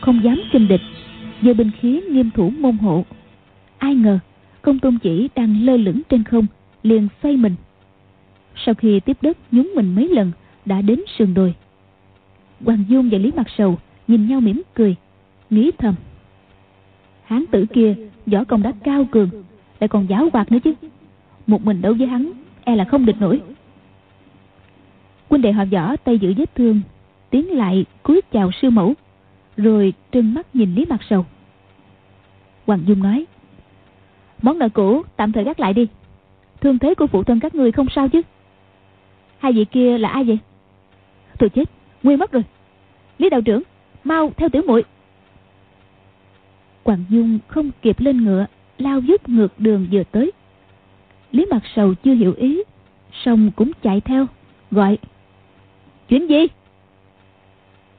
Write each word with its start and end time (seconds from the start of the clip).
không 0.00 0.24
dám 0.24 0.40
kinh 0.52 0.68
địch. 0.68 0.80
Giờ 1.42 1.54
binh 1.54 1.70
khí 1.80 2.00
nghiêm 2.10 2.30
thủ 2.30 2.50
môn 2.50 2.78
hộ. 2.78 3.04
Ai 3.78 3.94
ngờ, 3.94 4.18
Công 4.62 4.78
tôn 4.78 4.98
chỉ 4.98 5.28
đang 5.34 5.64
lơ 5.64 5.76
lửng 5.76 6.02
trên 6.08 6.24
không, 6.24 6.46
Liền 6.82 7.08
xoay 7.22 7.36
mình. 7.36 7.54
Sau 8.56 8.74
khi 8.74 9.00
tiếp 9.00 9.16
đất 9.22 9.36
nhúng 9.50 9.72
mình 9.76 9.94
mấy 9.94 10.08
lần, 10.08 10.32
Đã 10.64 10.82
đến 10.82 11.00
sườn 11.18 11.34
đồi. 11.34 11.54
Hoàng 12.64 12.84
Dung 12.88 13.10
và 13.10 13.18
Lý 13.18 13.32
Mặt 13.36 13.46
Sầu 13.58 13.78
Nhìn 14.08 14.28
nhau 14.28 14.40
mỉm 14.40 14.62
cười, 14.74 14.96
Nghĩ 15.50 15.70
thầm. 15.78 15.94
Hán 17.24 17.44
tử 17.50 17.66
kia 17.72 17.94
võ 18.26 18.44
công 18.44 18.62
đã 18.62 18.72
cao 18.84 19.06
cường, 19.10 19.30
Lại 19.80 19.88
còn 19.88 20.06
giáo 20.08 20.28
hoạt 20.32 20.52
nữa 20.52 20.58
chứ. 20.64 20.74
Một 21.46 21.64
mình 21.64 21.82
đấu 21.82 21.94
với 21.98 22.06
hắn 22.06 22.32
E 22.64 22.76
là 22.76 22.84
không 22.84 23.06
địch 23.06 23.20
nổi. 23.20 23.40
Quân 25.28 25.42
đệ 25.42 25.52
họ 25.52 25.64
võ 25.64 25.96
tay 25.96 26.18
giữ 26.18 26.34
vết 26.36 26.54
thương, 26.54 26.80
Tiến 27.30 27.50
lại 27.50 27.84
cúi 28.02 28.20
chào 28.32 28.50
sư 28.62 28.70
mẫu. 28.70 28.94
Rồi 29.56 29.92
trừng 30.12 30.34
mắt 30.34 30.56
nhìn 30.56 30.74
Lý 30.74 30.84
Mặt 30.88 31.00
Sầu. 31.10 31.26
Hoàng 32.66 32.82
Dung 32.86 33.02
nói, 33.02 33.26
Món 34.42 34.58
nợ 34.58 34.68
cũ 34.68 35.02
tạm 35.16 35.32
thời 35.32 35.44
gác 35.44 35.60
lại 35.60 35.74
đi. 35.74 35.88
Thương 36.60 36.78
thế 36.78 36.94
của 36.94 37.06
phụ 37.06 37.24
thân 37.24 37.40
các 37.40 37.54
người 37.54 37.72
không 37.72 37.86
sao 37.94 38.08
chứ? 38.08 38.22
Hai 39.38 39.52
vị 39.52 39.64
kia 39.64 39.98
là 39.98 40.08
ai 40.08 40.24
vậy? 40.24 40.38
Tôi 41.38 41.50
chết 41.50 41.64
Nguyên 42.02 42.18
mất 42.18 42.32
rồi. 42.32 42.42
Lý 43.18 43.30
đạo 43.30 43.40
trưởng, 43.40 43.62
Mau 44.04 44.32
theo 44.36 44.48
tiểu 44.48 44.62
muội. 44.66 44.84
Hoàng 46.84 47.04
Dung 47.08 47.38
không 47.48 47.70
kịp 47.82 48.00
lên 48.00 48.24
ngựa, 48.24 48.46
Lao 48.78 49.00
vút 49.00 49.28
ngược 49.28 49.60
đường 49.60 49.86
vừa 49.92 50.02
tới. 50.04 50.32
Lý 51.32 51.46
Mặt 51.50 51.62
Sầu 51.76 51.94
chưa 51.94 52.14
hiểu 52.14 52.34
ý, 52.36 52.62
Xong 53.24 53.50
cũng 53.56 53.72
chạy 53.82 54.00
theo, 54.00 54.26
Gọi, 54.70 54.98
Chuyện 56.08 56.26
gì? 56.26 56.46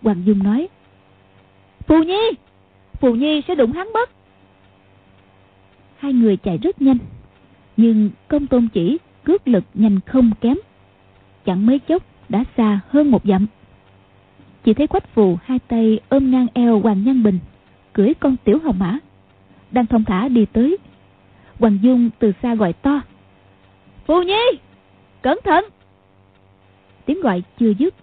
Hoàng 0.02 0.24
Dung 0.26 0.44
nói 0.44 0.68
Phù 1.88 2.04
Nhi 2.04 2.32
Phù 3.00 3.16
Nhi 3.16 3.42
sẽ 3.48 3.56
đụng 3.56 3.72
hắn 3.72 3.94
mất 3.94 4.10
Hai 5.98 6.14
người 6.14 6.38
chạy 6.38 6.58
rất 6.58 6.82
nhanh, 6.82 6.98
Nhưng 7.78 8.10
công 8.28 8.48
tôn 8.48 8.68
chỉ 8.74 8.98
cước 9.24 9.48
lực 9.48 9.64
nhanh 9.74 10.00
không 10.06 10.32
kém. 10.42 10.58
Chẳng 11.46 11.66
mấy 11.66 11.80
chốc 11.80 12.04
đã 12.30 12.44
xa 12.58 12.80
hơn 12.88 13.12
một 13.12 13.26
dặm. 13.26 13.46
Chỉ 14.64 14.74
thấy 14.74 14.88
quách 14.88 15.08
phù 15.14 15.38
hai 15.44 15.60
tay 15.60 16.00
ôm 16.10 16.32
ngang 16.32 16.48
eo 16.54 16.80
Hoàng 16.80 17.04
Nhân 17.04 17.24
Bình, 17.24 17.40
Cưỡi 17.94 18.14
con 18.14 18.36
tiểu 18.44 18.60
hồng 18.64 18.80
mã, 18.80 19.00
Đang 19.72 19.86
thông 19.86 20.04
thả 20.04 20.28
đi 20.28 20.46
tới. 20.46 20.78
Hoàng 21.60 21.80
Dung 21.82 22.10
từ 22.20 22.32
xa 22.42 22.56
gọi 22.56 22.74
to, 22.74 23.02
Phù 24.06 24.22
Nhi, 24.22 24.60
Cẩn 25.22 25.40
thận! 25.44 25.66
Tiếng 27.06 27.22
gọi 27.22 27.44
chưa 27.60 27.70
dứt, 27.70 27.96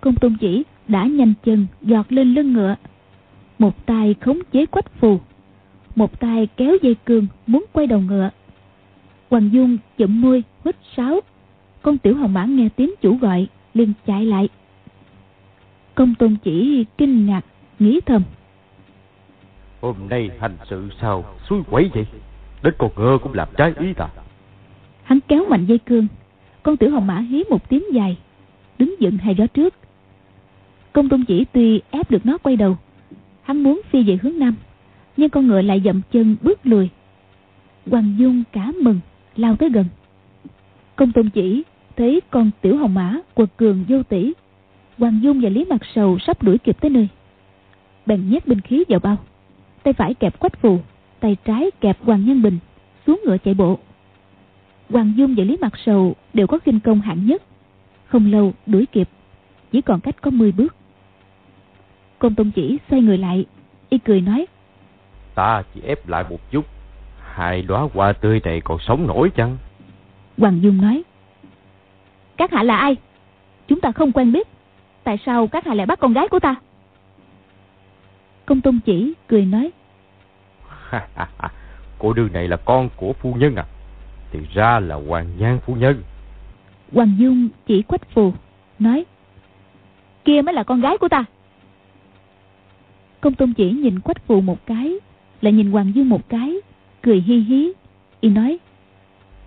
Công 0.00 0.14
tôn 0.14 0.36
chỉ 0.40 0.64
đã 0.88 1.04
nhanh 1.04 1.34
chân 1.44 1.66
giọt 1.80 2.12
lên 2.12 2.34
lưng 2.34 2.52
ngựa. 2.52 2.76
Một 3.58 3.86
tay 3.86 4.14
khống 4.20 4.38
chế 4.52 4.66
quách 4.66 4.92
phù 5.00 5.20
Một 5.94 6.20
tay 6.20 6.48
kéo 6.56 6.76
dây 6.82 6.96
cương 7.04 7.26
muốn 7.46 7.64
quay 7.72 7.86
đầu 7.86 8.00
ngựa. 8.00 8.30
Hoàng 9.30 9.50
Dung 9.52 9.78
chậm 9.98 10.20
môi 10.20 10.44
hít 10.64 10.76
sáo. 10.96 11.20
Con 11.82 11.98
tiểu 11.98 12.16
hồng 12.16 12.32
mã 12.32 12.44
nghe 12.44 12.68
tiếng 12.76 12.94
chủ 13.00 13.16
gọi 13.16 13.46
liền 13.74 13.92
chạy 14.06 14.26
lại. 14.26 14.48
Công 15.94 16.14
tôn 16.14 16.36
chỉ 16.42 16.84
kinh 16.98 17.26
ngạc 17.26 17.44
nghĩ 17.78 18.00
thầm. 18.06 18.22
Hôm 19.80 19.96
nay 20.10 20.30
hành 20.40 20.56
sự 20.70 20.88
sao 21.00 21.24
suối 21.48 21.62
quẩy 21.70 21.90
vậy? 21.94 22.06
Đến 22.62 22.74
con 22.78 22.90
ngựa 22.96 23.18
cũng 23.22 23.34
làm 23.34 23.48
trái 23.56 23.72
ý 23.80 23.92
ta. 23.92 24.08
Hắn 25.02 25.18
kéo 25.28 25.44
mạnh 25.48 25.66
dây 25.66 25.78
cương. 25.78 26.06
Con 26.62 26.76
tiểu 26.76 26.90
hồng 26.90 27.06
mã 27.06 27.18
hí 27.18 27.44
một 27.50 27.68
tiếng 27.68 27.84
dài 27.92 28.16
Đứng 28.78 28.94
dựng 29.00 29.16
hai 29.16 29.34
gió 29.34 29.46
trước. 29.46 29.74
Công 30.92 31.08
tôn 31.08 31.24
chỉ 31.24 31.44
tuy 31.52 31.80
ép 31.90 32.10
được 32.10 32.26
nó 32.26 32.38
quay 32.38 32.56
đầu 32.56 32.76
Hắn 33.48 33.62
muốn 33.62 33.80
phi 33.90 34.02
về 34.02 34.18
hướng 34.22 34.38
nam, 34.38 34.54
Nhưng 35.16 35.30
con 35.30 35.46
ngựa 35.46 35.62
lại 35.62 35.82
dậm 35.84 36.00
chân 36.12 36.36
bước 36.42 36.66
lùi. 36.66 36.88
Hoàng 37.90 38.14
Dung 38.18 38.42
cả 38.52 38.72
mừng, 38.82 39.00
Lao 39.36 39.56
tới 39.56 39.70
gần. 39.70 39.84
Công 40.96 41.12
tôn 41.12 41.30
chỉ 41.30 41.62
thấy 41.96 42.20
con 42.30 42.50
tiểu 42.60 42.76
hồng 42.76 42.94
mã 42.94 43.16
quật 43.34 43.48
cường 43.56 43.84
vô 43.88 44.02
tỷ 44.02 44.32
Hoàng 44.98 45.20
Dung 45.22 45.40
và 45.40 45.48
Lý 45.48 45.64
Mặt 45.64 45.80
Sầu 45.94 46.18
sắp 46.18 46.42
đuổi 46.42 46.58
kịp 46.58 46.76
tới 46.80 46.90
nơi. 46.90 47.08
Bèn 48.06 48.30
nhét 48.30 48.46
binh 48.46 48.60
khí 48.60 48.84
vào 48.88 49.00
bao, 49.00 49.16
Tay 49.82 49.92
phải 49.92 50.14
kẹp 50.14 50.40
quách 50.40 50.60
phù, 50.60 50.78
Tay 51.20 51.36
trái 51.44 51.70
kẹp 51.80 52.04
Hoàng 52.04 52.24
Nhân 52.24 52.42
Bình, 52.42 52.58
Xuống 53.06 53.20
ngựa 53.26 53.38
chạy 53.38 53.54
bộ. 53.54 53.78
Hoàng 54.90 55.12
Dung 55.16 55.34
và 55.36 55.44
Lý 55.44 55.56
Mặt 55.60 55.72
Sầu 55.86 56.16
đều 56.34 56.46
có 56.46 56.58
kinh 56.58 56.80
công 56.80 57.00
hạng 57.00 57.26
nhất, 57.26 57.42
Không 58.06 58.32
lâu 58.32 58.52
đuổi 58.66 58.86
kịp, 58.86 59.08
Chỉ 59.72 59.80
còn 59.80 60.00
cách 60.00 60.22
có 60.22 60.30
10 60.30 60.52
bước. 60.52 60.77
Công 62.18 62.34
Tôn 62.34 62.50
Chỉ 62.50 62.78
xoay 62.90 63.02
người 63.02 63.18
lại 63.18 63.46
Y 63.88 63.98
cười 63.98 64.20
nói. 64.20 64.46
Ta 65.34 65.62
chỉ 65.74 65.80
ép 65.80 66.08
lại 66.08 66.24
một 66.30 66.50
chút 66.50 66.66
Hai 67.20 67.62
đóa 67.62 67.88
hoa 67.94 68.12
tươi 68.12 68.40
này 68.44 68.60
còn 68.60 68.78
sống 68.78 69.06
nổi 69.06 69.30
chăng? 69.36 69.56
Hoàng 70.38 70.62
Dung 70.62 70.80
nói. 70.80 71.02
Các 72.36 72.52
hạ 72.52 72.62
là 72.62 72.76
ai? 72.76 72.96
Chúng 73.68 73.80
ta 73.80 73.92
không 73.92 74.12
quen 74.12 74.32
biết. 74.32 74.48
Tại 75.04 75.18
sao 75.26 75.46
các 75.46 75.66
hạ 75.66 75.74
lại 75.74 75.86
bắt 75.86 76.00
con 76.00 76.12
gái 76.12 76.28
của 76.28 76.40
ta? 76.40 76.54
Công 78.46 78.60
Tôn 78.60 78.78
Chỉ 78.86 79.12
cười 79.26 79.44
nói. 79.44 79.70
Cô 81.98 82.12
đương 82.12 82.32
này 82.32 82.48
là 82.48 82.56
con 82.56 82.88
của 82.96 83.12
phu 83.12 83.34
nhân 83.34 83.56
à? 83.56 83.64
Thì 84.30 84.38
ra 84.54 84.80
là 84.80 84.94
Hoàng 84.94 85.26
Nhan 85.38 85.58
phu 85.66 85.74
nhân. 85.74 86.02
Hoàng 86.92 87.16
Dung 87.18 87.48
chỉ 87.66 87.82
quách 87.82 88.10
phù 88.10 88.32
Nói. 88.78 89.04
Kia 90.24 90.42
mới 90.42 90.54
là 90.54 90.62
con 90.62 90.80
gái 90.80 90.98
của 90.98 91.08
ta 91.08 91.24
Công 93.20 93.34
Tôn 93.34 93.52
chỉ 93.52 93.72
nhìn 93.72 94.00
quách 94.00 94.26
phù 94.26 94.40
một 94.40 94.66
cái 94.66 94.94
Lại 95.40 95.52
nhìn 95.52 95.70
Hoàng 95.70 95.92
Dương 95.94 96.08
một 96.08 96.28
cái 96.28 96.56
Cười 97.02 97.20
hi 97.20 97.38
hí. 97.38 97.72
Y 98.20 98.28
nói 98.28 98.58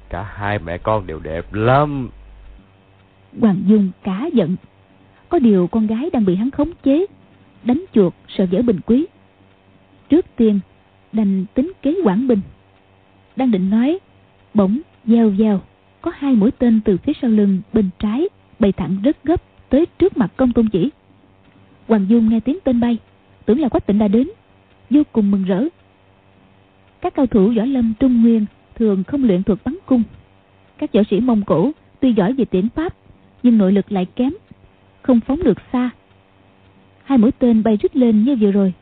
Cả 0.10 0.24
hai 0.24 0.60
mẹ 0.60 0.78
con 0.78 1.08
đều 1.08 1.20
đẹp 1.20 1.54
lắm. 1.54 2.10
Hoàng 3.40 3.62
Dung 3.68 3.92
cá 4.04 4.30
giận. 4.34 4.56
Có 5.30 5.40
điều 5.40 5.68
con 5.68 5.88
gái 5.88 6.10
đang 6.14 6.26
bị 6.26 6.36
hắn 6.36 6.52
khống 6.52 6.72
chế 6.84 7.06
Đánh 7.64 7.86
chuột 7.94 8.14
sợ 8.28 8.46
dở 8.52 8.62
bình 8.62 8.80
quý. 8.86 9.06
Trước 10.10 10.26
tiên 10.36 10.60
Đành 11.12 11.46
tính 11.54 11.72
kế 11.82 11.96
quản 12.04 12.28
binh 12.28 12.42
Đang 13.36 13.52
định 13.52 13.70
nói 13.70 14.00
Bỗng 14.54 14.80
gieo 15.06 15.34
gieo 15.38 15.62
Có 16.02 16.12
hai 16.16 16.36
mũi 16.36 16.52
tên 16.52 16.82
từ 16.86 16.98
phía 16.98 17.14
sau 17.22 17.32
lưng 17.32 17.62
bên 17.74 17.90
trái 18.00 18.30
Bay 18.60 18.72
thẳng 18.72 18.98
rất 19.04 19.24
gấp 19.24 19.42
Tới 19.72 19.86
trước 19.86 20.18
mặt 20.18 20.32
công 20.38 20.54
tôn 20.54 20.70
chỉ. 20.70 20.90
Hoàng 21.88 22.06
Dung 22.10 22.30
nghe 22.30 22.40
tiếng 22.40 22.58
tên 22.64 22.80
bay 22.80 22.98
tưởng 23.52 23.60
là 23.60 23.70
quách 23.70 23.86
tịnh 23.86 24.00
đã 24.00 24.08
đến. 24.08 24.28
Vô 24.90 25.02
cùng 25.12 25.32
mừng 25.32 25.44
rỡ. 25.44 25.64
Các 27.02 27.14
cao 27.14 27.26
thủ 27.26 27.54
võ 27.58 27.66
lâm 27.66 27.94
trung 28.00 28.22
nguyên 28.22 28.46
thường 28.76 29.04
không 29.04 29.24
luyện 29.24 29.44
thuật 29.44 29.60
bắn 29.66 29.78
cung. 29.86 30.04
Các 30.78 30.94
võ 30.94 31.02
sĩ 31.10 31.20
mông 31.20 31.42
cổ 31.46 31.72
tuy 32.00 32.14
giỏi 32.14 32.34
về 32.34 32.46
tiễn 32.46 32.70
pháp, 32.70 32.96
nhưng 33.44 33.58
nội 33.58 33.72
lực 33.72 33.92
lại 33.92 34.06
kém, 34.16 34.34
không 35.02 35.20
phóng 35.20 35.44
được 35.44 35.58
xa. 35.74 35.90
Hai 37.04 37.18
mũi 37.18 37.32
tên 37.32 37.64
bay 37.64 37.78
rít 37.82 37.96
lên 37.96 38.24
như 38.24 38.36
vừa 38.36 38.52
rồi, 38.52 38.74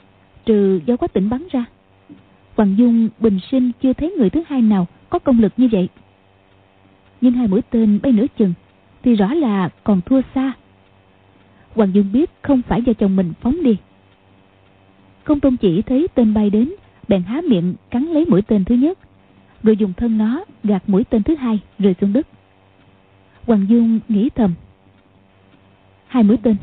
trừ 0.46 0.80
do 0.86 0.98
quách 0.98 1.14
tỉnh 1.14 1.30
bắn 1.30 1.48
ra. 1.52 1.66
Hoàng 2.56 2.76
dung, 2.78 3.10
bình 3.20 3.40
sinh 3.52 3.72
chưa 3.82 3.94
thấy 3.94 4.12
người 4.18 4.30
thứ 4.30 4.44
hai 4.48 4.62
nào 4.62 4.88
có 5.10 5.20
công 5.20 5.40
lực 5.40 5.54
như 5.58 5.70
vậy. 5.72 5.90
Nhưng 7.22 7.34
hai 7.34 7.48
mũi 7.48 7.62
tên 7.70 8.00
bay 8.04 8.12
nửa 8.12 8.26
chừng 8.38 8.54
thì 9.04 9.16
rõ 9.16 9.34
là 9.34 9.70
còn 9.84 10.02
thua 10.02 10.22
xa. 10.36 10.54
Hoàng 11.76 11.94
dung 11.94 12.12
biết 12.12 12.30
không 12.42 12.62
phải 12.62 12.82
do 12.82 12.94
chồng 12.94 13.16
mình 13.16 13.34
phóng 13.42 13.64
đi 13.64 13.78
Công 15.24 15.40
tôn 15.40 15.58
chỉ 15.58 15.82
thấy 15.82 16.08
tên 16.16 16.34
bay 16.34 16.50
đến, 16.50 16.70
Bèn 17.08 17.24
há 17.24 17.42
miệng 17.42 17.76
cắn 17.90 18.06
lấy 18.06 18.26
mũi 18.26 18.42
tên 18.42 18.66
thứ 18.66 18.76
nhất, 18.76 18.98
Rồi 19.64 19.78
dùng 19.78 19.94
thân 19.94 20.18
nó 20.18 20.44
gạt 20.64 20.84
mũi 20.88 21.04
tên 21.04 21.24
thứ 21.24 21.36
hai, 21.36 21.60
Rơi 21.80 21.96
xuống 22.02 22.14
đất. 22.14 22.28
Hoàng 23.48 23.66
Dung 23.70 24.00
nghĩ 24.08 24.30
thầm, 24.36 24.54
Hai 26.08 26.24
mũi 26.24 26.38
tên, 26.44 26.56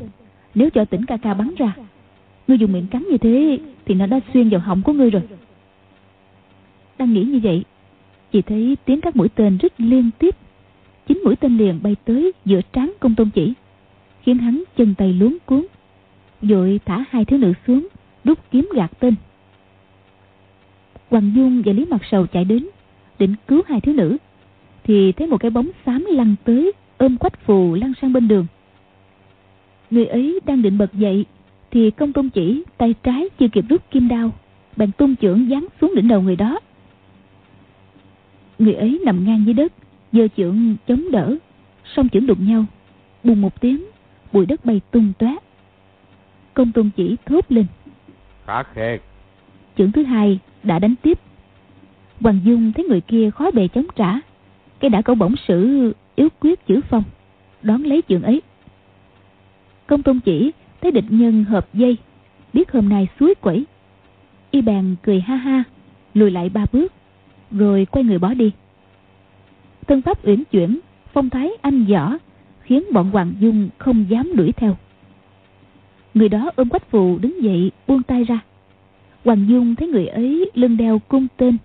Nếu 0.55 0.69
cho 0.69 0.85
tỉnh 0.85 1.05
ca 1.05 1.17
ca 1.17 1.33
bắn 1.33 1.55
ra, 1.57 1.75
Ngươi 2.47 2.57
dùng 2.57 2.71
miệng 2.71 2.87
cắn 2.87 3.03
như 3.11 3.17
thế 3.17 3.59
Thì 3.85 3.95
nó 3.95 4.05
đã 4.05 4.19
xuyên 4.33 4.49
vào 4.49 4.59
họng 4.59 4.81
của 4.81 4.93
ngươi 4.93 5.09
rồi. 5.09 5.21
Đang 6.97 7.13
nghĩ 7.13 7.23
như 7.23 7.39
vậy, 7.43 7.63
Chỉ 8.31 8.41
thấy 8.41 8.77
tiếng 8.85 9.01
các 9.01 9.15
mũi 9.15 9.29
tên 9.29 9.57
rất 9.57 9.73
liên 9.77 10.09
tiếp. 10.19 10.35
Chính 11.07 11.21
mũi 11.23 11.35
tên 11.35 11.57
liền 11.57 11.79
bay 11.83 11.95
tới 12.05 12.31
giữa 12.45 12.61
trán 12.73 12.93
công 12.99 13.15
tôn 13.15 13.29
chỉ, 13.29 13.53
Khiến 14.21 14.37
hắn 14.37 14.63
chân 14.77 14.95
tay 14.97 15.13
luống 15.13 15.37
cuốn, 15.45 15.65
Rồi 16.41 16.79
thả 16.85 17.05
hai 17.09 17.25
thiếu 17.25 17.39
nữ 17.39 17.53
xuống 17.67 17.87
rút 18.27 18.39
kiếm 18.51 18.69
gạt 18.73 18.91
tên. 18.99 19.15
Hoàng 21.09 21.31
Dung 21.35 21.61
và 21.65 21.73
Lý 21.73 21.85
Mặt 21.85 22.01
Sầu 22.11 22.27
chạy 22.27 22.45
đến, 22.45 22.67
định 23.19 23.35
cứu 23.47 23.61
hai 23.67 23.81
thiếu 23.81 23.95
nữ, 23.95 24.17
thì 24.83 25.11
thấy 25.11 25.27
một 25.27 25.37
cái 25.37 25.51
bóng 25.51 25.69
xám 25.85 26.05
lăn 26.09 26.35
tới 26.43 26.71
ôm 26.97 27.17
quách 27.17 27.45
phù 27.45 27.73
lăn 27.73 27.93
sang 28.01 28.13
bên 28.13 28.27
đường. 28.27 28.45
Người 29.89 30.05
ấy 30.05 30.39
đang 30.45 30.61
định 30.61 30.77
bật 30.77 30.93
dậy, 30.93 31.25
thì 31.71 31.91
công 31.91 32.13
tôn 32.13 32.29
chỉ 32.29 32.63
tay 32.77 32.95
trái 33.03 33.29
chưa 33.39 33.47
kịp 33.47 33.65
rút 33.69 33.91
kim 33.91 34.07
đao, 34.07 34.31
bèn 34.75 34.91
tung 34.91 35.15
chưởng 35.15 35.47
giáng 35.49 35.67
xuống 35.81 35.95
đỉnh 35.95 36.07
đầu 36.07 36.21
người 36.21 36.35
đó. 36.35 36.59
Người 38.59 38.73
ấy 38.73 39.01
nằm 39.05 39.25
ngang 39.25 39.43
dưới 39.45 39.53
đất, 39.53 39.73
giơ 40.11 40.27
chưởng 40.37 40.75
chống 40.87 41.11
đỡ, 41.11 41.35
song 41.95 42.09
chưởng 42.09 42.27
đụng 42.27 42.47
nhau, 42.47 42.65
bùng 43.23 43.41
một 43.41 43.61
tiếng, 43.61 43.85
bụi 44.31 44.45
đất 44.45 44.65
bay 44.65 44.81
tung 44.91 45.13
tóe. 45.19 45.35
Công 46.53 46.71
tôn 46.71 46.89
chỉ 46.95 47.15
thốt 47.25 47.45
lên 47.49 47.65
khá 48.47 48.63
khê 48.63 48.99
chưởng 49.77 49.91
thứ 49.91 50.03
hai 50.03 50.39
đã 50.63 50.79
đánh 50.79 50.95
tiếp. 51.01 51.19
Hoàng 52.21 52.39
dung 52.43 52.73
thấy 52.73 52.85
người 52.85 53.01
kia 53.01 53.29
khó 53.29 53.51
bề 53.51 53.67
chống 53.67 53.85
trả. 53.95 54.19
Cái 54.79 54.89
đã 54.89 55.01
cậu 55.01 55.15
bổng 55.15 55.35
sử 55.47 55.93
yếu 56.15 56.27
quyết 56.39 56.65
chữ 56.65 56.81
phong 56.89 57.03
đón 57.61 57.83
lấy 57.83 58.01
chuyện 58.01 58.21
ấy. 58.21 58.41
Công 59.87 60.03
tôn 60.03 60.19
chỉ 60.19 60.51
thấy 60.81 60.91
địch 60.91 61.05
nhân 61.09 61.43
hợp 61.43 61.73
dây, 61.73 61.97
biết 62.53 62.71
hôm 62.71 62.89
nay 62.89 63.07
suối 63.19 63.35
quẩy. 63.35 63.65
Y 64.51 64.61
bèn 64.61 64.95
cười 65.03 65.21
ha 65.21 65.35
ha, 65.35 65.63
lùi 66.13 66.31
lại 66.31 66.49
ba 66.49 66.65
bước, 66.71 66.93
rồi 67.51 67.87
quay 67.91 68.03
người 68.03 68.19
bỏ 68.19 68.33
đi. 68.33 68.51
Thân 69.87 70.01
pháp 70.01 70.25
uyển 70.25 70.43
chuyển, 70.51 70.79
phong 71.13 71.29
thái 71.29 71.49
anh 71.61 71.85
võ, 71.85 72.13
khiến 72.61 72.83
bọn 72.93 73.11
hoàng 73.11 73.33
dung 73.39 73.69
không 73.77 74.05
dám 74.09 74.35
đuổi 74.35 74.51
theo 74.51 74.77
người 76.17 76.29
đó 76.29 76.51
ôm 76.55 76.69
quách 76.69 76.89
phù 76.89 77.17
đứng 77.17 77.43
dậy, 77.43 77.71
buông 77.87 78.03
tay 78.03 78.23
ra. 78.23 78.39
Hoàng 79.25 79.45
dung 79.49 79.75
thấy 79.75 79.87
người 79.87 80.07
ấy 80.07 80.51
lưng 80.53 80.77
đeo 80.77 80.99
cung 80.99 81.27
tên, 81.37 81.57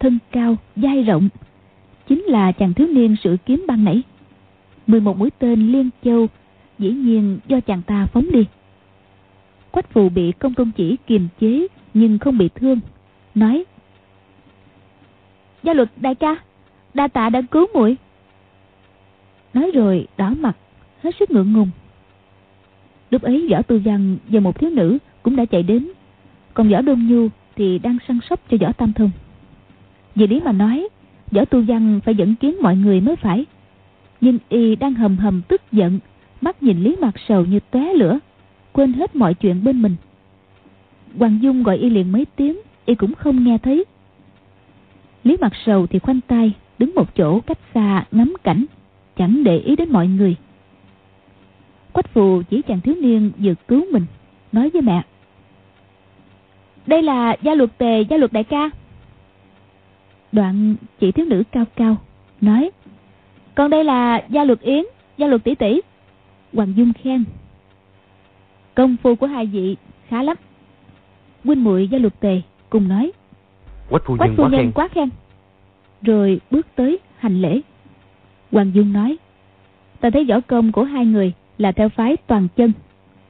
thân 0.00 0.18
cao, 0.30 0.56
dai 0.76 1.02
rộng, 1.02 1.28
chính 2.08 2.22
là 2.22 2.52
chàng 2.52 2.74
thiếu 2.74 2.86
niên 2.86 3.16
sự 3.24 3.36
kiếm 3.46 3.64
băng 3.68 3.84
nãy. 3.84 4.02
Mười 4.86 5.00
một 5.00 5.18
mũi 5.18 5.30
tên 5.38 5.72
liên 5.72 5.90
châu, 6.04 6.26
dĩ 6.78 6.90
nhiên 6.90 7.38
do 7.46 7.60
chàng 7.60 7.82
ta 7.82 8.06
phóng 8.06 8.30
đi. 8.32 8.46
Quách 9.70 9.90
phù 9.90 10.08
bị 10.08 10.32
công 10.32 10.54
tôn 10.54 10.70
chỉ 10.76 10.96
kiềm 11.06 11.28
chế, 11.40 11.66
nhưng 11.94 12.18
không 12.18 12.38
bị 12.38 12.48
thương, 12.54 12.80
nói, 13.34 13.64
gia 15.62 15.74
luật 15.74 15.88
đại 15.96 16.14
ca, 16.14 16.36
đa 16.94 17.08
tạ 17.08 17.28
đã 17.30 17.42
cứu 17.50 17.66
muội. 17.74 17.96
Nói 19.54 19.70
rồi 19.74 20.06
đỏ 20.16 20.30
mặt, 20.40 20.56
hết 21.02 21.10
sức 21.18 21.30
ngượng 21.30 21.52
ngùng 21.52 21.70
lúc 23.14 23.22
ấy 23.22 23.48
võ 23.50 23.62
tư 23.62 23.80
văn 23.84 24.16
và 24.28 24.40
một 24.40 24.58
thiếu 24.58 24.70
nữ 24.70 24.98
cũng 25.22 25.36
đã 25.36 25.44
chạy 25.44 25.62
đến. 25.62 25.88
Còn 26.54 26.68
võ 26.68 26.80
đôn 26.80 27.06
nhu 27.08 27.28
thì 27.56 27.78
đang 27.78 27.98
săn 28.08 28.18
sóc 28.30 28.40
cho 28.50 28.56
võ 28.60 28.72
tam 28.72 28.92
thông. 28.92 29.10
Vì 30.14 30.26
lý 30.26 30.40
mà 30.40 30.52
nói, 30.52 30.88
võ 31.30 31.44
tu 31.44 31.62
văn 31.62 32.00
phải 32.04 32.14
dẫn 32.14 32.34
kiến 32.34 32.56
mọi 32.62 32.76
người 32.76 33.00
mới 33.00 33.16
phải. 33.16 33.44
Nhưng 34.20 34.38
y 34.48 34.76
đang 34.76 34.94
hầm 34.94 35.16
hầm 35.16 35.42
tức 35.48 35.62
giận, 35.72 35.98
mắt 36.40 36.62
nhìn 36.62 36.82
lý 36.82 36.96
mặt 37.00 37.14
sầu 37.28 37.44
như 37.44 37.60
tóe 37.70 37.92
lửa, 37.94 38.18
quên 38.72 38.92
hết 38.92 39.16
mọi 39.16 39.34
chuyện 39.34 39.64
bên 39.64 39.82
mình. 39.82 39.96
Hoàng 41.18 41.38
dung 41.42 41.62
gọi 41.62 41.76
y 41.76 41.90
liền 41.90 42.12
mấy 42.12 42.26
tiếng, 42.36 42.56
y 42.86 42.94
cũng 42.94 43.14
không 43.14 43.44
nghe 43.44 43.58
thấy. 43.58 43.84
Lý 45.24 45.36
mặt 45.40 45.52
sầu 45.66 45.86
thì 45.86 45.98
khoanh 45.98 46.20
tay, 46.20 46.52
đứng 46.78 46.94
một 46.94 47.16
chỗ 47.16 47.40
cách 47.40 47.58
xa 47.74 48.04
ngắm 48.12 48.34
cảnh, 48.44 48.64
chẳng 49.16 49.44
để 49.44 49.58
ý 49.58 49.76
đến 49.76 49.90
mọi 49.90 50.06
người 50.06 50.36
quách 51.94 52.08
phù 52.08 52.42
chỉ 52.50 52.62
chàng 52.62 52.80
thiếu 52.80 52.94
niên 53.00 53.32
vừa 53.38 53.54
cứu 53.68 53.84
mình 53.92 54.06
nói 54.52 54.70
với 54.70 54.82
mẹ. 54.82 55.02
Đây 56.86 57.02
là 57.02 57.36
gia 57.42 57.54
luật 57.54 57.78
tề 57.78 58.00
gia 58.00 58.16
luật 58.16 58.32
đại 58.32 58.44
ca. 58.44 58.70
Đoạn 60.32 60.76
chỉ 61.00 61.12
thiếu 61.12 61.26
nữ 61.26 61.42
cao 61.52 61.64
cao 61.76 61.96
nói 62.40 62.70
còn 63.54 63.70
đây 63.70 63.84
là 63.84 64.24
gia 64.28 64.44
luật 64.44 64.60
yến 64.60 64.84
gia 65.16 65.26
luật 65.26 65.44
tỷ 65.44 65.54
tỷ. 65.54 65.80
Hoàng 66.52 66.72
dung 66.76 66.92
khen 66.92 67.24
công 68.74 68.96
phu 69.02 69.14
của 69.14 69.26
hai 69.26 69.46
vị 69.46 69.76
khá 70.08 70.22
lắm. 70.22 70.36
Huynh 71.44 71.64
muội 71.64 71.88
gia 71.88 71.98
luật 71.98 72.20
tề 72.20 72.40
cùng 72.70 72.88
nói 72.88 73.12
quách 73.88 74.02
phu 74.04 74.16
nhân 74.16 74.36
quá 74.36 74.48
khen. 74.50 74.72
quá 74.72 74.88
khen. 74.88 75.08
Rồi 76.02 76.40
bước 76.50 76.66
tới 76.76 76.98
hành 77.18 77.42
lễ. 77.42 77.60
Hoàng 78.52 78.70
dung 78.74 78.92
nói 78.92 79.16
ta 80.00 80.10
thấy 80.10 80.24
võ 80.24 80.40
công 80.40 80.72
của 80.72 80.84
hai 80.84 81.06
người 81.06 81.32
là 81.58 81.72
theo 81.72 81.88
phái 81.88 82.16
toàn 82.16 82.48
chân. 82.56 82.72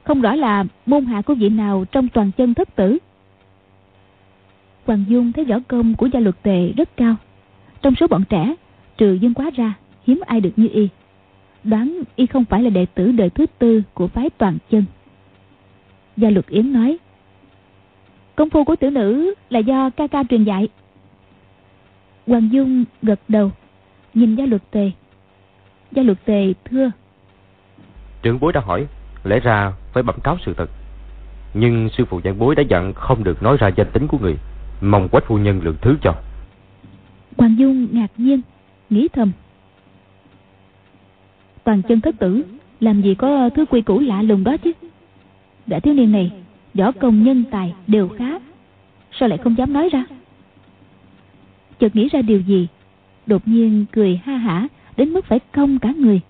Không 0.03 0.21
rõ 0.21 0.35
là 0.35 0.65
môn 0.85 1.05
hạ 1.05 1.21
của 1.21 1.33
vị 1.33 1.49
nào 1.49 1.85
trong 1.91 2.07
toàn 2.07 2.31
chân 2.37 2.53
thất 2.53 2.75
tử. 2.75 2.97
Hoàng 4.85 5.05
dung 5.07 5.31
thấy 5.31 5.45
võ 5.45 5.55
công 5.67 5.95
của 5.95 6.05
gia 6.13 6.19
luật 6.19 6.43
tề 6.43 6.71
rất 6.77 6.97
cao. 6.97 7.15
Trong 7.81 7.95
số 7.95 8.07
bọn 8.07 8.23
trẻ, 8.29 8.55
trừ 8.97 9.13
dương 9.13 9.33
quá 9.33 9.49
ra, 9.55 9.73
hiếm 10.07 10.19
ai 10.25 10.41
được 10.41 10.51
như 10.55 10.67
y. 10.73 10.87
Đoán 11.63 12.01
y 12.15 12.25
không 12.25 12.45
phải 12.45 12.63
là 12.63 12.69
đệ 12.69 12.85
tử 12.85 13.11
đời 13.11 13.29
thứ 13.29 13.45
tư 13.59 13.83
của 13.93 14.07
phái 14.07 14.29
toàn 14.29 14.57
chân. 14.69 14.83
Gia 16.17 16.29
luật 16.29 16.47
yến 16.47 16.73
nói, 16.73 16.97
công 18.35 18.49
phu 18.49 18.63
của 18.63 18.75
tiểu 18.75 18.89
nữ 18.89 19.33
là 19.49 19.59
do 19.59 19.89
ca 19.89 20.07
ca 20.07 20.23
truyền 20.23 20.43
dạy. 20.43 20.67
Hoàng 22.27 22.49
dung 22.51 22.85
gật 23.01 23.19
đầu, 23.27 23.51
nhìn 24.13 24.35
gia 24.35 24.45
luật 24.45 24.71
tề. 24.71 24.91
Gia 25.91 26.03
luật 26.03 26.25
tề 26.25 26.53
thưa 26.65 26.91
trưởng 28.25 28.39
bối 28.39 28.53
đã 28.53 28.61
hỏi, 28.61 28.87
lẽ 29.23 29.39
ra 29.39 29.73
phải 29.93 30.03
bẩm 30.03 30.15
cáo 30.23 30.37
sự 30.45 30.53
thật. 30.57 30.69
Nhưng 31.53 31.89
sư 31.89 32.05
phụ 32.05 32.21
giảng 32.23 32.39
bối 32.39 32.55
đã 32.55 32.63
dặn 32.69 32.93
không 32.93 33.23
được 33.23 33.43
nói 33.43 33.57
ra 33.59 33.67
danh 33.67 33.91
tính 33.93 34.07
của 34.07 34.17
người, 34.17 34.35
mong 34.81 35.09
quách 35.09 35.25
phu 35.25 35.37
nhân 35.37 35.61
lượng 35.63 35.75
thứ 35.81 35.95
cho. 36.01 36.13
Hoàng 37.37 37.55
dung 37.57 37.87
ngạc 37.91 38.07
nhiên, 38.17 38.41
nghĩ 38.89 39.07
thầm. 39.13 39.31
Toàn 41.63 41.81
chân 41.81 42.01
thất 42.01 42.15
tử, 42.19 42.43
làm 42.79 43.01
gì 43.01 43.15
có 43.15 43.49
thứ 43.55 43.65
quy 43.65 43.81
củ 43.81 43.99
lạ 43.99 44.21
lùng 44.21 44.43
đó 44.43 44.57
chứ? 44.57 44.71
Đã 45.67 45.79
thiếu 45.79 45.93
niên 45.93 46.11
này, 46.11 46.31
võ 46.73 46.91
công 46.91 47.23
nhân 47.23 47.43
tài 47.51 47.73
đều 47.87 48.07
khá, 48.07 48.39
sao 49.11 49.29
lại 49.29 49.37
không 49.37 49.57
dám 49.57 49.73
nói 49.73 49.89
ra? 49.89 50.05
Chợt 51.79 51.95
nghĩ 51.95 52.09
ra 52.09 52.21
điều 52.21 52.39
gì, 52.39 52.67
đột 53.25 53.47
nhiên 53.47 53.85
cười 53.91 54.21
ha 54.23 54.37
hả, 54.37 54.67
đến 54.97 55.09
mức 55.09 55.25
phải 55.25 55.39
cong 55.51 55.79
cả 55.79 55.93
người. 55.97 56.21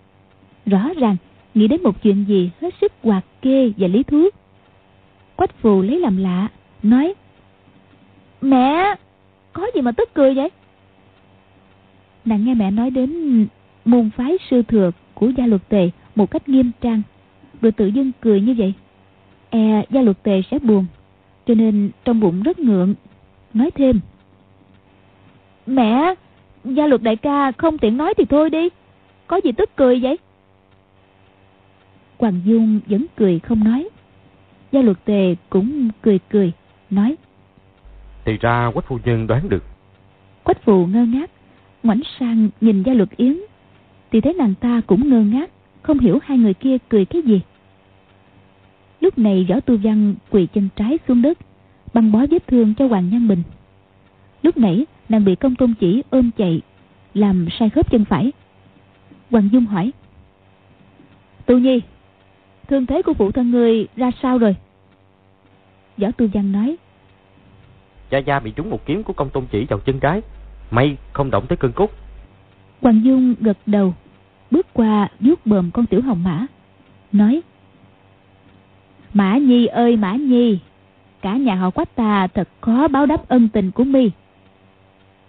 Rõ 0.65 0.89
ràng 0.99 1.15
nghĩ 1.55 1.67
đến 1.67 1.83
một 1.83 2.01
chuyện 2.03 2.25
gì 2.27 2.51
hết 2.61 2.73
sức 2.81 2.91
hoạt 3.03 3.25
kê 3.41 3.71
và 3.77 3.87
lý 3.87 4.03
thú. 4.03 4.29
Quách 5.35 5.61
phù 5.61 5.81
lấy 5.81 5.99
làm 5.99 6.17
lạ, 6.17 6.49
nói, 6.83 7.13
mẹ, 8.41 8.95
có 9.53 9.67
gì 9.75 9.81
mà 9.81 9.91
tức 9.91 10.09
cười 10.13 10.33
vậy? 10.33 10.49
Nàng 12.25 12.45
nghe 12.45 12.53
mẹ 12.53 12.71
nói 12.71 12.89
đến 12.89 13.47
môn 13.85 14.09
phái 14.17 14.37
sư 14.49 14.61
thừa 14.61 14.91
của 15.13 15.31
gia 15.37 15.45
luật 15.45 15.69
tề 15.69 15.89
một 16.15 16.31
cách 16.31 16.49
nghiêm 16.49 16.71
trang, 16.81 17.01
rồi 17.61 17.71
tự 17.71 17.87
dưng 17.87 18.11
cười 18.21 18.41
như 18.41 18.55
vậy. 18.57 18.73
E 19.49 19.83
gia 19.89 20.01
luật 20.01 20.23
tề 20.23 20.41
sẽ 20.51 20.59
buồn, 20.59 20.85
cho 21.45 21.53
nên 21.53 21.89
trong 22.05 22.19
bụng 22.19 22.43
rất 22.43 22.59
ngượng. 22.59 22.93
Nói 23.53 23.71
thêm, 23.71 23.99
mẹ, 25.67 26.15
gia 26.63 26.87
luật 26.87 27.01
đại 27.01 27.15
ca 27.15 27.51
không 27.51 27.77
tiện 27.77 27.97
nói 27.97 28.13
thì 28.17 28.25
thôi 28.25 28.49
đi, 28.49 28.69
có 29.27 29.41
gì 29.43 29.51
tức 29.51 29.69
cười 29.75 29.99
vậy? 29.99 30.17
Hoàng 32.17 32.41
dung 32.45 32.79
vẫn 32.87 33.05
cười 33.15 33.39
không 33.39 33.63
nói. 33.63 33.89
Gia 34.71 34.81
luật 34.81 35.05
tề 35.05 35.35
cũng 35.49 35.89
cười 36.01 36.19
cười 36.29 36.51
nói. 36.89 37.15
Thì 38.25 38.37
ra 38.37 38.71
quách 38.73 38.87
phu 38.87 38.99
nhân 39.05 39.27
đoán 39.27 39.49
được. 39.49 39.63
Quách 40.43 40.63
phù 40.63 40.85
ngơ 40.85 41.05
ngác 41.05 41.31
ngoảnh 41.83 42.01
sang 42.19 42.49
nhìn 42.61 42.83
gia 42.83 42.93
luật 42.93 43.09
yến. 43.17 43.37
Thì 44.11 44.21
thấy 44.21 44.33
nàng 44.33 44.53
ta 44.55 44.81
cũng 44.87 45.09
ngơ 45.09 45.21
ngác 45.21 45.51
không 45.81 45.99
hiểu 45.99 46.19
hai 46.23 46.37
người 46.37 46.53
kia 46.53 46.77
cười 46.89 47.05
cái 47.05 47.21
gì. 47.21 47.41
Lúc 48.99 49.17
này 49.17 49.45
võ 49.49 49.59
tu 49.59 49.77
văn 49.77 50.15
quỳ 50.29 50.47
chân 50.53 50.69
trái 50.75 50.97
xuống 51.07 51.21
đất 51.21 51.37
băng 51.93 52.11
bó 52.11 52.25
vết 52.31 52.47
thương 52.47 52.73
cho 52.75 52.87
hoàng 52.87 53.09
nhan 53.09 53.27
bình. 53.27 53.43
Lúc 54.43 54.57
nãy 54.57 54.85
nàng 55.09 55.25
bị 55.25 55.35
công 55.35 55.55
tôn 55.55 55.73
chỉ 55.79 56.03
ôm 56.09 56.31
chạy 56.37 56.61
làm 57.13 57.47
sai 57.59 57.69
khớp 57.69 57.91
chân 57.91 58.05
phải. 58.05 58.31
Hoàng 59.31 59.49
dung 59.51 59.65
hỏi 59.65 59.91
tu 61.45 61.57
nhi 61.57 61.81
thương 62.67 62.85
thế 62.85 63.01
của 63.01 63.13
phụ 63.13 63.31
thân 63.31 63.51
người 63.51 63.87
ra 63.95 64.11
sao 64.21 64.37
rồi? 64.37 64.55
Võ 65.97 66.11
tu 66.11 66.27
văn 66.33 66.51
nói. 66.51 66.75
Gia 68.09 68.17
gia 68.17 68.39
bị 68.39 68.51
trúng 68.51 68.69
một 68.69 68.85
kiếm 68.85 69.03
của 69.03 69.13
công 69.13 69.29
tôn 69.29 69.45
chỉ 69.51 69.65
vào 69.69 69.79
chân 69.79 69.99
trái. 69.99 70.21
May 70.71 70.97
không 71.13 71.31
động 71.31 71.45
tới 71.47 71.57
cơn 71.57 71.71
cốt. 71.71 71.91
Hoàng 72.81 73.01
dung 73.03 73.35
gật 73.39 73.57
đầu 73.65 73.93
bước 74.51 74.67
qua 74.73 75.07
vuốt 75.19 75.45
bờm 75.45 75.71
con 75.71 75.85
tiểu 75.85 76.01
hồng 76.01 76.23
mã 76.23 76.45
nói 77.11 77.41
mã 79.13 79.37
nhi 79.37 79.65
ơi 79.65 79.97
mã 79.97 80.13
nhi 80.15 80.59
cả 81.21 81.37
nhà 81.37 81.55
họ 81.55 81.69
quách 81.69 81.95
ta 81.95 82.27
thật 82.27 82.49
khó 82.61 82.87
báo 82.87 83.05
đáp 83.05 83.27
ân 83.27 83.49
tình 83.49 83.71
của 83.71 83.83
mi. 83.83 84.11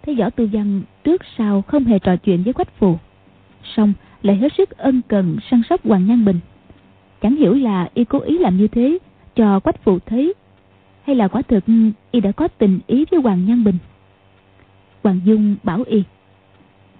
Thấy 0.05 0.15
võ 0.15 0.29
tư 0.29 0.49
văn 0.51 0.81
trước 1.03 1.21
sau 1.37 1.61
không 1.61 1.83
hề 1.83 1.99
trò 1.99 2.15
chuyện 2.15 2.43
với 2.43 2.53
quách 2.53 2.79
phù 2.79 2.97
song 3.63 3.93
lại 4.21 4.35
hết 4.35 4.53
sức 4.57 4.69
ân 4.77 5.01
cần 5.07 5.37
săn 5.51 5.61
sóc 5.69 5.85
hoàng 5.85 6.07
nhan 6.07 6.25
bình 6.25 6.39
chẳng 7.27 7.35
hiểu 7.35 7.53
là 7.53 7.89
y 7.93 8.03
cố 8.03 8.19
ý 8.19 8.37
làm 8.37 8.57
như 8.57 8.67
thế 8.67 8.97
cho 9.35 9.59
quách 9.59 9.83
phụ 9.83 9.99
thấy, 10.05 10.33
hay 11.03 11.15
là 11.15 11.27
quả 11.27 11.41
thực 11.41 11.63
y 12.11 12.19
đã 12.19 12.31
có 12.31 12.47
tình 12.47 12.79
ý 12.87 13.05
với 13.11 13.21
hoàng 13.21 13.45
nhan 13.45 13.63
bình? 13.63 13.77
Hoàng 15.03 15.19
dung 15.25 15.55
bảo 15.63 15.83
y, 15.87 16.03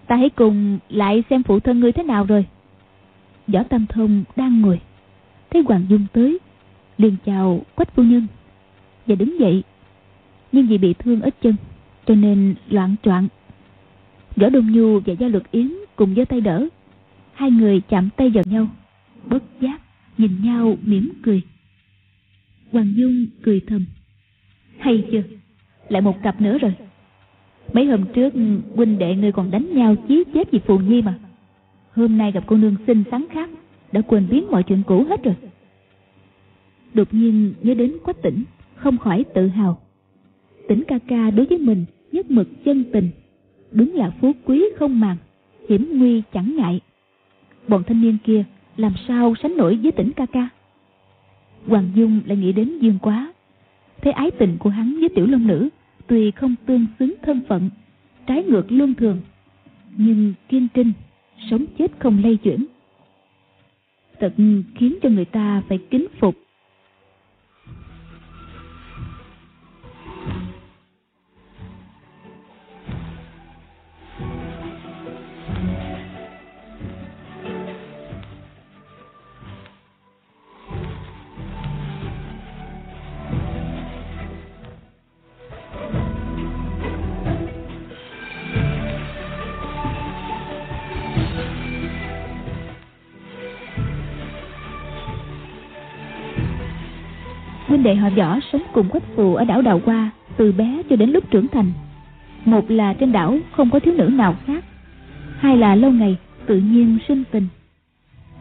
ta 0.07 0.15
hãy 0.15 0.29
cùng 0.29 0.79
lại 0.89 1.23
xem 1.29 1.43
phụ 1.43 1.59
thân 1.59 1.79
ngươi 1.79 1.91
thế 1.91 2.03
nào 2.03 2.25
rồi. 2.25 2.45
Võ 3.47 3.63
tam 3.63 3.85
thông 3.85 4.23
đang 4.35 4.61
ngồi, 4.61 4.79
thấy 5.49 5.63
hoàng 5.67 5.85
dung 5.89 6.05
tới, 6.13 6.39
liền 6.97 7.15
chào 7.25 7.61
quách 7.75 7.95
phu 7.95 8.03
nhân 8.03 8.27
và 9.05 9.15
đứng 9.15 9.39
dậy. 9.39 9.63
Nhưng 10.51 10.67
vì 10.67 10.77
bị 10.77 10.93
thương 10.93 11.21
ở 11.21 11.29
chân, 11.41 11.55
cho 12.05 12.15
nên 12.15 12.55
loạn 12.69 12.95
choạng. 13.03 13.27
Võ 14.35 14.49
đông 14.49 14.71
nhu 14.71 14.99
và 14.99 15.13
gia 15.13 15.27
luật 15.27 15.51
yến 15.51 15.71
cùng 15.95 16.15
giơ 16.15 16.25
tay 16.25 16.41
đỡ. 16.41 16.67
Hai 17.33 17.51
người 17.51 17.81
chạm 17.89 18.09
tay 18.17 18.29
vào 18.29 18.43
nhau, 18.47 18.67
bất 19.25 19.43
giác 19.59 19.81
nhìn 20.17 20.31
nhau 20.43 20.77
mỉm 20.81 21.13
cười 21.23 21.41
Hoàng 22.71 22.93
Dung 22.95 23.25
cười 23.43 23.61
thầm. 23.67 23.85
Hay 24.77 25.03
chưa? 25.11 25.23
Lại 25.89 26.01
một 26.01 26.23
cặp 26.23 26.41
nữa 26.41 26.57
rồi. 26.57 26.73
Mấy 27.73 27.85
hôm 27.85 28.05
trước 28.13 28.33
huynh 28.75 28.97
đệ 28.97 29.15
người 29.15 29.31
còn 29.31 29.51
đánh 29.51 29.73
nhau 29.73 29.95
chí 30.07 30.23
chết 30.33 30.51
vì 30.51 30.59
phù 30.59 30.77
nhi 30.79 31.01
mà. 31.01 31.19
Hôm 31.93 32.17
nay 32.17 32.31
gặp 32.31 32.43
cô 32.47 32.57
nương 32.57 32.75
xinh 32.87 33.03
xắn 33.11 33.25
khác, 33.31 33.49
đã 33.91 34.01
quên 34.01 34.27
biến 34.29 34.47
mọi 34.51 34.63
chuyện 34.63 34.83
cũ 34.87 35.05
hết 35.09 35.23
rồi. 35.23 35.35
Đột 36.93 37.13
nhiên 37.13 37.53
nhớ 37.61 37.73
đến 37.73 37.93
quách 38.03 38.21
tỉnh, 38.21 38.43
không 38.75 38.97
khỏi 38.97 39.25
tự 39.33 39.47
hào. 39.47 39.81
Tỉnh 40.67 40.83
ca 40.87 40.99
ca 41.07 41.31
đối 41.31 41.45
với 41.45 41.57
mình 41.57 41.85
nhất 42.11 42.31
mực 42.31 42.47
chân 42.65 42.83
tình, 42.93 43.09
đúng 43.71 43.95
là 43.95 44.11
phú 44.21 44.31
quý 44.45 44.63
không 44.77 44.99
màng, 44.99 45.17
hiểm 45.69 45.99
nguy 45.99 46.21
chẳng 46.33 46.55
ngại. 46.55 46.79
Bọn 47.67 47.83
thanh 47.83 48.01
niên 48.01 48.17
kia 48.23 48.43
làm 48.77 48.93
sao 49.07 49.33
sánh 49.43 49.57
nổi 49.57 49.79
với 49.83 49.91
tỉnh 49.91 50.11
ca 50.15 50.25
ca. 50.25 50.49
Hoàng 51.67 51.89
Dung 51.95 52.21
lại 52.25 52.37
nghĩ 52.37 52.51
đến 52.51 52.79
Dương 52.79 52.99
Quá. 53.01 53.33
Thế 54.01 54.11
ái 54.11 54.31
tình 54.31 54.57
của 54.59 54.69
hắn 54.69 54.97
với 54.99 55.09
tiểu 55.09 55.25
long 55.25 55.47
nữ 55.47 55.69
tuy 56.07 56.31
không 56.31 56.55
tương 56.65 56.85
xứng 56.99 57.15
thân 57.21 57.41
phận, 57.47 57.69
trái 58.27 58.43
ngược 58.43 58.71
luân 58.71 58.95
thường, 58.95 59.21
nhưng 59.97 60.33
kiên 60.49 60.67
trinh, 60.73 60.91
sống 61.51 61.65
chết 61.77 61.91
không 61.99 62.23
lay 62.23 62.37
chuyển. 62.37 62.65
Thật 64.19 64.33
khiến 64.75 64.95
cho 65.01 65.09
người 65.09 65.25
ta 65.25 65.61
phải 65.69 65.79
kính 65.89 66.07
phục. 66.19 66.35
Đệ 97.87 97.95
họ 97.95 98.09
võ 98.09 98.39
sống 98.51 98.61
cùng 98.73 98.89
quách 98.89 99.03
phù 99.15 99.35
ở 99.35 99.45
đảo 99.45 99.61
đào 99.61 99.81
hoa 99.85 100.11
từ 100.37 100.51
bé 100.51 100.81
cho 100.89 100.95
đến 100.95 101.09
lúc 101.09 101.31
trưởng 101.31 101.47
thành. 101.47 101.71
Một 102.45 102.71
là 102.71 102.93
trên 102.93 103.11
đảo 103.11 103.37
không 103.51 103.69
có 103.69 103.79
thiếu 103.79 103.93
nữ 103.93 104.03
nào 104.03 104.35
khác, 104.45 104.65
hai 105.37 105.57
là 105.57 105.75
lâu 105.75 105.91
ngày 105.91 106.17
tự 106.45 106.57
nhiên 106.57 106.97
sinh 107.07 107.23
tình. 107.31 107.47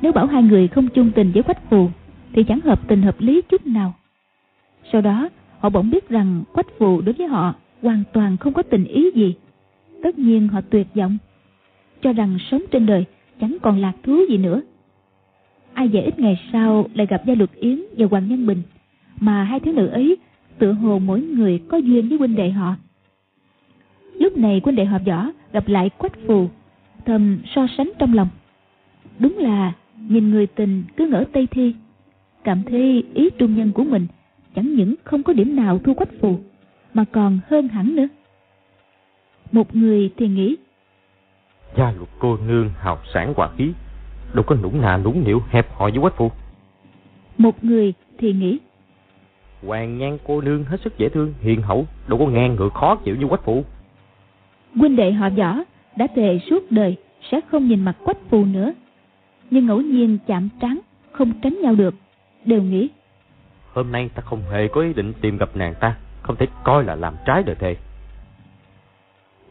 Nếu 0.02 0.12
bảo 0.12 0.26
hai 0.26 0.42
người 0.42 0.68
không 0.68 0.88
chung 0.88 1.10
tình 1.14 1.32
với 1.32 1.42
quách 1.42 1.70
phù, 1.70 1.88
thì 2.32 2.44
chẳng 2.44 2.60
hợp 2.60 2.88
tình 2.88 3.02
hợp 3.02 3.20
lý 3.20 3.42
chút 3.48 3.66
nào. 3.66 3.94
Sau 4.92 5.00
đó, 5.00 5.28
họ 5.58 5.68
bỗng 5.68 5.90
biết 5.90 6.08
rằng 6.08 6.44
quách 6.52 6.78
phù 6.78 7.00
đối 7.00 7.12
với 7.12 7.26
họ 7.26 7.54
hoàn 7.82 8.02
toàn 8.12 8.36
không 8.36 8.52
có 8.52 8.62
tình 8.62 8.84
ý 8.84 9.10
gì. 9.14 9.34
Tất 10.02 10.18
nhiên 10.18 10.48
họ 10.48 10.60
tuyệt 10.70 10.86
vọng, 10.94 11.18
cho 12.02 12.12
rằng 12.12 12.38
sống 12.50 12.62
trên 12.70 12.86
đời 12.86 13.04
chẳng 13.40 13.56
còn 13.62 13.78
lạc 13.78 13.92
thú 14.02 14.20
gì 14.28 14.38
nữa. 14.38 14.62
Ai 15.74 15.88
dễ 15.88 16.00
ít 16.00 16.18
ngày 16.18 16.40
sau 16.52 16.86
lại 16.94 17.06
gặp 17.06 17.22
gia 17.26 17.34
luật 17.34 17.50
yến 17.54 17.80
và 17.98 18.06
hoàng 18.10 18.28
nhân 18.28 18.46
bình? 18.46 18.62
Mà 19.20 19.44
hai 19.44 19.60
thiếu 19.60 19.74
nữ 19.74 19.86
ấy 19.86 20.16
tựa 20.58 20.72
hồ 20.72 20.98
mỗi 20.98 21.20
người 21.20 21.62
có 21.68 21.76
duyên 21.76 22.08
với 22.08 22.18
huynh 22.18 22.36
đệ 22.36 22.50
họ. 22.50 22.74
Lúc 24.14 24.36
này 24.36 24.60
huynh 24.64 24.76
đệ 24.76 24.84
họ 24.84 24.98
võ 25.06 25.26
gặp 25.52 25.68
lại 25.68 25.90
quách 25.90 26.26
phù, 26.26 26.48
thầm 27.06 27.38
so 27.54 27.66
sánh 27.78 27.90
trong 27.98 28.14
lòng. 28.14 28.28
Đúng 29.18 29.38
là 29.38 29.72
nhìn 30.08 30.30
người 30.30 30.46
tình 30.46 30.84
cứ 30.96 31.06
ngỡ 31.06 31.24
Tây 31.32 31.46
Thi, 31.50 31.74
cảm 32.44 32.62
thấy 32.62 33.04
ý 33.14 33.30
trung 33.38 33.56
nhân 33.56 33.72
của 33.72 33.84
mình 33.84 34.06
chẳng 34.54 34.74
những 34.74 34.94
không 35.04 35.22
có 35.22 35.32
điểm 35.32 35.56
nào 35.56 35.78
thua 35.78 35.94
quách 35.94 36.20
phù, 36.20 36.38
mà 36.94 37.04
còn 37.12 37.38
hơn 37.48 37.68
hẳn 37.68 37.96
nữa. 37.96 38.08
Một 39.52 39.76
người 39.76 40.10
thì 40.16 40.28
nghĩ 40.28 40.56
Gia 41.76 41.92
luật 41.92 42.08
cô 42.18 42.36
nương 42.36 42.70
hào 42.78 42.98
sản 43.14 43.32
hòa 43.36 43.50
khí 43.56 43.72
Đâu 44.34 44.44
có 44.46 44.56
nũng 44.62 44.80
nà 44.80 44.96
nũng 44.96 45.24
nịu 45.24 45.42
hẹp 45.48 45.74
hòi 45.74 45.90
với 45.90 46.00
quách 46.00 46.16
phù 46.16 46.30
Một 47.38 47.64
người 47.64 47.94
thì 48.18 48.32
nghĩ 48.32 48.58
Hoàng 49.66 49.98
nhan 49.98 50.18
cô 50.26 50.40
nương 50.40 50.64
hết 50.64 50.80
sức 50.84 50.98
dễ 50.98 51.08
thương, 51.08 51.34
hiền 51.40 51.62
hậu, 51.62 51.86
đâu 52.08 52.18
có 52.18 52.26
ngang 52.26 52.56
ngược 52.56 52.74
khó 52.74 52.96
chịu 52.96 53.16
như 53.16 53.26
quách 53.28 53.44
phụ. 53.44 53.64
Huynh 54.74 54.96
đệ 54.96 55.12
họ 55.12 55.30
võ 55.30 55.56
đã 55.96 56.06
thề 56.16 56.40
suốt 56.50 56.72
đời 56.72 56.96
sẽ 57.30 57.40
không 57.40 57.68
nhìn 57.68 57.84
mặt 57.84 57.96
quách 58.04 58.18
phù 58.30 58.44
nữa. 58.44 58.72
Nhưng 59.50 59.66
ngẫu 59.66 59.80
nhiên 59.80 60.18
chạm 60.26 60.48
trán, 60.60 60.78
không 61.12 61.32
tránh 61.42 61.60
nhau 61.62 61.74
được, 61.74 61.94
đều 62.44 62.62
nghĩ. 62.62 62.88
Hôm 63.72 63.92
nay 63.92 64.10
ta 64.14 64.22
không 64.22 64.42
hề 64.50 64.68
có 64.68 64.80
ý 64.80 64.92
định 64.92 65.12
tìm 65.20 65.38
gặp 65.38 65.56
nàng 65.56 65.74
ta, 65.80 65.96
không 66.22 66.36
thể 66.36 66.46
coi 66.64 66.84
là 66.84 66.94
làm 66.94 67.14
trái 67.26 67.42
đời 67.42 67.56
thề. 67.58 67.76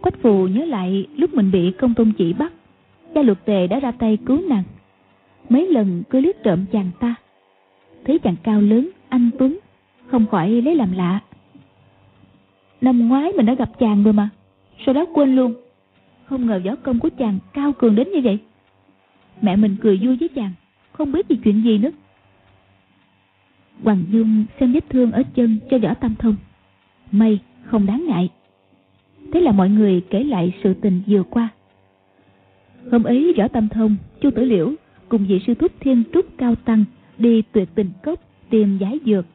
Quách 0.02 0.22
phù 0.22 0.48
nhớ 0.48 0.66
lại 0.66 1.08
lúc 1.18 1.34
mình 1.34 1.52
bị 1.52 1.72
công 1.72 1.94
tôn 1.94 2.12
chỉ 2.18 2.34
bắt, 2.34 2.54
gia 3.16 3.22
luật 3.22 3.46
tề 3.46 3.68
đã 3.68 3.80
ra 3.80 3.92
tay 3.92 4.18
cứu 4.26 4.42
nàng. 4.50 4.64
Mấy 5.50 5.68
lần 5.68 6.04
cứ 6.10 6.20
liếc 6.20 6.44
trộm 6.44 6.66
chàng 6.72 6.92
ta. 7.00 7.16
Thấy 8.06 8.20
chàng 8.20 8.36
cao 8.44 8.62
lớn, 8.62 8.90
anh 9.10 9.30
Tuấn, 9.40 9.58
không 10.08 10.26
khỏi 10.28 10.50
lấy 10.50 10.76
làm 10.76 10.92
lạ. 10.92 11.20
Năm 12.82 13.08
ngoái 13.08 13.32
mình 13.32 13.46
đã 13.46 13.54
gặp 13.54 13.70
chàng 13.80 14.04
rồi 14.04 14.14
mà, 14.14 14.30
sau 14.86 14.94
đó 14.94 15.06
quên 15.14 15.36
luôn. 15.36 15.54
Không 16.26 16.48
ngờ 16.48 16.62
võ 16.66 16.76
công 16.76 17.00
của 17.00 17.10
chàng 17.18 17.40
cao 17.54 17.74
cường 17.74 17.96
đến 17.96 18.12
như 18.12 18.22
vậy. 18.24 18.40
Mẹ 19.42 19.56
mình 19.56 19.76
cười 19.82 20.00
vui 20.04 20.18
với 20.20 20.30
chàng, 20.30 20.52
không 20.92 21.12
biết 21.12 21.30
gì 21.30 21.40
chuyện 21.44 21.64
gì 21.64 21.78
nữa. 21.78 21.92
Hoàng 23.84 24.04
dung 24.10 24.46
xem 24.60 24.74
vết 24.74 24.90
thương 24.90 25.12
ở 25.12 25.24
chân 25.36 25.60
cho 25.70 25.78
võ 25.78 25.94
tam 25.94 26.16
thông. 26.16 26.36
May, 27.12 27.40
không 27.64 27.86
đáng 27.86 28.06
ngại. 28.08 28.30
Thế 29.34 29.42
là 29.42 29.52
mọi 29.52 29.70
người 29.70 30.02
kể 30.10 30.24
lại 30.24 30.54
sự 30.64 30.74
tình 30.74 31.02
vừa 31.08 31.24
qua. 31.24 31.50
Hôm 32.92 33.04
ấy 33.04 33.34
võ 33.38 33.48
tam 33.48 33.70
thông, 33.70 33.96
chu 34.22 34.32
tử 34.32 34.46
liễu 34.46 34.74
cùng 35.10 35.26
vị 35.28 35.42
sư 35.48 35.54
thúc 35.54 35.72
thiên 35.80 36.04
trúc 36.14 36.26
cao 36.38 36.56
tăng 36.56 36.86
đi 37.18 37.42
tuyệt 37.52 37.70
tình 37.76 37.90
cốc 38.04 38.20
tìm 38.50 38.78
giải 38.78 39.00
dược 39.06 39.26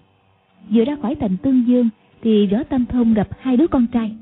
vừa 0.70 0.84
ra 0.84 0.96
khỏi 1.02 1.14
thành 1.14 1.36
tương 1.36 1.66
dương 1.66 1.88
thì 2.22 2.46
võ 2.46 2.62
tâm 2.62 2.86
thông 2.86 3.14
gặp 3.14 3.28
hai 3.40 3.56
đứa 3.56 3.66
con 3.66 3.86
trai. 3.86 4.16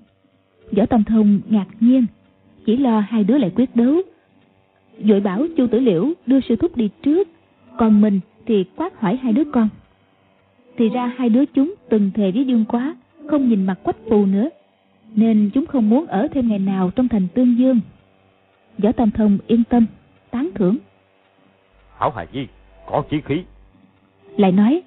Võ 0.77 0.87
tâm 0.87 1.05
thông 1.05 1.41
ngạc 1.49 1.67
nhiên 1.81 2.07
chỉ 2.67 2.77
lo 2.77 3.01
hai 3.01 3.25
đứa 3.25 3.39
lại 3.39 3.53
quyết 3.55 3.77
đấu. 3.77 3.95
Vội 4.99 5.21
bảo 5.21 5.47
chu 5.57 5.67
tử 5.67 5.81
liễu 5.81 6.13
đưa 6.27 6.41
sư 6.41 6.57
thúc 6.57 6.77
đi 6.77 6.91
trước 7.03 7.29
còn 7.79 8.01
mình 8.01 8.21
thì 8.47 8.65
quát 8.77 9.01
hỏi 9.01 9.19
hai 9.23 9.33
đứa 9.33 9.45
con. 9.53 9.69
Thì 10.77 10.89
ra 10.89 11.13
hai 11.17 11.29
đứa 11.29 11.45
chúng 11.45 11.75
từng 11.89 12.11
thề 12.15 12.31
với 12.31 12.45
dương 12.45 12.65
quá 12.69 12.97
không 13.27 13.49
nhìn 13.49 13.67
mặt 13.67 13.79
quách 13.83 13.97
phù 14.11 14.27
nữa 14.27 14.49
nên 15.15 15.51
chúng 15.55 15.67
không 15.67 15.89
muốn 15.89 16.07
ở 16.07 16.29
thêm 16.33 16.49
ngày 16.49 16.59
nào 16.59 16.91
trong 16.91 17.09
thành 17.09 17.29
tương 17.35 17.59
dương. 17.59 17.81
Võ 18.79 18.93
tam 18.93 19.11
thông 19.11 19.39
yên 19.47 19.65
tâm 19.65 19.87
tán 20.31 20.51
thưởng. 20.55 20.77
Hảo 21.99 22.11
hài 22.11 22.27
nhi 22.33 22.47
có 22.87 23.03
chí 23.11 23.21
khí. 23.21 23.43
Lại 24.37 24.53
nói 24.53 24.83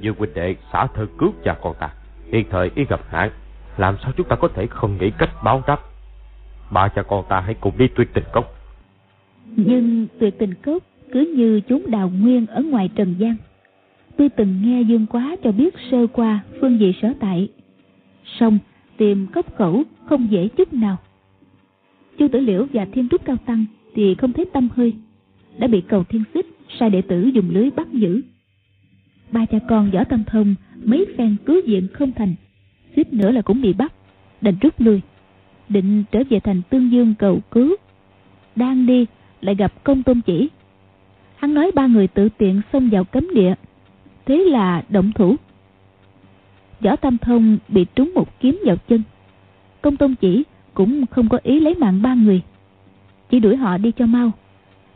Dương 0.00 0.14
huynh 0.18 0.34
đệ 0.34 0.56
xả 0.72 0.86
thân 0.86 1.08
cứu 1.18 1.32
cha 1.44 1.56
con 1.62 1.74
ta. 1.80 1.90
Hiện 2.32 2.46
thời 2.50 2.70
y 2.74 2.84
gặp 2.84 3.00
nạn, 3.12 3.30
Làm 3.76 3.96
sao 4.02 4.12
chúng 4.16 4.28
ta 4.28 4.36
có 4.36 4.48
thể 4.48 4.66
không 4.66 4.98
nghĩ 5.00 5.10
cách 5.18 5.30
báo 5.44 5.62
đáp? 5.66 5.80
Ba 6.70 6.88
cha 6.88 7.02
con 7.02 7.24
ta 7.28 7.40
hãy 7.40 7.54
cùng 7.60 7.78
đi 7.78 7.88
tuyệt 7.96 8.08
tình 8.14 8.24
cốc. 8.32 8.54
Nhưng 9.56 10.06
tuyệt 10.18 10.38
tình 10.38 10.54
cốc 10.54 10.82
cứ 11.12 11.34
như 11.36 11.60
chúng 11.60 11.90
đào 11.90 12.10
nguyên 12.20 12.46
ở 12.46 12.62
ngoài 12.62 12.90
trần 12.94 13.14
gian. 13.18 13.36
Tôi 14.16 14.28
từng 14.28 14.62
nghe 14.64 14.82
Dương 14.82 15.06
Quá 15.06 15.36
cho 15.44 15.52
biết 15.52 15.74
sơ 15.90 16.06
qua 16.06 16.40
phương 16.60 16.78
vị 16.78 16.94
sở 17.02 17.12
tại. 17.20 17.48
Xong, 18.24 18.58
tìm 18.96 19.26
cốc 19.26 19.46
khẩu 19.56 19.82
không 20.06 20.30
dễ 20.30 20.48
chút 20.48 20.72
nào. 20.72 20.96
Chu 22.18 22.28
Tử 22.28 22.40
Liễu 22.40 22.66
và 22.72 22.86
Thiên 22.92 23.08
Trúc 23.08 23.24
Cao 23.24 23.36
Tăng 23.46 23.64
thì 23.94 24.14
không 24.14 24.32
thấy 24.32 24.44
tâm 24.52 24.68
hơi. 24.76 24.94
Đã 25.58 25.66
bị 25.66 25.80
cầu 25.80 26.04
thiên 26.04 26.24
xích, 26.34 26.46
sai 26.78 26.90
đệ 26.90 27.02
tử 27.02 27.30
dùng 27.34 27.50
lưới 27.50 27.70
bắt 27.70 27.88
giữ 27.92 28.22
ba 29.36 29.46
cha 29.46 29.58
con 29.68 29.90
võ 29.90 30.04
tâm 30.04 30.24
thông, 30.24 30.54
mấy 30.84 31.06
phen 31.18 31.36
cứu 31.46 31.60
viện 31.66 31.88
không 31.92 32.12
thành. 32.12 32.34
Suýt 32.96 33.12
nữa 33.12 33.30
là 33.30 33.42
cũng 33.42 33.60
bị 33.60 33.72
bắt, 33.72 33.92
đành 34.40 34.54
rút 34.60 34.80
lui. 34.80 35.00
Định 35.68 36.04
trở 36.12 36.22
về 36.30 36.40
thành 36.40 36.62
tương 36.70 36.92
dương 36.92 37.14
cầu 37.18 37.40
cứu. 37.50 37.76
Đang 38.56 38.86
đi, 38.86 39.06
lại 39.40 39.54
gặp 39.54 39.84
công 39.84 40.02
tôn 40.02 40.20
chỉ. 40.20 40.48
Hắn 41.36 41.54
nói 41.54 41.70
ba 41.74 41.86
người 41.86 42.06
tự 42.06 42.28
tiện 42.38 42.60
xông 42.72 42.90
vào 42.90 43.04
cấm 43.04 43.34
địa. 43.34 43.54
Thế 44.26 44.36
là 44.36 44.82
động 44.88 45.12
thủ. 45.14 45.36
Võ 46.80 46.96
tâm 46.96 47.18
thông 47.18 47.58
bị 47.68 47.86
trúng 47.94 48.14
một 48.14 48.40
kiếm 48.40 48.60
vào 48.64 48.76
chân. 48.88 49.02
Công 49.82 49.96
tôn 49.96 50.14
chỉ 50.14 50.44
cũng 50.74 51.06
không 51.06 51.28
có 51.28 51.38
ý 51.42 51.60
lấy 51.60 51.74
mạng 51.74 52.02
ba 52.02 52.14
người. 52.14 52.42
Chỉ 53.30 53.40
đuổi 53.40 53.56
họ 53.56 53.78
đi 53.78 53.92
cho 53.92 54.06
mau. 54.06 54.32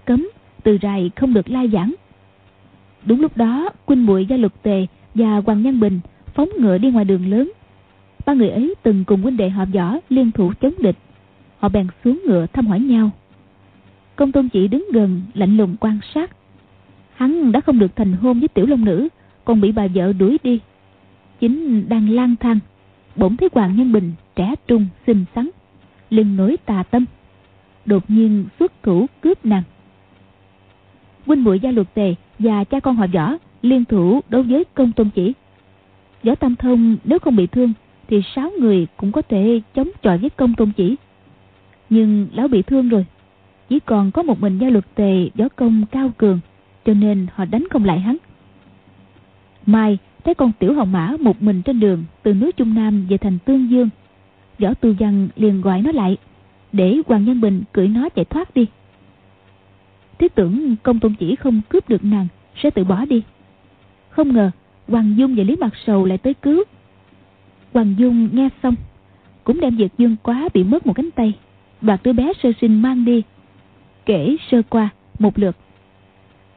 Cấm 0.05 0.29
từ 0.63 0.79
rày 0.83 1.11
không 1.17 1.35
được 1.35 1.51
lai 1.51 1.69
giảng. 1.73 1.95
Đúng 3.05 3.21
lúc 3.21 3.37
đó, 3.37 3.71
Quynh 3.87 4.07
Muội 4.07 4.27
Gia 4.27 4.37
Lục 4.37 4.63
Tề 4.63 4.87
và 5.15 5.43
Hoàng 5.47 5.63
Nhân 5.63 5.81
Bình 5.81 6.01
phóng 6.35 6.49
ngựa 6.59 6.79
đi 6.79 6.91
ngoài 6.91 7.05
đường 7.05 7.31
lớn. 7.31 7.53
Ba 8.27 8.33
người 8.33 8.51
ấy 8.51 8.75
từng 8.83 9.05
cùng 9.05 9.23
huynh 9.23 9.37
đệ 9.37 9.49
họ 9.51 9.65
võ 9.65 9.97
liên 10.09 10.31
thủ 10.31 10.53
chống 10.61 10.75
địch. 10.79 10.97
Họ 11.59 11.69
bèn 11.69 11.87
xuống 12.05 12.23
ngựa 12.27 12.47
thăm 12.47 12.67
hỏi 12.67 12.81
nhau. 12.81 13.11
Công 14.17 14.33
tôn 14.33 14.49
chỉ 14.49 14.69
đứng 14.69 14.89
gần 14.93 15.23
lạnh 15.35 15.57
lùng 15.57 15.77
quan 15.81 15.99
sát. 16.15 16.31
Hắn 17.15 17.53
đã 17.53 17.61
không 17.61 17.79
được 17.79 17.97
thành 17.97 18.13
hôn 18.13 18.39
với 18.39 18.49
tiểu 18.49 18.67
long 18.67 18.85
nữ, 18.85 19.09
còn 19.45 19.61
bị 19.61 19.73
bà 19.73 19.87
vợ 19.95 20.13
đuổi 20.13 20.39
đi 20.43 20.61
chính 21.41 21.89
đang 21.89 22.11
lang 22.11 22.37
thang 22.41 22.59
bỗng 23.17 23.37
thấy 23.37 23.49
hoàng 23.53 23.77
nhân 23.77 23.93
bình 23.93 24.13
trẻ 24.37 24.55
trung 24.67 24.87
xinh 25.07 25.25
xắn 25.35 25.51
liền 26.11 26.37
nổi 26.37 26.57
tà 26.65 26.83
tâm 26.83 27.05
đột 27.87 28.11
nhiên 28.11 28.45
xuất 28.59 28.83
thủ 28.83 29.07
cướp 29.21 29.47
nàng 29.47 29.63
huynh 31.27 31.45
muội 31.45 31.61
gia 31.61 31.71
luật 31.71 31.95
tề 31.95 32.15
và 32.39 32.65
cha 32.65 32.81
con 32.81 32.97
họ 32.97 33.07
võ 33.15 33.37
liên 33.63 33.85
thủ 33.85 34.21
đối 34.29 34.43
với 34.43 34.65
công 34.75 34.93
tôn 34.93 35.11
chỉ. 35.15 35.33
Võ 36.23 36.35
tam 36.35 36.57
thông 36.57 36.97
nếu 37.05 37.19
không 37.19 37.37
bị 37.37 37.47
thương 37.47 37.73
thì 38.09 38.23
sáu 38.35 38.51
người 38.61 38.87
cũng 38.97 39.13
có 39.13 39.23
thể 39.23 39.61
chống 39.75 39.89
chọi 40.03 40.19
với 40.19 40.31
công 40.31 40.55
tôn 40.55 40.73
chỉ. 40.77 40.97
Nhưng 41.91 42.29
lão 42.33 42.49
bị 42.49 42.63
thương 42.63 42.89
rồi, 42.89 43.07
chỉ 43.69 43.81
còn 43.81 44.11
có 44.11 44.23
một 44.23 44.41
mình 44.41 44.59
gia 44.59 44.69
luật 44.69 44.95
tề 44.95 45.29
võ 45.35 45.49
công 45.49 45.87
cao 45.91 46.13
cường, 46.17 46.41
cho 46.85 46.95
nên 46.95 47.27
họ 47.35 47.45
đánh 47.45 47.65
không 47.71 47.85
lại 47.85 48.01
hắn. 48.01 48.17
Mai 49.67 49.99
thấy 50.25 50.35
con 50.35 50.53
tiểu 50.59 50.75
hồng 50.75 50.93
mã 50.93 51.13
một 51.21 51.43
mình 51.43 51.63
trên 51.63 51.81
đường 51.81 52.05
từ 52.23 52.35
núi 52.35 52.53
trung 52.53 52.75
nam 52.75 53.07
về 53.09 53.19
thành 53.19 53.39
tương 53.45 53.71
dương, 53.71 53.89
võ 54.59 54.75
tư 54.75 54.95
văn 54.99 55.29
liền 55.37 55.61
gọi 55.61 55.83
nó 55.83 55.93
lại, 55.93 56.17
để 56.73 56.97
hoàng 57.07 57.25
nhân 57.25 57.41
bình 57.41 57.63
cưỡi 57.73 57.89
nó 57.89 58.09
chạy 58.09 58.25
thoát 58.25 58.55
đi 58.55 58.67
thiết 60.21 60.35
tưởng 60.35 60.77
công 60.83 61.01
tôn 61.01 61.15
chỉ 61.15 61.37
không 61.37 61.61
cướp 61.69 61.89
được 61.89 62.05
nàng, 62.05 62.27
sẽ 62.57 62.71
tự 62.71 62.85
bỏ 62.85 63.05
đi. 63.05 63.23
Không 64.11 64.33
ngờ, 64.33 64.51
hoàng 64.89 65.15
dung 65.17 65.35
và 65.35 65.45
lý 65.45 65.57
mặt 65.57 65.73
sầu 65.87 66.05
lại 66.05 66.19
tới 66.19 66.35
cứu. 66.35 66.65
Hoàng 67.73 67.95
dung 67.99 68.29
nghe 68.33 68.49
xong, 68.63 68.75
cũng 69.45 69.61
đem 69.61 69.77
việc 69.77 69.93
dương 69.99 70.17
quá 70.23 70.49
bị 70.55 70.65
mất 70.65 70.87
một 70.87 70.93
cánh 70.93 71.11
tay 71.11 71.35
đoạt 71.81 72.01
đứa 72.03 72.13
bé 72.13 72.33
sơ 72.43 72.49
sinh 72.61 72.83
mang 72.83 73.05
đi, 73.05 73.23
kể 74.07 74.37
sơ 74.51 74.63
qua 74.69 74.89
một 75.19 75.39
lượt. 75.39 75.57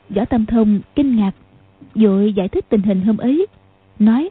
Võ 0.10 0.26
tâm 0.26 0.46
thông 0.46 0.80
kinh 0.96 1.16
ngạc, 1.16 1.32
vội 1.96 2.34
giải 2.34 2.48
thích 2.48 2.66
tình 2.70 2.82
hình 2.82 3.02
hôm 3.02 3.18
ấy, 3.18 3.48
nói, 4.00 4.30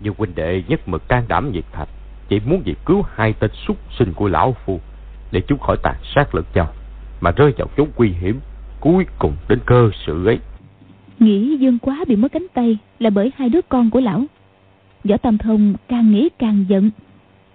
như 0.00 0.10
huynh 0.18 0.34
đệ 0.34 0.62
nhất 0.68 0.88
mực 0.88 1.08
can 1.08 1.24
đảm 1.28 1.52
nhiệt 1.52 1.64
thạch 1.72 1.88
chỉ 2.28 2.40
muốn 2.40 2.62
việc 2.64 2.78
cứu 2.86 3.02
hai 3.14 3.32
tên 3.32 3.50
súc 3.66 3.76
sinh 3.98 4.12
của 4.12 4.28
lão 4.28 4.56
phu, 4.64 4.80
để 5.32 5.40
chúng 5.48 5.58
khỏi 5.58 5.76
tàn 5.82 5.96
sát 6.14 6.34
lẫn 6.34 6.44
nhau 6.54 6.68
mà 7.20 7.30
rơi 7.30 7.52
vào 7.58 7.68
chốn 7.76 7.88
nguy 7.96 8.08
hiểm, 8.08 8.40
cuối 8.80 9.06
cùng 9.18 9.36
đến 9.48 9.58
cơ 9.66 9.90
sự 10.06 10.26
ấy. 10.26 10.38
Nghĩ 11.18 11.56
dương 11.56 11.78
quá 11.78 12.04
bị 12.08 12.16
mất 12.16 12.32
cánh 12.32 12.46
tay 12.54 12.78
là 12.98 13.10
bởi 13.10 13.32
hai 13.36 13.48
đứa 13.48 13.60
con 13.68 13.90
của 13.90 14.00
lão. 14.00 14.24
Võ 15.04 15.16
tam 15.16 15.38
thông 15.38 15.74
càng 15.88 16.12
nghĩ 16.12 16.28
càng 16.38 16.64
giận, 16.68 16.90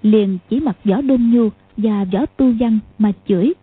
liền 0.02 0.38
chỉ 0.50 0.60
mặt 0.60 0.78
võ 0.84 1.02
đôn 1.02 1.32
nhu 1.32 1.50
và 1.78 2.06
võ 2.14 2.26
tu 2.26 2.54
văn 2.60 2.80
mà 3.00 3.12
chửi. 3.28 3.54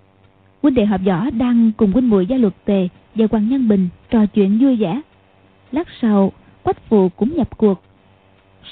Huynh 0.62 0.74
đệ 0.74 0.86
hợp 0.86 1.00
võ 1.04 1.30
đang 1.30 1.72
cùng 1.76 1.92
huynh 1.92 2.10
muội 2.10 2.26
gia 2.26 2.36
luật 2.36 2.54
tề 2.64 2.88
và 3.14 3.26
hoàng 3.30 3.48
nhân 3.48 3.68
bình 3.68 3.88
trò 4.10 4.26
chuyện 4.26 4.58
vui 4.58 4.76
vẻ. 4.76 5.00
Lát 5.72 5.88
sau, 6.00 6.32
quách 6.62 6.88
phù 6.88 7.08
cũng 7.08 7.36
nhập 7.36 7.58
cuộc. 7.58 7.82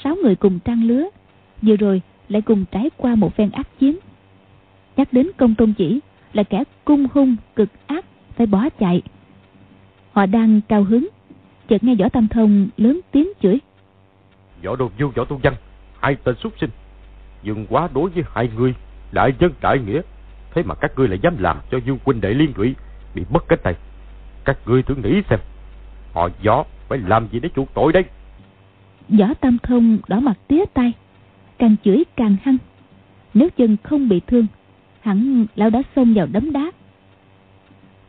Sáu 0.04 0.16
người 0.22 0.34
cùng 0.34 0.58
trang 0.58 0.84
lứa, 0.84 1.04
vừa 1.62 1.76
rồi 1.76 2.02
lại 2.28 2.42
cùng 2.42 2.64
trải 2.70 2.90
qua 2.96 3.14
một 3.14 3.36
phen 3.36 3.50
ác 3.50 3.78
chiến. 3.78 3.96
Nhắc 4.96 5.12
đến 5.12 5.30
công 5.36 5.54
tôn 5.54 5.72
chỉ 5.72 6.00
là 6.32 6.42
kẻ 6.42 6.64
cung 6.84 7.06
hung 7.14 7.36
cực 7.56 7.68
ác 7.86 8.04
phải 8.36 8.46
bỏ 8.46 8.68
chạy. 8.80 9.02
Họ 10.12 10.26
đang 10.26 10.60
cao 10.68 10.84
hứng 10.84 11.08
chợt 11.68 11.84
nghe 11.84 11.94
võ 11.94 12.08
tam 12.08 12.28
thông 12.28 12.68
lớn 12.76 13.00
tiếng 13.10 13.28
chửi. 13.42 13.58
Võ 14.64 14.76
đô 14.76 14.90
du 14.98 15.08
võ 15.08 15.24
tu 15.24 15.40
văn 15.42 15.54
hai 16.00 16.16
tên 16.24 16.34
xuất 16.42 16.52
sinh. 16.60 16.70
Dừng 17.42 17.66
quá 17.68 17.88
đối 17.94 18.10
với 18.10 18.24
hai 18.34 18.50
người 18.56 18.74
đại 19.12 19.32
nhân 19.38 19.52
đại 19.60 19.78
nghĩa. 19.78 20.00
Thế 20.54 20.62
mà 20.62 20.74
các 20.74 20.92
ngươi 20.96 21.08
lại 21.08 21.18
dám 21.22 21.38
làm 21.38 21.56
cho 21.70 21.78
dương 21.86 21.98
huynh 22.04 22.20
đệ 22.20 22.34
liên 22.34 22.52
lụy 22.56 22.74
bị 23.14 23.22
mất 23.30 23.48
cái 23.48 23.58
tay. 23.62 23.74
Các 24.44 24.58
ngươi 24.66 24.82
thử 24.82 24.94
nghĩ 24.94 25.22
xem 25.30 25.38
họ 26.14 26.28
võ 26.44 26.64
phải 26.88 26.98
làm 26.98 27.28
gì 27.32 27.40
để 27.40 27.48
chuộc 27.56 27.74
tội 27.74 27.92
đây? 27.92 28.04
Võ 29.08 29.34
tam 29.40 29.58
thông 29.62 29.98
đỏ 30.08 30.20
mặt 30.20 30.38
tía 30.48 30.64
tay 30.74 30.92
càng 31.58 31.76
chửi 31.84 32.04
càng 32.16 32.36
hăng. 32.42 32.56
Nếu 33.34 33.48
chân 33.56 33.76
không 33.82 34.08
bị 34.08 34.20
thương 34.26 34.46
hẳn 35.08 35.46
lão 35.56 35.70
đã 35.70 35.82
xông 35.96 36.14
vào 36.14 36.26
đấm 36.32 36.52
đá. 36.52 36.70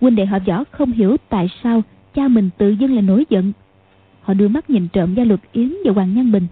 Huynh 0.01 0.15
đệ 0.15 0.25
họ 0.25 0.39
võ 0.47 0.63
không 0.71 0.91
hiểu 0.91 1.17
tại 1.29 1.49
sao 1.63 1.83
cha 2.13 2.27
mình 2.27 2.49
tự 2.57 2.69
dưng 2.69 2.95
là 2.95 3.01
nổi 3.01 3.25
giận. 3.29 3.51
Họ 4.21 4.33
đưa 4.33 4.47
mắt 4.47 4.69
nhìn 4.69 4.87
trộm 4.87 5.13
gia 5.15 5.23
luật 5.23 5.39
yến 5.51 5.73
và 5.85 5.91
hoàng 5.91 6.13
nhân 6.13 6.31
bình. 6.31 6.47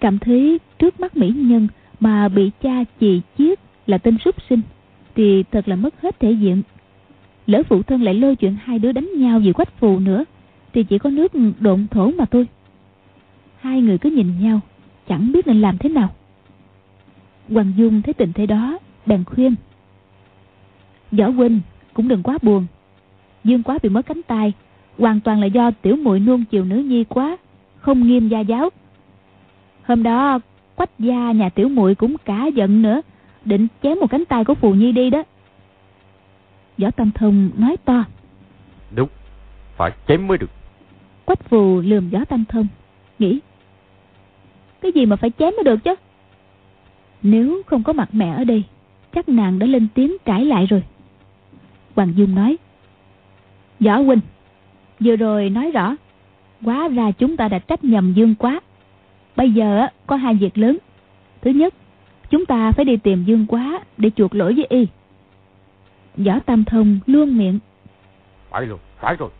Cảm 0.00 0.18
thấy 0.18 0.60
trước 0.78 1.00
mắt 1.00 1.16
mỹ 1.16 1.32
nhân 1.36 1.68
mà 2.00 2.28
bị 2.28 2.50
cha 2.62 2.84
chì 3.00 3.20
chiết 3.38 3.58
là 3.86 3.98
tên 3.98 4.18
súc 4.24 4.34
sinh 4.48 4.60
thì 5.14 5.42
thật 5.42 5.68
là 5.68 5.76
mất 5.76 6.00
hết 6.02 6.20
thể 6.20 6.32
diện. 6.32 6.62
Lỡ 7.46 7.62
phụ 7.68 7.82
thân 7.82 8.02
lại 8.02 8.14
lôi 8.14 8.36
chuyện 8.36 8.56
hai 8.64 8.78
đứa 8.78 8.92
đánh 8.92 9.10
nhau 9.16 9.40
vì 9.40 9.52
quách 9.52 9.78
phù 9.78 9.98
nữa 9.98 10.24
thì 10.72 10.84
chỉ 10.84 10.98
có 10.98 11.10
nước 11.10 11.32
độn 11.60 11.86
thổ 11.90 12.10
mà 12.10 12.24
thôi. 12.24 12.46
Hai 13.60 13.82
người 13.82 13.98
cứ 13.98 14.10
nhìn 14.10 14.40
nhau, 14.40 14.60
chẳng 15.08 15.32
biết 15.32 15.46
nên 15.46 15.60
làm 15.60 15.78
thế 15.78 15.88
nào 15.88 16.14
hoàng 17.50 17.72
dung 17.76 18.02
thấy 18.02 18.14
tình 18.14 18.32
thế 18.32 18.46
đó 18.46 18.78
bèn 19.06 19.24
khuyên. 19.24 19.54
Võ 21.12 21.28
huynh 21.28 21.60
cũng 21.94 22.08
đừng 22.08 22.22
quá 22.22 22.38
buồn. 22.42 22.66
Dương 23.44 23.62
quá 23.62 23.78
bị 23.82 23.88
mất 23.88 24.06
cánh 24.06 24.22
tay 24.22 24.52
hoàn 24.98 25.20
toàn 25.20 25.40
là 25.40 25.46
do 25.46 25.70
tiểu 25.70 25.96
muội 25.96 26.20
nuông 26.20 26.44
chiều 26.44 26.64
nữ 26.64 26.76
nhi 26.76 27.04
quá 27.04 27.36
không 27.76 28.06
nghiêm 28.06 28.28
gia 28.28 28.40
giáo. 28.40 28.70
Hôm 29.82 30.02
đó 30.02 30.40
quách 30.74 30.98
gia 30.98 31.32
nhà 31.32 31.48
tiểu 31.48 31.68
muội 31.68 31.94
cũng 31.94 32.16
cả 32.24 32.46
giận 32.46 32.82
nữa 32.82 33.00
định 33.44 33.66
chém 33.82 33.98
một 34.00 34.10
cánh 34.10 34.24
tay 34.24 34.44
của 34.44 34.54
phù 34.54 34.74
nhi 34.74 34.92
đi 34.92 35.10
đó. 35.10 35.22
Võ 36.78 36.90
tâm 36.90 37.10
thông 37.10 37.50
nói 37.56 37.76
to. 37.84 38.04
Đúng 38.94 39.08
phải 39.76 39.90
chém 40.08 40.26
mới 40.26 40.38
được. 40.38 40.50
Quách 41.24 41.44
phù 41.44 41.80
lườm 41.80 42.10
võ 42.10 42.24
tâm 42.24 42.44
thông 42.48 42.66
nghĩ 43.18 43.40
cái 44.80 44.92
gì 44.92 45.06
mà 45.06 45.16
phải 45.16 45.30
chém 45.38 45.54
mới 45.56 45.64
được 45.64 45.84
chứ 45.84 45.94
nếu 47.22 47.62
không 47.66 47.82
có 47.82 47.92
mặt 47.92 48.08
mẹ 48.12 48.34
ở 48.36 48.44
đây 48.44 48.64
chắc 49.14 49.28
nàng 49.28 49.58
đã 49.58 49.66
lên 49.66 49.88
tiếng 49.94 50.16
cãi 50.24 50.44
lại 50.44 50.66
rồi. 50.66 50.82
Hoàng 51.94 52.12
dung 52.16 52.34
nói 52.34 52.56
võ 53.80 53.98
huynh 53.98 54.20
vừa 55.00 55.16
rồi 55.16 55.50
nói 55.50 55.70
rõ 55.70 55.96
quá 56.64 56.88
ra 56.88 57.10
chúng 57.10 57.36
ta 57.36 57.48
đã 57.48 57.58
trách 57.58 57.84
nhầm 57.84 58.12
dương 58.12 58.34
quá 58.34 58.60
bây 59.36 59.50
giờ 59.50 59.86
có 60.06 60.16
hai 60.16 60.34
việc 60.34 60.58
lớn. 60.58 60.78
Thứ 61.40 61.50
nhất 61.50 61.74
chúng 62.30 62.46
ta 62.46 62.72
phải 62.72 62.84
đi 62.84 62.96
tìm 62.96 63.24
dương 63.24 63.46
quá 63.46 63.80
để 63.96 64.10
chuộc 64.16 64.34
lỗi 64.34 64.54
với 64.54 64.66
y. 64.68 64.86
Võ 66.16 66.38
tam 66.38 66.64
thông 66.64 66.98
luôn 67.06 67.38
miệng 67.38 67.58
phải 68.50 68.66
rồi 68.66 68.78
phải 69.00 69.16
rồi. 69.16 69.30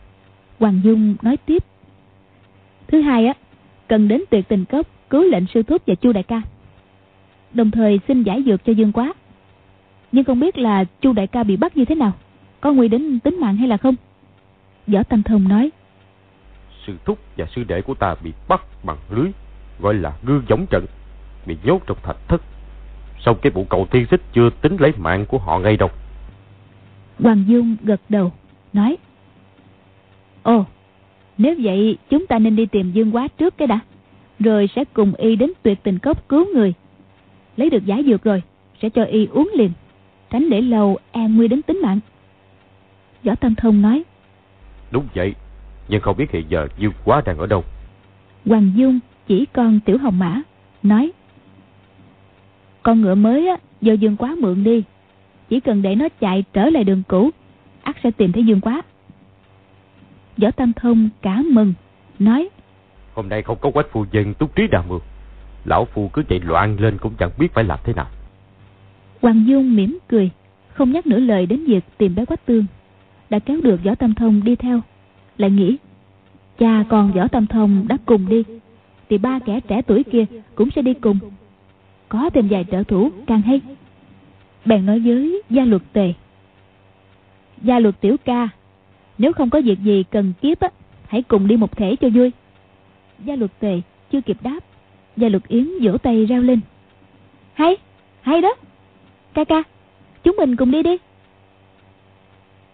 Hoàng 0.58 0.80
dung 0.84 1.16
nói 1.22 1.36
tiếp 1.36 1.64
thứ 2.88 3.00
hai 3.00 3.26
á 3.26 3.34
cần 3.88 4.08
đến 4.08 4.20
tuyệt 4.30 4.48
tình 4.48 4.64
cốc 4.64 4.86
cứu 5.10 5.22
lệnh 5.22 5.46
sư 5.54 5.62
thúc 5.62 5.82
và 5.86 5.94
chu 5.94 6.12
đại 6.12 6.22
ca 6.22 6.42
đồng 7.54 7.70
thời 7.70 8.00
xin 8.08 8.22
giải 8.22 8.42
dược 8.46 8.64
cho 8.64 8.72
dương 8.72 8.92
quá. 8.92 9.14
Nhưng 10.12 10.24
không 10.24 10.40
biết 10.40 10.58
là 10.58 10.84
chu 11.00 11.12
đại 11.12 11.26
ca 11.26 11.42
bị 11.42 11.56
bắt 11.56 11.76
như 11.76 11.84
thế 11.84 11.94
nào 11.94 12.12
có 12.60 12.72
nguy 12.72 12.88
đến 12.88 13.20
tính 13.20 13.40
mạng 13.40 13.56
hay 13.56 13.68
là 13.68 13.76
không? 13.76 13.94
Võ 14.86 15.02
tam 15.02 15.22
thông 15.22 15.48
nói. 15.48 15.70
Sư 16.86 16.96
thúc 17.04 17.18
và 17.36 17.46
sư 17.54 17.64
đệ 17.64 17.82
của 17.82 17.94
ta 17.94 18.14
bị 18.22 18.32
bắt 18.48 18.84
bằng 18.84 18.98
lưới 19.10 19.30
gọi 19.80 19.94
là 19.94 20.12
ngư 20.22 20.42
giống 20.48 20.66
trận 20.70 20.86
bị 21.46 21.56
nhốt 21.64 21.82
trong 21.86 21.98
thạch 22.02 22.28
thất. 22.28 22.42
Sau 23.24 23.34
cái 23.34 23.52
vụ 23.52 23.64
cầu 23.64 23.86
thiên 23.90 24.06
xích 24.10 24.20
chưa 24.32 24.50
tính 24.50 24.76
lấy 24.80 24.92
mạng 24.98 25.26
của 25.28 25.38
họ 25.38 25.58
ngay 25.58 25.76
đâu. 25.76 25.90
Hoàng 27.18 27.44
dung 27.48 27.76
gật 27.82 28.00
đầu 28.08 28.32
nói. 28.72 28.96
Ồ 30.42 30.64
nếu 31.42 31.54
vậy 31.62 31.98
chúng 32.10 32.26
ta 32.26 32.38
nên 32.38 32.56
đi 32.56 32.66
tìm 32.66 32.92
dương 32.92 33.16
quá 33.16 33.28
trước 33.38 33.58
cái 33.58 33.68
đã 33.68 33.80
rồi 34.38 34.68
sẽ 34.76 34.84
cùng 34.84 35.14
y 35.14 35.36
đến 35.36 35.50
tuyệt 35.62 35.78
tình 35.82 35.98
cốc 35.98 36.28
cứu 36.28 36.46
người 36.54 36.74
lấy 37.56 37.70
được 37.70 37.84
giải 37.84 38.04
dược 38.06 38.24
rồi 38.24 38.42
sẽ 38.82 38.88
cho 38.88 39.04
y 39.04 39.26
uống 39.26 39.50
liền. 39.54 39.70
Tránh 40.30 40.50
để 40.50 40.60
lâu 40.60 40.98
an 41.12 41.36
nguy 41.36 41.48
đến 41.48 41.62
tính 41.62 41.80
mạng. 41.82 42.00
Võ 43.24 43.34
tâm 43.34 43.54
thông 43.54 43.82
nói 43.82 44.02
đúng 44.90 45.06
vậy 45.14 45.34
nhưng 45.88 46.00
không 46.00 46.16
biết 46.16 46.30
hiện 46.30 46.44
giờ 46.48 46.68
dương 46.78 46.92
quá 47.04 47.22
đang 47.24 47.38
ở 47.38 47.46
đâu. 47.46 47.64
Hoàng 48.46 48.72
dung 48.76 48.98
chỉ 49.26 49.46
con 49.52 49.80
tiểu 49.80 49.98
hồng 49.98 50.18
mã 50.18 50.42
nói 50.82 51.12
con 52.82 53.00
ngựa 53.00 53.14
mới 53.14 53.48
á 53.48 53.56
do 53.80 53.92
dương 53.92 54.16
quá 54.16 54.36
mượn 54.38 54.64
đi. 54.64 54.82
Chỉ 55.48 55.60
cần 55.60 55.82
để 55.82 55.94
nó 55.94 56.08
chạy 56.20 56.44
trở 56.52 56.70
lại 56.70 56.84
đường 56.84 57.02
cũ 57.08 57.30
ắt 57.82 57.96
sẽ 58.02 58.10
tìm 58.10 58.32
thấy 58.32 58.44
dương 58.44 58.60
quá. 58.60 58.82
Võ 60.36 60.50
tam 60.50 60.72
thông 60.72 61.08
cả 61.22 61.42
mừng 61.50 61.74
nói 62.18 62.48
hôm 63.14 63.28
nay 63.28 63.42
không 63.42 63.58
có 63.60 63.70
quách 63.70 63.86
phu 63.92 64.04
dân 64.12 64.34
túc 64.34 64.56
trí 64.56 64.66
đào 64.66 64.84
mưu 64.88 65.00
lão 65.64 65.84
phu 65.84 66.08
cứ 66.08 66.22
chạy 66.28 66.40
loạn 66.40 66.76
lên 66.80 66.98
cũng 66.98 67.14
chẳng 67.18 67.30
biết 67.38 67.54
phải 67.54 67.64
làm 67.64 67.78
thế 67.84 67.92
nào. 67.92 68.06
Hoàng 69.22 69.44
dung 69.46 69.76
mỉm 69.76 69.98
cười, 70.08 70.30
không 70.68 70.92
nhắc 70.92 71.06
nửa 71.06 71.18
lời 71.18 71.46
đến 71.46 71.64
việc 71.64 71.84
tìm 71.98 72.14
bé 72.14 72.24
quách 72.24 72.46
tương. 72.46 72.66
Đã 73.30 73.38
kéo 73.38 73.60
được 73.60 73.84
võ 73.84 73.94
tam 73.94 74.14
thông 74.14 74.44
đi 74.44 74.56
theo, 74.56 74.80
lại 75.38 75.50
nghĩ, 75.50 75.76
cha 76.58 76.84
con 76.88 77.12
võ 77.12 77.28
tam 77.28 77.46
thông 77.46 77.88
đã 77.88 77.96
cùng 78.06 78.28
đi, 78.28 78.44
thì 79.08 79.18
ba 79.18 79.38
kẻ 79.38 79.60
trẻ 79.60 79.82
tuổi 79.82 80.04
kia 80.04 80.24
cũng 80.54 80.70
sẽ 80.70 80.82
đi 80.82 80.94
cùng. 80.94 81.18
Có 82.08 82.30
thêm 82.30 82.48
vài 82.48 82.64
trợ 82.70 82.82
thủ 82.82 83.10
càng 83.26 83.42
hay. 83.42 83.60
Bèn 84.64 84.86
nói 84.86 84.98
với 84.98 85.42
gia 85.50 85.64
luật 85.64 85.82
tề, 85.92 86.12
gia 87.62 87.78
luật 87.78 88.00
tiểu 88.00 88.16
ca, 88.24 88.48
nếu 89.18 89.32
không 89.32 89.50
có 89.50 89.60
việc 89.64 89.78
gì 89.80 90.04
cần 90.10 90.32
kiếp 90.40 90.60
á, 90.60 90.68
hãy 91.06 91.22
cùng 91.22 91.46
đi 91.46 91.56
một 91.56 91.76
thể 91.76 91.96
cho 91.96 92.08
vui. 92.08 92.32
Gia 93.24 93.36
luật 93.36 93.50
tề 93.58 93.80
chưa 94.12 94.20
kịp 94.20 94.36
đáp 94.42 94.60
gia 95.16 95.28
luật 95.28 95.48
yến 95.48 95.68
vỗ 95.82 95.98
tay 95.98 96.26
reo 96.26 96.42
lên. 96.42 96.60
Hay 97.54 97.76
hay 98.20 98.40
đó. 98.40 98.54
Ca 99.34 99.44
ca 99.44 99.62
chúng 100.24 100.36
mình 100.36 100.56
cùng 100.56 100.70
đi 100.70 100.82
đi. 100.82 100.96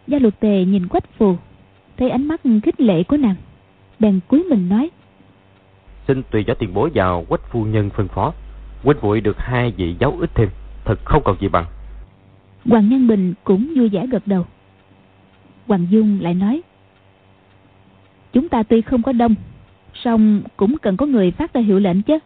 Gia 0.06 0.18
luật 0.18 0.40
tề 0.40 0.64
nhìn 0.64 0.88
quách 0.88 1.18
phù 1.18 1.36
thấy 1.96 2.10
ánh 2.10 2.28
mắt 2.28 2.40
khích 2.62 2.80
lệ 2.80 3.02
của 3.02 3.16
nàng 3.16 3.34
bèn 3.98 4.20
cúi 4.28 4.42
mình 4.42 4.68
nói. 4.68 4.90
Xin 6.08 6.22
tùy 6.30 6.44
cho 6.46 6.54
tiền 6.54 6.74
bối 6.74 6.90
vào 6.94 7.24
quách 7.28 7.50
phu 7.50 7.64
nhân 7.64 7.90
phân 7.90 8.08
phó. 8.08 8.32
Huynh 8.82 8.96
muội 9.02 9.20
được 9.20 9.38
hai 9.38 9.72
vị 9.76 9.96
giáo 10.00 10.16
ít 10.20 10.30
thêm 10.34 10.48
thật 10.84 10.98
không 11.04 11.22
còn 11.24 11.36
gì 11.40 11.48
bằng. 11.48 11.64
Hoàng 12.64 12.88
nhân 12.88 13.06
bình 13.06 13.34
cũng 13.44 13.72
vui 13.76 13.88
vẻ 13.88 14.06
gật 14.06 14.26
đầu. 14.26 14.46
Hoàng 15.66 15.86
dung 15.90 16.18
lại 16.20 16.34
nói 16.34 16.62
chúng 18.32 18.48
ta 18.48 18.62
tuy 18.62 18.82
không 18.82 19.02
có 19.02 19.12
đông 19.12 19.34
song 20.04 20.42
cũng 20.56 20.78
cần 20.78 20.96
có 20.96 21.06
người 21.06 21.30
phát 21.30 21.54
ra 21.54 21.60
hiệu 21.60 21.78
lệnh 21.78 22.02
chứ. 22.02 22.18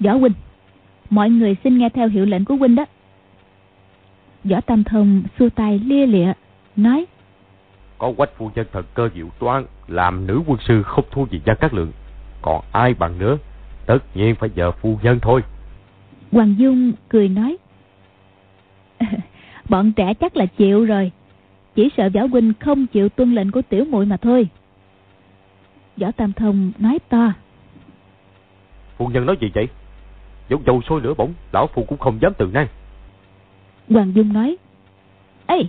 Võ 0.00 0.12
huynh 0.12 0.32
mọi 1.10 1.30
người 1.30 1.56
xin 1.64 1.78
nghe 1.78 1.88
theo 1.88 2.08
hiệu 2.08 2.24
lệnh 2.24 2.44
của 2.44 2.56
huynh 2.56 2.74
đó. 2.74 2.84
Võ 4.44 4.60
tam 4.60 4.84
thông 4.84 5.22
xua 5.38 5.48
tay 5.48 5.78
lia 5.78 6.06
lịa 6.06 6.32
nói 6.76 7.06
có 7.98 8.12
quách 8.16 8.36
phu 8.36 8.50
nhân 8.54 8.66
thật 8.72 8.86
cơ 8.94 9.08
diệu 9.14 9.28
toan 9.38 9.64
làm 9.88 10.26
nữ 10.26 10.42
quân 10.46 10.58
sư 10.68 10.82
không 10.82 11.04
thua 11.10 11.26
gì 11.26 11.40
gia 11.46 11.54
cát 11.54 11.74
lượng. 11.74 11.92
Còn 12.42 12.64
ai 12.72 12.94
bằng 12.94 13.18
nữa 13.18 13.38
tất 13.86 13.98
nhiên 14.14 14.34
phải 14.34 14.50
vợ 14.56 14.70
phu 14.70 14.98
nhân 15.02 15.18
thôi. 15.22 15.40
Hoàng 16.32 16.54
dung 16.58 16.92
cười 17.08 17.28
nói 17.28 17.56
bọn 19.68 19.92
trẻ 19.92 20.14
chắc 20.14 20.36
là 20.36 20.46
chịu 20.46 20.84
rồi 20.84 21.12
chỉ 21.74 21.88
sợ 21.96 22.08
võ 22.14 22.26
huynh 22.26 22.52
không 22.60 22.86
chịu 22.86 23.08
tuân 23.08 23.34
lệnh 23.34 23.50
của 23.50 23.62
tiểu 23.62 23.84
muội 23.84 24.06
mà 24.06 24.16
thôi 24.16 24.48
võ 25.96 26.10
tam 26.10 26.32
thông 26.32 26.72
nói 26.78 26.98
to. 27.08 27.32
Phu 28.96 29.08
nhân 29.08 29.26
nói 29.26 29.36
gì 29.40 29.50
vậy? 29.54 29.68
Dẫu 30.48 30.60
dầu 30.66 30.82
sôi 30.88 31.00
lửa 31.00 31.14
bỏng 31.14 31.32
lão 31.52 31.66
phu 31.66 31.84
cũng 31.84 31.98
không 31.98 32.18
dám 32.22 32.32
từ 32.38 32.50
nan 32.52 32.66
hoàng 33.92 34.12
dung 34.14 34.32
nói 34.32 34.56
ê 35.46 35.62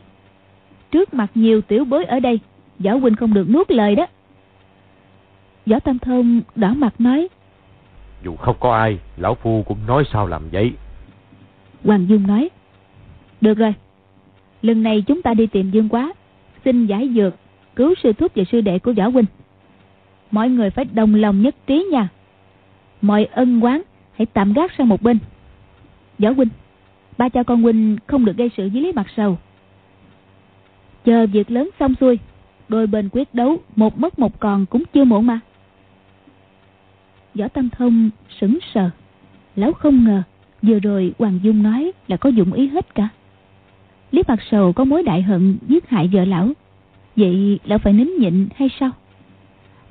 trước 0.91 1.13
mặt 1.13 1.31
nhiều 1.35 1.61
tiểu 1.61 1.85
bối 1.85 2.05
ở 2.05 2.19
đây 2.19 2.39
võ 2.79 2.95
huynh 2.95 3.15
không 3.15 3.33
được 3.33 3.49
nuốt 3.49 3.71
lời 3.71 3.95
đó. 3.95 4.05
Võ 5.65 5.79
tam 5.79 5.99
thông 5.99 6.41
đỏ 6.55 6.73
mặt 6.73 6.93
nói 7.01 7.27
dù 8.23 8.35
không 8.35 8.55
có 8.59 8.75
ai 8.75 8.99
lão 9.17 9.35
phu 9.35 9.63
cũng 9.63 9.77
nói 9.87 10.03
sao 10.13 10.27
làm 10.27 10.49
vậy? 10.51 10.71
Hoàng 11.83 12.09
dung 12.09 12.27
nói 12.27 12.49
được 13.41 13.57
rồi 13.57 13.73
lần 14.61 14.83
này 14.83 15.03
chúng 15.07 15.21
ta 15.21 15.33
đi 15.33 15.47
tìm 15.47 15.71
dương 15.71 15.89
quá 15.89 16.13
xin 16.65 16.85
giải 16.85 17.09
dược 17.15 17.35
cứu 17.75 17.93
sư 18.03 18.13
thúc 18.13 18.31
và 18.35 18.43
sư 18.51 18.61
đệ 18.61 18.79
của 18.79 18.93
võ 18.93 19.07
huynh 19.07 19.25
mọi 20.33 20.49
người 20.49 20.69
phải 20.69 20.85
đồng 20.85 21.15
lòng 21.15 21.41
nhất 21.41 21.55
trí 21.67 21.87
nha. 21.91 22.09
Mọi 23.01 23.25
ân 23.25 23.63
quán, 23.63 23.81
hãy 24.17 24.25
tạm 24.25 24.53
gác 24.53 24.71
sang 24.77 24.89
một 24.89 25.01
bên. 25.01 25.17
Võ 26.19 26.29
huynh, 26.31 26.49
ba 27.17 27.29
cha 27.29 27.43
con 27.43 27.61
huynh 27.61 27.97
không 28.07 28.25
được 28.25 28.37
gây 28.37 28.49
sự 28.57 28.69
với 28.73 28.81
lý 28.81 28.91
mặt 28.91 29.07
sầu. 29.17 29.37
Chờ 31.05 31.27
việc 31.27 31.51
lớn 31.51 31.69
xong 31.79 31.93
xuôi, 31.99 32.19
đôi 32.69 32.87
bên 32.87 33.09
quyết 33.11 33.33
đấu, 33.33 33.57
một 33.75 33.99
mất 33.99 34.19
một 34.19 34.39
còn 34.39 34.65
cũng 34.65 34.83
chưa 34.93 35.03
muộn 35.03 35.27
mà. 35.27 35.39
Võ 37.35 37.47
tâm 37.47 37.69
thông 37.69 38.09
sững 38.39 38.59
sờ, 38.73 38.89
lão 39.55 39.73
không 39.73 40.05
ngờ 40.05 40.21
vừa 40.61 40.79
rồi 40.79 41.13
hoàng 41.19 41.39
dung 41.43 41.63
nói 41.63 41.91
là 42.07 42.17
có 42.17 42.29
dụng 42.29 42.53
ý 42.53 42.67
hết 42.67 42.95
cả. 42.95 43.09
Lý 44.11 44.21
mặt 44.27 44.39
sầu 44.51 44.73
có 44.73 44.83
mối 44.83 45.03
đại 45.03 45.21
hận 45.21 45.57
giết 45.67 45.89
hại 45.89 46.09
vợ 46.13 46.25
lão, 46.25 46.49
vậy 47.15 47.59
lão 47.65 47.79
phải 47.79 47.93
nín 47.93 48.09
nhịn 48.19 48.47
hay 48.55 48.69
sao? 48.79 48.91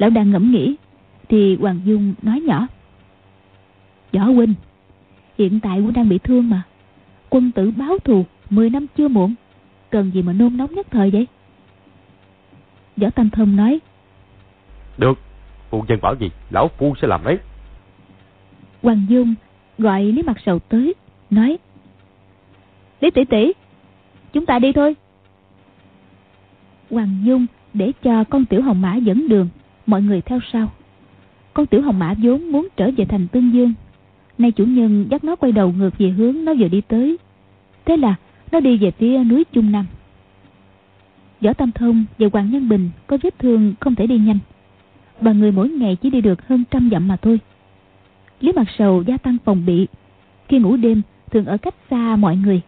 Lão 0.03 0.11
đang 0.11 0.31
ngẫm 0.31 0.51
nghĩ 0.51 0.75
thì 1.29 1.57
hoàng 1.57 1.81
dung 1.85 2.15
nói 2.23 2.41
nhỏ. 2.41 2.67
Võ 4.13 4.25
huynh 4.25 4.55
hiện 5.39 5.61
tại 5.61 5.81
cũng 5.81 5.93
đang 5.93 6.09
bị 6.09 6.19
thương 6.19 6.51
mà. 6.51 6.63
Quân 7.31 7.53
tử 7.53 7.71
báo 7.77 7.99
thù 7.99 8.25
10 8.51 8.71
năm 8.71 8.87
chưa 8.97 9.09
muộn. 9.09 9.35
Cần 9.91 10.11
gì 10.15 10.23
mà 10.23 10.33
nôn 10.33 10.57
nóng 10.57 10.75
nhất 10.75 10.87
thời 10.91 11.11
vậy? 11.11 11.27
Võ 12.97 13.11
tâm 13.11 13.31
thông 13.31 13.57
nói. 13.57 13.81
Được 14.99 15.19
phu 15.71 15.85
nhân 15.89 15.99
bảo 16.03 16.15
gì 16.21 16.31
lão 16.51 16.69
phu 16.79 16.95
sẽ 17.03 17.09
làm 17.09 17.25
đấy 17.25 17.39
hoàng 18.83 19.07
dung 19.09 19.35
gọi 19.79 20.05
lý 20.05 20.23
mặt 20.23 20.37
sầu 20.47 20.59
tới 20.59 20.95
nói. 21.31 21.59
Lý 23.01 23.11
tỷ 23.11 23.25
tỷ 23.25 23.53
chúng 24.33 24.47
ta 24.47 24.59
đi 24.59 24.73
thôi. 24.73 24.97
Hoàng 26.91 27.23
dung 27.25 27.47
để 27.75 27.93
cho 28.03 28.25
con 28.25 28.45
tiểu 28.45 28.63
hồng 28.63 28.81
mã 28.81 28.97
dẫn 28.97 29.29
đường 29.29 29.49
mọi 29.87 30.03
người 30.03 30.21
theo 30.21 30.41
sau. 30.53 30.69
Con 31.55 31.67
tiểu 31.67 31.83
hồng 31.83 31.99
mã 31.99 32.15
vốn 32.23 32.53
muốn 32.53 32.69
trở 32.77 32.91
về 32.97 33.05
thành 33.05 33.29
tương 33.29 33.53
dương. 33.55 33.73
Nay 34.39 34.53
chủ 34.53 34.65
nhân 34.65 35.07
dắt 35.11 35.25
nó 35.25 35.37
quay 35.37 35.53
đầu 35.53 35.73
ngược 35.73 35.99
về 35.99 36.11
hướng 36.11 36.45
nó 36.45 36.55
vừa 36.59 36.69
đi 36.69 36.81
tới. 36.81 37.17
Thế 37.85 37.97
là 37.97 38.15
nó 38.53 38.61
đi 38.61 38.77
về 38.77 38.91
phía 38.91 39.25
núi 39.25 39.45
trung 39.53 39.73
nam. 39.73 39.87
Võ 41.41 41.53
tam 41.53 41.73
thông 41.73 42.05
và 42.19 42.29
hoàng 42.33 42.51
nhân 42.51 42.69
bình 42.69 42.91
có 43.07 43.19
vết 43.23 43.39
thương 43.39 43.75
không 43.81 43.95
thể 43.95 44.07
đi 44.07 44.19
nhanh. 44.19 44.39
Ba 45.21 45.33
người 45.33 45.53
mỗi 45.53 45.69
ngày 45.69 45.97
chỉ 45.97 46.11
đi 46.11 46.21
được 46.21 46.49
hơn 46.49 46.65
trăm 46.71 46.89
dặm 46.93 47.09
mà 47.09 47.17
thôi. 47.17 47.41
Lý 48.41 48.53
mặt 48.53 48.67
sầu 48.79 49.03
gia 49.03 49.17
tăng 49.17 49.37
phòng 49.45 49.67
bị. 49.67 49.87
Khi 50.49 50.59
ngủ 50.59 50.77
đêm, 50.77 51.03
thường 51.31 51.45
ở 51.45 51.57
cách 51.57 51.75
xa 51.91 52.17
mọi 52.17 52.37
người. 52.37 52.61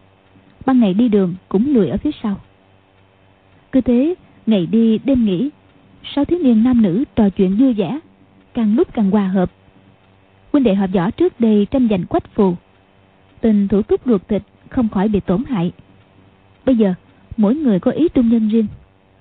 Ban 0.65 0.79
ngày 0.79 0.93
đi 0.93 1.09
đường 1.09 1.35
cũng 1.49 1.73
lười 1.73 1.89
ở 1.89 1.97
phía 1.97 2.11
sau. 2.23 2.39
Cứ 3.71 3.81
thế, 3.81 4.15
ngày 4.45 4.65
đi, 4.65 4.97
đêm 4.97 5.25
nghỉ 5.25 5.49
sáu 6.15 6.25
thiếu 6.25 6.39
niên 6.43 6.63
nam 6.63 6.81
nữ 6.81 7.03
trò 7.15 7.29
chuyện 7.29 7.57
vui 7.57 7.73
vẻ, 7.73 7.99
càng 8.53 8.75
lúc 8.75 8.87
càng 8.93 9.11
hòa 9.11 9.27
hợp. 9.27 9.51
Huynh 10.51 10.63
đệ 10.63 10.75
hợp 10.75 10.89
võ 10.93 11.11
trước 11.11 11.39
đây 11.39 11.67
tranh 11.71 11.87
giành 11.89 12.05
quách 12.05 12.33
phù. 12.33 12.55
Tình 13.41 13.67
thủ 13.67 13.81
túc 13.81 14.01
ruột 14.05 14.27
thịt 14.27 14.41
không 14.69 14.89
khỏi 14.89 15.07
bị 15.07 15.19
tổn 15.19 15.43
hại. 15.49 15.71
Bây 16.65 16.75
giờ, 16.75 16.93
mỗi 17.37 17.55
người 17.55 17.79
có 17.79 17.91
ý 17.91 18.07
trung 18.09 18.29
nhân 18.29 18.49
riêng. 18.49 18.67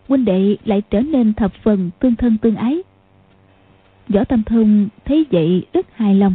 Huynh 0.09 0.25
đệ 0.25 0.57
lại 0.65 0.83
trở 0.91 1.01
nên 1.01 1.35
thập 1.35 1.53
phần 1.63 1.91
tương 1.99 2.17
thân 2.17 2.39
tương 2.39 2.57
ái. 2.57 2.83
Võ 4.09 4.25
tâm 4.25 4.43
thông 4.43 4.89
thấy 5.05 5.27
vậy 5.31 5.67
rất 5.73 5.97
hài 5.97 6.15
lòng, 6.15 6.35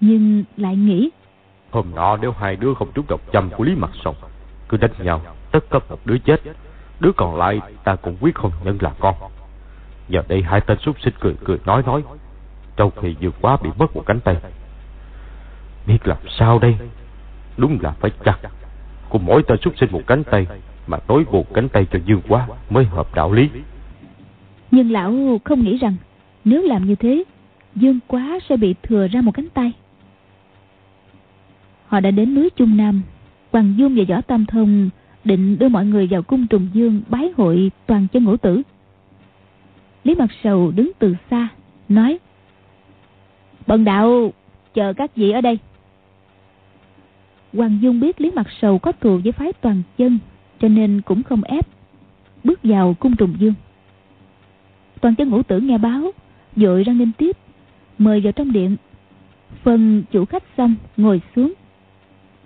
nhưng 0.00 0.44
lại 0.56 0.76
nghĩ, 0.76 1.10
hôm 1.70 1.86
nọ 1.94 2.16
nếu 2.16 2.32
hai 2.32 2.56
đứa 2.56 2.74
không 2.74 2.88
trúng 2.94 3.04
độc 3.08 3.20
châm 3.32 3.50
của 3.56 3.64
lý 3.64 3.74
mặt 3.74 3.90
sầu 4.04 4.14
cứ 4.68 4.76
đánh 4.76 4.90
nhau, 4.98 5.20
tất 5.52 5.70
cấp 5.70 5.90
một 5.90 5.98
đứa 6.04 6.18
chết. 6.18 6.40
Đứa 7.00 7.12
còn 7.16 7.36
lại 7.36 7.60
ta 7.84 7.96
cũng 7.96 8.16
quyết 8.20 8.34
không 8.34 8.52
nhận 8.64 8.78
là 8.80 8.92
con 9.00 9.14
giờ 10.08 10.22
đây 10.28 10.42
hai 10.42 10.60
tên 10.60 10.78
súc 10.78 11.00
sinh 11.00 11.14
cười 11.20 11.34
cười 11.44 11.58
nói 11.66 11.82
nói. 11.86 12.02
Trong 12.76 12.90
khi 13.02 13.14
vừa 13.20 13.30
quá 13.40 13.56
bị 13.62 13.70
mất 13.78 13.96
một 13.96 14.02
cánh 14.06 14.20
tay. 14.20 14.36
Biết 15.86 15.98
làm 16.04 16.18
sao 16.38 16.58
đây? 16.58 16.76
Đúng 17.56 17.78
là 17.82 17.90
phải 17.90 18.10
chặt. 18.24 18.38
Cùng 19.08 19.26
mỗi 19.26 19.42
tên 19.42 19.58
súc 19.62 19.78
sinh 19.78 19.92
một 19.92 20.02
cánh 20.06 20.24
tay 20.24 20.46
mà 20.86 20.98
tối 20.98 21.24
buộc 21.32 21.54
cánh 21.54 21.68
tay 21.68 21.86
cho 21.90 21.98
dương 22.06 22.20
quá 22.28 22.48
mới 22.70 22.84
hợp 22.84 23.14
đạo 23.14 23.32
lý. 23.32 23.48
Nhưng 24.70 24.90
lão 24.90 25.40
không 25.44 25.64
nghĩ 25.64 25.78
rằng 25.78 25.96
nếu 26.44 26.62
làm 26.62 26.84
như 26.84 26.94
thế, 26.94 27.24
dương 27.74 27.98
quá 28.06 28.38
sẽ 28.48 28.56
bị 28.56 28.74
thừa 28.82 29.08
ra 29.08 29.20
một 29.20 29.32
cánh 29.34 29.48
tay. 29.54 29.72
Họ 31.86 32.00
đã 32.00 32.10
đến 32.10 32.34
núi 32.34 32.50
trung 32.56 32.76
nam 32.76 33.02
hoàng 33.52 33.74
dung 33.78 33.94
và 33.96 34.04
võ 34.08 34.20
tam 34.20 34.46
thông 34.46 34.90
định 35.24 35.58
đưa 35.58 35.68
mọi 35.68 35.86
người 35.86 36.06
vào 36.06 36.22
cung 36.22 36.46
trùng 36.46 36.68
dương 36.72 37.02
bái 37.08 37.32
hội 37.36 37.70
toàn 37.86 38.06
chân 38.12 38.24
ngũ 38.24 38.36
tử 38.36 38.62
lý 40.08 40.14
mặt 40.14 40.30
sầu 40.44 40.70
đứng 40.70 40.90
từ 40.98 41.16
xa, 41.30 41.48
nói, 41.88 42.18
bần 43.66 43.84
đạo, 43.84 44.32
chờ 44.74 44.92
các 44.92 45.16
vị 45.16 45.30
ở 45.30 45.40
đây. 45.40 45.58
Hoàng 47.52 47.78
dung 47.82 48.00
biết 48.00 48.20
lý 48.20 48.30
mặt 48.30 48.46
sầu 48.60 48.78
có 48.78 48.92
thù 48.92 49.20
với 49.24 49.32
phái 49.32 49.52
toàn 49.52 49.82
chân, 49.98 50.18
cho 50.60 50.68
nên 50.68 51.00
cũng 51.00 51.22
không 51.22 51.42
ép, 51.42 51.66
bước 52.44 52.60
vào 52.62 52.94
cung 52.94 53.16
trùng 53.16 53.34
dương. 53.38 53.54
Toàn 55.00 55.14
chân 55.14 55.28
ngũ 55.28 55.42
tử 55.42 55.60
nghe 55.60 55.78
báo, 55.78 56.10
dội 56.56 56.84
ra 56.84 56.92
nghênh 56.92 57.12
tiếp, 57.12 57.36
mời 57.98 58.20
vào 58.20 58.32
trong 58.32 58.52
điện. 58.52 58.76
Phần 59.62 60.02
chủ 60.10 60.24
khách 60.24 60.44
xong, 60.56 60.74
ngồi 60.96 61.20
xuống. 61.36 61.52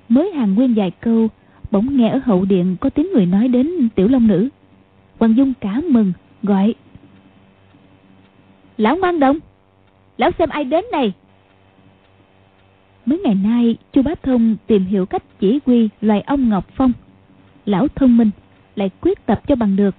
Mới 0.09 0.33
hàng 0.33 0.55
nguyên 0.55 0.75
vài 0.75 0.91
câu, 0.91 1.29
bỗng 1.71 1.97
nghe 1.97 2.09
ở 2.09 2.21
hậu 2.25 2.45
điện 2.45 2.77
có 2.81 2.91
tiếng 2.91 3.13
người 3.13 3.27
nói 3.27 3.49
đến 3.49 3.89
tiểu 3.95 4.09
long 4.09 4.27
nữ. 4.27 4.49
Hoàng 5.19 5.37
dung 5.37 5.53
cả 5.61 5.81
mừng, 5.89 6.13
gọi 6.43 6.75
lão 8.77 8.97
ngoan 8.97 9.21
đồng 9.21 9.39
lão 10.19 10.31
xem 10.39 10.49
ai 10.49 10.65
đến 10.65 10.85
này. 10.93 11.13
Mấy 13.07 13.19
ngày 13.19 13.35
nay 13.35 13.77
chu 13.93 14.03
bá 14.03 14.15
thông 14.23 14.57
tìm 14.67 14.85
hiểu 14.85 15.07
cách 15.07 15.23
chỉ 15.41 15.61
huy 15.67 15.89
loài 16.01 16.21
ong 16.21 16.49
ngọc 16.49 16.67
phong. 16.75 16.93
Lão 17.67 17.89
thông 17.89 18.17
minh 18.17 18.31
lại 18.77 18.91
quyết 19.01 19.27
tập 19.27 19.41
cho 19.47 19.57
bằng 19.57 19.77
được 19.77 19.95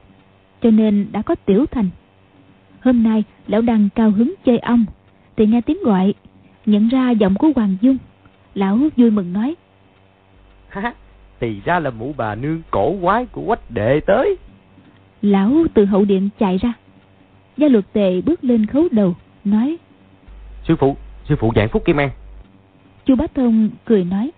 cho 0.61 0.71
nên 0.71 1.07
đã 1.11 1.21
có 1.21 1.35
tiểu 1.35 1.65
thành. 1.65 1.89
Hôm 2.81 3.03
nay 3.03 3.23
lão 3.47 3.61
đang 3.61 3.89
cao 3.95 4.11
hứng 4.11 4.33
chơi 4.45 4.57
ong 4.57 4.85
thì 5.35 5.45
nghe 5.45 5.61
tiếng 5.61 5.83
gọi 5.83 6.13
nhận 6.65 6.87
ra 6.87 7.11
giọng 7.11 7.35
của 7.35 7.47
hoàng 7.55 7.77
dung. 7.81 7.97
Lão 8.55 8.79
vui 8.97 9.11
mừng 9.11 9.33
nói. 9.33 9.55
Thì 11.39 11.61
ra 11.65 11.79
là 11.79 11.89
mụ 11.89 12.13
bà 12.17 12.35
nương 12.35 12.61
cổ 12.71 12.95
quái 13.01 13.25
của 13.25 13.43
quách 13.45 13.71
đệ 13.71 13.99
tới. 13.99 14.37
Lão 15.21 15.53
từ 15.73 15.85
hậu 15.85 16.05
điện 16.05 16.29
chạy 16.39 16.57
ra 16.57 16.73
gia 17.57 17.67
luật 17.67 17.93
tề 17.93 18.21
bước 18.21 18.43
lên 18.43 18.65
khấu 18.65 18.87
đầu 18.91 19.15
nói 19.43 19.77
sư 20.67 20.75
phụ 20.79 20.95
sư 21.29 21.35
phụ 21.39 21.53
dạng 21.55 21.69
phúc 21.69 21.85
kim 21.85 21.99
an. 21.99 22.09
Chu 23.05 23.15
bá 23.15 23.27
thông 23.35 23.69
cười 23.85 24.03
nói 24.03 24.31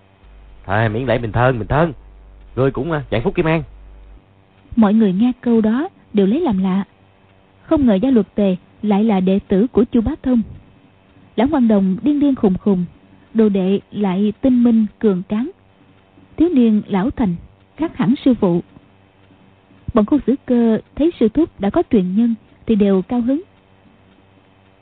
thôi 0.65 0.89
miễn 0.89 1.06
lễ 1.06 1.19
mình 1.19 1.32
thân 1.32 1.60
mình 1.60 1.67
thân. 1.67 1.93
Ngươi 2.56 2.71
cũng 2.71 2.91
dạng 3.12 3.23
phúc 3.23 3.36
kim 3.36 3.45
an. 3.45 3.63
Mọi 4.75 4.93
người 4.93 5.13
nghe 5.13 5.32
câu 5.41 5.62
đó 5.62 5.89
đều 6.13 6.25
lấy 6.25 6.41
làm 6.41 6.58
lạ. 6.58 6.84
Không 7.62 7.86
ngờ 7.86 7.95
gia 7.95 8.10
luật 8.10 8.36
tề 8.36 8.56
lại 8.82 9.04
là 9.04 9.19
đệ 9.19 9.39
tử 9.47 9.67
của 9.71 9.84
chu 9.84 10.01
bá 10.01 10.12
thông. 10.23 10.41
Lão 11.36 11.47
quan 11.51 11.67
đồng 11.67 11.97
điên 12.01 12.19
điên 12.19 12.36
khùng 12.36 12.58
khùng 12.58 12.86
đồ 13.34 13.49
đệ 13.49 13.80
lại 13.91 14.34
tinh 14.41 14.63
minh 14.63 14.86
cường 14.99 15.21
tráng. 15.30 15.51
Thiếu 16.38 16.49
niên 16.49 16.82
lão 16.88 17.10
thành 17.12 17.36
khác 17.78 17.97
hẳn 17.97 18.13
sư 18.25 18.34
phụ. 18.34 18.62
Bọn 19.93 20.06
khu 20.06 20.19
xử 20.28 20.36
cơ 20.45 20.80
thấy 20.95 21.12
sư 21.19 21.30
thúc 21.30 21.60
đã 21.60 21.69
có 21.69 21.84
truyền 21.91 22.15
nhân 22.15 22.36
thì 22.65 22.75
đều 22.75 23.01
cao 23.01 23.21
hứng. 23.21 23.41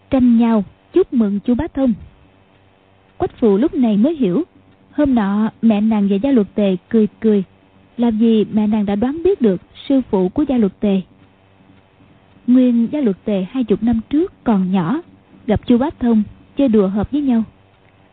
Tranh 0.10 0.38
nhau 0.38 0.64
chúc 0.94 1.14
mừng 1.14 1.40
chú 1.40 1.56
bá 1.56 1.68
thông 1.68 1.94
quách 3.24 3.38
phù 3.40 3.58
lúc 3.58 3.74
này 3.74 3.98
mới 3.98 4.16
hiểu, 4.16 4.44
hôm 4.92 5.16
nọ 5.16 5.50
mẹ 5.62 5.82
nàng 5.82 6.08
và 6.10 6.16
gia 6.16 6.32
luật 6.32 6.48
tề 6.56 6.76
cười 6.90 7.08
cười, 7.20 7.44
làm 7.98 8.20
gì 8.20 8.46
mẹ 8.52 8.68
nàng 8.68 8.86
đã 8.86 8.96
đoán 8.96 9.24
biết 9.24 9.42
được 9.42 9.62
sư 9.88 10.02
phụ 10.10 10.30
của 10.30 10.46
gia 10.50 10.58
luật 10.58 10.80
tề. 10.80 11.02
Nguyên 12.48 12.88
gia 12.92 13.02
luật 13.02 13.18
tề 13.26 13.46
hai 13.50 13.64
chục 13.64 13.84
năm 13.84 14.00
trước 14.10 14.34
còn 14.44 14.72
nhỏ, 14.72 15.02
gặp 15.48 15.68
chu 15.68 15.78
bá 15.78 15.90
thông 16.00 16.24
chơi 16.58 16.68
đùa 16.68 16.88
hợp 16.88 17.12
với 17.12 17.22
nhau. 17.22 17.44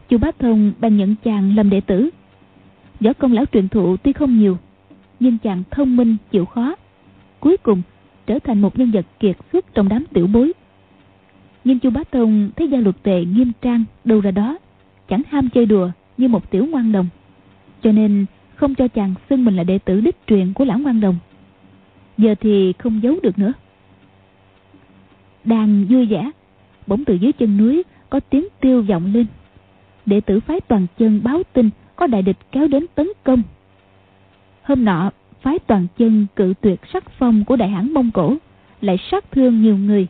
Chu 0.09 0.18
bá 0.18 0.30
thông 0.38 0.72
bằng 0.80 0.96
nhận 0.96 1.14
chàng 1.24 1.56
làm 1.56 1.70
đệ 1.70 1.80
tử. 1.80 2.11
Võ 3.00 3.12
công 3.12 3.33
lão 3.33 3.44
truyền 3.52 3.68
thụ 3.68 3.96
tuy 3.96 4.12
không 4.12 4.38
nhiều, 4.38 4.59
nhưng 5.20 5.38
chàng 5.38 5.62
thông 5.70 5.96
minh, 5.96 6.16
chịu 6.30 6.44
khó. 6.44 6.74
Cuối 7.40 7.56
cùng 7.56 7.83
trở 8.26 8.38
thành 8.38 8.61
một 8.61 8.78
nhân 8.78 8.90
vật 8.90 9.06
kiệt 9.20 9.37
xuất 9.52 9.74
trong 9.74 9.88
đám 9.88 10.04
tiểu 10.12 10.26
bối. 10.26 10.52
Nhưng 11.64 11.78
chu 11.78 11.90
bá 11.90 12.00
thông 12.12 12.50
thấy 12.56 12.68
gia 12.68 12.78
luật 12.78 13.02
tề 13.02 13.24
nghiêm 13.24 13.52
trang 13.62 13.85
đâu 14.04 14.20
ra 14.20 14.30
đó, 14.30 14.59
chẳng 15.09 15.22
ham 15.28 15.48
chơi 15.48 15.66
đùa 15.66 15.90
như 16.16 16.28
một 16.28 16.50
tiểu 16.50 16.66
ngoan 16.66 16.92
đồng. 16.92 17.09
Cho 17.83 17.92
nên 17.92 18.26
không 18.54 18.74
cho 18.74 18.88
chàng 18.88 19.14
xưng 19.30 19.44
mình 19.44 19.56
là 19.56 19.64
đệ 19.64 19.78
tử 19.78 20.00
đích 20.00 20.16
truyền 20.26 20.52
của 20.52 20.64
lão 20.64 20.78
ngoan 20.78 21.00
đồng. 21.00 21.16
Giờ 22.18 22.35
thì 22.40 22.72
không 22.78 23.02
giấu 23.02 23.16
được 23.22 23.38
nữa. 23.38 23.52
Đang 25.44 25.87
vui 25.90 26.06
vẻ, 26.06 26.30
bỗng 26.87 27.04
từ 27.04 27.14
dưới 27.14 27.33
chân 27.33 27.56
núi 27.56 27.83
có 28.11 28.20
tiếng 28.20 28.46
tiêu 28.61 28.83
vọng 28.83 29.12
lên. 29.14 29.26
Đệ 30.06 30.20
tử 30.20 30.40
phái 30.40 30.61
toàn 30.61 30.87
chân 30.98 31.20
báo 31.24 31.42
tin 31.52 31.70
có 31.96 32.06
đại 32.06 32.22
địch 32.22 32.37
kéo 32.52 32.68
đến 32.68 32.87
tấn 32.94 33.09
công. 33.24 33.42
Hôm 34.62 34.85
nọ 34.85 35.11
phái 35.42 35.59
toàn 35.59 35.87
chân 35.98 36.26
cự 36.37 36.55
tuyệt 36.61 36.81
sắc 36.92 37.11
phong 37.18 37.44
của 37.44 37.57
đại 37.57 37.68
hãn 37.68 37.94
mông 37.94 38.11
cổ, 38.11 38.37
lại 38.81 38.96
sát 39.11 39.24
thương 39.31 39.62
nhiều 39.62 39.76
người. 39.76 40.07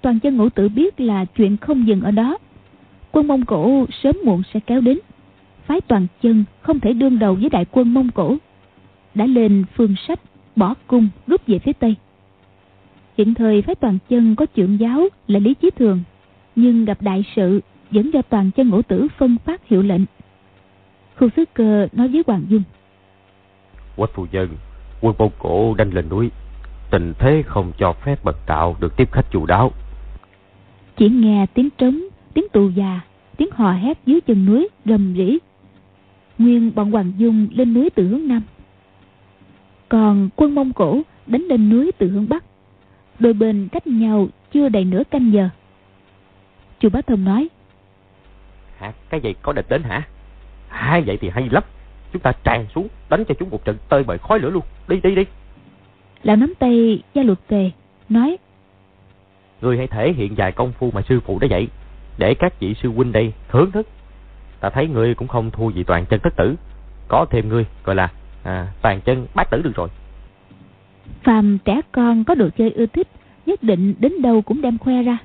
Toàn 0.00 0.20
chân 0.20 0.36
ngũ 0.36 0.48
tử 0.48 0.68
biết 0.68 1.00
là 1.00 1.24
chuyện 1.24 1.56
không 1.56 1.86
dừng 1.86 2.00
ở 2.00 2.10
đó. 2.10 2.38
Quân 3.12 3.26
mông 3.26 3.44
cổ 3.44 3.86
sớm 4.02 4.16
muộn 4.24 4.42
sẽ 4.54 4.60
kéo 4.60 4.80
đến. 4.80 4.98
Phái 5.66 5.80
toàn 5.80 6.06
chân 6.22 6.44
không 6.60 6.80
thể 6.80 6.92
đương 6.92 7.18
đầu 7.18 7.34
với 7.34 7.50
đại 7.50 7.64
quân 7.70 7.94
mông 7.94 8.08
cổ. 8.14 8.36
Đã 9.14 9.26
lên 9.26 9.64
phương 9.74 9.94
sách, 10.08 10.20
bỏ 10.56 10.74
cung, 10.86 11.08
rút 11.26 11.46
về 11.46 11.58
phía 11.58 11.72
tây. 11.72 11.94
Hiện 13.18 13.34
thời 13.34 13.62
phái 13.62 13.74
toàn 13.74 13.98
chân 14.08 14.36
có 14.36 14.46
trưởng 14.46 14.80
giáo 14.80 15.08
là 15.28 15.38
lý 15.38 15.54
chí 15.54 15.70
thường, 15.70 16.00
nhưng 16.56 16.84
gặp 16.84 17.02
đại 17.02 17.24
sự 17.36 17.60
vẫn 17.90 18.10
do 18.10 18.22
toàn 18.22 18.50
chân 18.50 18.68
ngũ 18.68 18.82
tử 18.82 19.08
phân 19.18 19.36
phát 19.44 19.68
hiệu 19.68 19.82
lệnh. 19.82 20.02
Khu 21.16 21.28
sứ 21.36 21.44
cơ 21.54 21.88
nói 21.92 22.08
với 22.08 22.22
hoàng 22.26 22.44
dung 22.48 22.62
quách 23.96 24.10
phu 24.14 24.26
dân 24.30 24.48
quân 25.00 25.14
mông 25.18 25.30
cổ 25.38 25.74
đánh 25.74 25.90
lên 25.90 26.08
núi. 26.08 26.30
Tình 26.90 27.14
thế 27.18 27.42
không 27.46 27.72
cho 27.78 27.92
phép 27.92 28.24
bậc 28.24 28.36
đạo 28.46 28.76
được 28.80 28.96
tiếp 28.96 29.12
khách 29.12 29.30
chu 29.30 29.46
đáo. 29.46 29.72
Chỉ 30.96 31.08
nghe 31.08 31.46
tiếng 31.54 31.68
trống 31.78 32.00
tiếng 32.34 32.48
tù 32.52 32.68
già 32.68 33.00
tiếng 33.36 33.50
hò 33.52 33.72
hét 33.72 33.98
dưới 34.06 34.20
chân 34.20 34.46
núi 34.46 34.68
rầm 34.84 35.14
rĩ. 35.16 35.38
Nguyên 36.38 36.74
bọn 36.74 36.90
hoàng 36.90 37.12
dung 37.16 37.48
lên 37.50 37.74
núi 37.74 37.90
từ 37.94 38.08
hướng 38.08 38.28
nam. 38.28 38.42
Còn 39.88 40.28
quân 40.36 40.54
mông 40.54 40.72
cổ 40.72 41.02
đánh 41.26 41.42
lên 41.42 41.70
núi 41.70 41.92
từ 41.98 42.08
hướng 42.08 42.28
bắc. 42.28 42.44
Đôi 43.18 43.32
bên 43.32 43.68
cách 43.72 43.86
nhau 43.86 44.28
chưa 44.52 44.68
đầy 44.68 44.84
nửa 44.84 45.02
canh 45.10 45.32
giờ. 45.32 45.48
Chu 46.80 46.88
bá 46.88 47.00
thông 47.00 47.24
nói 47.24 47.48
hả? 48.78 48.92
Cái 49.10 49.20
gì 49.20 49.34
có 49.42 49.52
địch 49.52 49.66
đến 49.68 49.82
hả? 49.82 50.02
Hai 50.68 51.02
vậy 51.02 51.18
thì 51.20 51.28
hay 51.28 51.48
lắm 51.50 51.62
chúng 52.16 52.22
ta 52.22 52.32
tràn 52.44 52.66
xuống 52.74 52.88
đánh 53.10 53.24
cho 53.24 53.34
chúng 53.38 53.50
một 53.50 53.64
trận 53.64 53.76
tơi 53.88 54.02
bời 54.02 54.18
khói 54.18 54.38
lửa 54.38 54.50
luôn. 54.50 54.62
Đi 54.88 55.00
đi 55.02 55.14
đi. 55.14 55.24
Lão 56.22 56.36
nắm 56.36 56.52
tay 56.58 57.02
gia 57.14 57.22
luật 57.22 57.38
tề 57.48 57.70
nói 58.08 58.36
người 59.62 59.78
hãy 59.78 59.86
thể 59.86 60.12
hiện 60.12 60.34
vài 60.34 60.52
công 60.52 60.72
phu 60.72 60.90
mà 60.90 61.02
sư 61.08 61.20
phụ 61.20 61.38
đã 61.38 61.46
dạy 61.46 61.68
để 62.18 62.34
các 62.34 62.60
vị 62.60 62.74
sư 62.82 62.92
huynh 62.92 63.12
đây 63.12 63.32
thưởng 63.48 63.70
thức. 63.70 63.88
Ta 64.60 64.70
thấy 64.70 64.88
ngươi 64.88 65.14
cũng 65.14 65.28
không 65.28 65.50
thua 65.50 65.70
gì 65.70 65.84
toàn 65.84 66.06
chân 66.06 66.20
thất 66.20 66.36
tử. 66.36 66.54
Có 67.08 67.26
thêm 67.30 67.48
ngươi 67.48 67.64
gọi 67.84 67.96
là 67.96 68.12
à, 68.42 68.66
toàn 68.82 69.00
chân 69.00 69.26
bát 69.34 69.50
tử 69.50 69.62
được 69.62 69.76
rồi. 69.76 69.88
phàm 71.22 71.58
trẻ 71.64 71.80
con 71.92 72.24
có 72.24 72.34
đồ 72.34 72.48
chơi 72.58 72.70
ưa 72.70 72.86
thích 72.86 73.08
nhất 73.46 73.62
định 73.62 73.94
đến 73.98 74.22
đâu 74.22 74.42
cũng 74.42 74.60
đem 74.60 74.78
khoe 74.78 75.02
ra. 75.02 75.18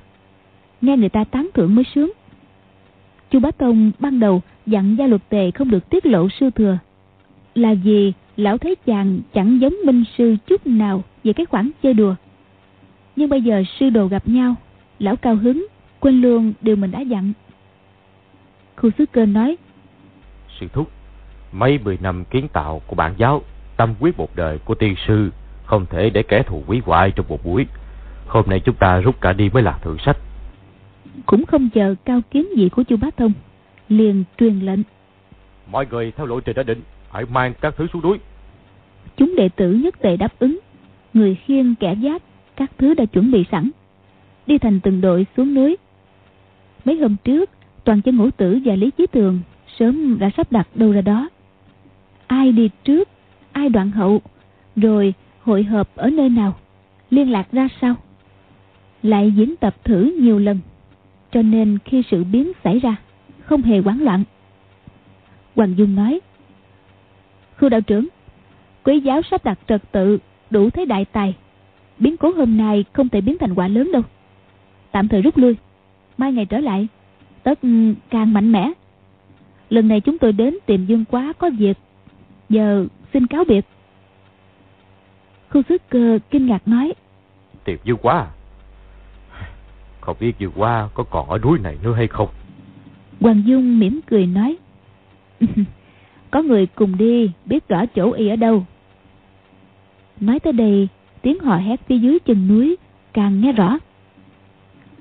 Nghe 0.80 0.96
người 0.96 1.08
ta 1.08 1.24
tán 1.24 1.48
thưởng 1.54 1.74
mới 1.74 1.84
sướng. 1.94 2.12
Chu 3.30 3.40
bá 3.40 3.50
tông 3.50 3.90
ban 3.98 4.20
đầu 4.20 4.42
dặn 4.66 4.96
gia 4.98 5.06
luật 5.06 5.28
tề 5.28 5.50
không 5.50 5.70
được 5.70 5.90
tiết 5.90 6.06
lộ 6.06 6.28
sư 6.40 6.50
thừa. 6.50 6.78
Là 7.54 7.74
vì 7.84 8.12
lão 8.36 8.58
thấy 8.58 8.74
chàng 8.86 9.20
chẳng 9.34 9.60
giống 9.60 9.74
minh 9.86 10.04
sư 10.18 10.36
chút 10.46 10.66
nào 10.66 11.04
về 11.24 11.32
cái 11.32 11.46
khoản 11.46 11.70
chơi 11.82 11.94
đùa. 11.94 12.14
Nhưng 13.16 13.28
bây 13.28 13.42
giờ 13.42 13.62
sư 13.78 13.90
đồ 13.90 14.06
gặp 14.06 14.28
nhau 14.28 14.54
lão 14.98 15.16
cao 15.16 15.36
hứng 15.36 15.66
quên 16.00 16.20
luôn 16.20 16.52
điều 16.60 16.76
mình 16.76 16.90
đã 16.90 17.00
dặn. 17.00 17.32
Khu 18.76 18.90
sứ 18.98 19.06
cơ 19.06 19.26
nói 19.26 19.56
sư 20.60 20.66
thúc 20.72 20.90
mấy 21.52 21.78
mười 21.84 21.98
năm 22.02 22.24
kiến 22.24 22.48
tạo 22.52 22.82
của 22.86 22.96
bản 22.96 23.14
giáo 23.18 23.42
tâm 23.76 23.94
quyết 24.00 24.18
một 24.18 24.36
đời 24.36 24.58
của 24.58 24.74
tiên 24.74 24.94
sư 25.06 25.30
không 25.64 25.86
thể 25.90 26.10
để 26.10 26.22
kẻ 26.22 26.42
thù 26.42 26.62
quý 26.66 26.80
hoại 26.84 27.10
trong 27.10 27.26
một 27.28 27.44
buổi. 27.44 27.66
Hôm 28.26 28.44
nay 28.48 28.60
chúng 28.60 28.74
ta 28.74 29.00
rút 29.00 29.20
cả 29.20 29.32
đi 29.32 29.50
mới 29.50 29.62
là 29.62 29.78
thượng 29.82 29.98
sách. 29.98 30.16
Cũng 31.26 31.46
không 31.46 31.70
chờ 31.70 31.94
cao 32.04 32.20
kiến 32.30 32.46
gì 32.56 32.68
của 32.68 32.82
chu 32.82 32.96
bá 32.96 33.08
thông 33.16 33.32
liền 33.98 34.24
truyền 34.38 34.58
lệnh. 34.58 34.80
Mọi 35.70 35.86
người 35.90 36.12
theo 36.16 36.26
lộ 36.26 36.40
trình 36.40 36.56
đã 36.56 36.62
định 36.62 36.80
hãy 37.10 37.24
mang 37.32 37.54
các 37.60 37.74
thứ 37.76 37.86
xuống 37.92 38.02
núi. 38.02 38.18
Chúng 39.16 39.36
đệ 39.36 39.48
tử 39.48 39.72
nhất 39.72 39.94
tề 40.00 40.16
đáp 40.16 40.38
ứng 40.38 40.58
người 41.14 41.34
khiêng 41.34 41.74
kẻ 41.74 41.94
giác 41.94 42.22
các 42.56 42.70
thứ 42.78 42.94
đã 42.94 43.04
chuẩn 43.04 43.30
bị 43.30 43.44
sẵn 43.50 43.70
đi 44.46 44.58
thành 44.58 44.80
từng 44.80 45.00
đội 45.00 45.26
xuống 45.36 45.54
núi. 45.54 45.76
Mấy 46.84 46.96
hôm 46.96 47.16
trước 47.24 47.50
toàn 47.84 48.02
chân 48.02 48.16
ngũ 48.16 48.30
tử 48.30 48.58
và 48.64 48.74
lý 48.74 48.90
chí 48.90 49.06
tường 49.06 49.40
sớm 49.78 50.18
đã 50.18 50.30
sắp 50.36 50.52
đặt 50.52 50.68
đâu 50.74 50.92
ra 50.92 51.00
đó. 51.00 51.28
Ai 52.26 52.52
đi 52.52 52.70
trước 52.84 53.08
ai 53.52 53.68
đoạn 53.68 53.90
hậu 53.90 54.20
rồi 54.76 55.14
hội 55.42 55.62
hợp 55.62 55.88
ở 55.94 56.10
nơi 56.10 56.28
nào 56.28 56.54
liên 57.10 57.30
lạc 57.30 57.52
ra 57.52 57.68
sao? 57.80 57.94
Lại 59.02 59.32
diễn 59.36 59.56
tập 59.56 59.76
thử 59.84 60.16
nhiều 60.20 60.38
lần 60.38 60.58
cho 61.32 61.42
nên 61.42 61.78
khi 61.84 62.02
sự 62.10 62.24
biến 62.24 62.52
xảy 62.64 62.78
ra 62.78 62.96
không 63.52 63.62
hề 63.62 63.78
hoảng 63.78 64.02
loạn. 64.02 64.24
Hoàng 65.56 65.74
dung 65.78 65.94
nói 65.94 66.20
khu 67.58 67.68
đạo 67.68 67.80
trưởng, 67.80 68.08
quý 68.84 69.00
giáo 69.00 69.22
sắp 69.30 69.44
đặt 69.44 69.58
trật 69.68 69.82
tự 69.92 70.18
đủ 70.50 70.70
thế 70.70 70.84
đại 70.84 71.04
tài, 71.04 71.34
biến 71.98 72.16
cố 72.16 72.30
hôm 72.30 72.56
nay 72.56 72.84
không 72.92 73.08
thể 73.08 73.20
biến 73.20 73.38
thành 73.38 73.54
quả 73.54 73.68
lớn 73.68 73.92
đâu. 73.92 74.02
Tạm 74.92 75.08
thời 75.08 75.22
rút 75.22 75.38
lui, 75.38 75.56
mai 76.18 76.32
ngày 76.32 76.46
trở 76.46 76.58
lại, 76.60 76.88
tất 77.42 77.58
càng 78.10 78.32
mạnh 78.32 78.52
mẽ. 78.52 78.70
Lần 79.70 79.88
này 79.88 80.00
chúng 80.00 80.18
tôi 80.18 80.32
đến 80.32 80.58
tìm 80.66 80.86
dương 80.86 81.04
quá 81.04 81.32
có 81.38 81.50
việc, 81.58 81.78
giờ 82.48 82.86
xin 83.12 83.26
cáo 83.26 83.44
biệt. 83.44 83.64
Khu 85.50 85.62
sức 85.68 85.82
cơ 85.88 86.18
kinh 86.30 86.46
ngạc 86.46 86.68
nói, 86.68 86.92
tìm 87.64 87.78
dương 87.84 87.98
quá? 88.02 88.14
À? 88.14 88.30
không 90.00 90.16
biết 90.20 90.32
dương 90.38 90.52
quá 90.56 90.88
có 90.94 91.04
còn 91.10 91.30
ở 91.30 91.38
núi 91.38 91.58
này 91.58 91.78
nữa 91.82 91.94
hay 91.94 92.08
không? 92.08 92.28
Hoàng 93.22 93.42
dung 93.46 93.78
mỉm 93.78 94.00
cười 94.06 94.26
nói, 94.26 94.56
có 96.30 96.42
người 96.42 96.66
cùng 96.66 96.98
đi, 96.98 97.30
biết 97.46 97.68
rõ 97.68 97.86
chỗ 97.86 98.12
y 98.12 98.28
ở 98.28 98.36
đâu. 98.36 98.66
Nói 100.20 100.40
tới 100.40 100.52
đây, 100.52 100.88
tiếng 101.22 101.38
họ 101.38 101.56
hét 101.56 101.80
phía 101.86 101.98
dưới 101.98 102.18
chân 102.18 102.48
núi 102.48 102.76
càng 103.12 103.40
nghe 103.40 103.52
rõ. 103.52 103.78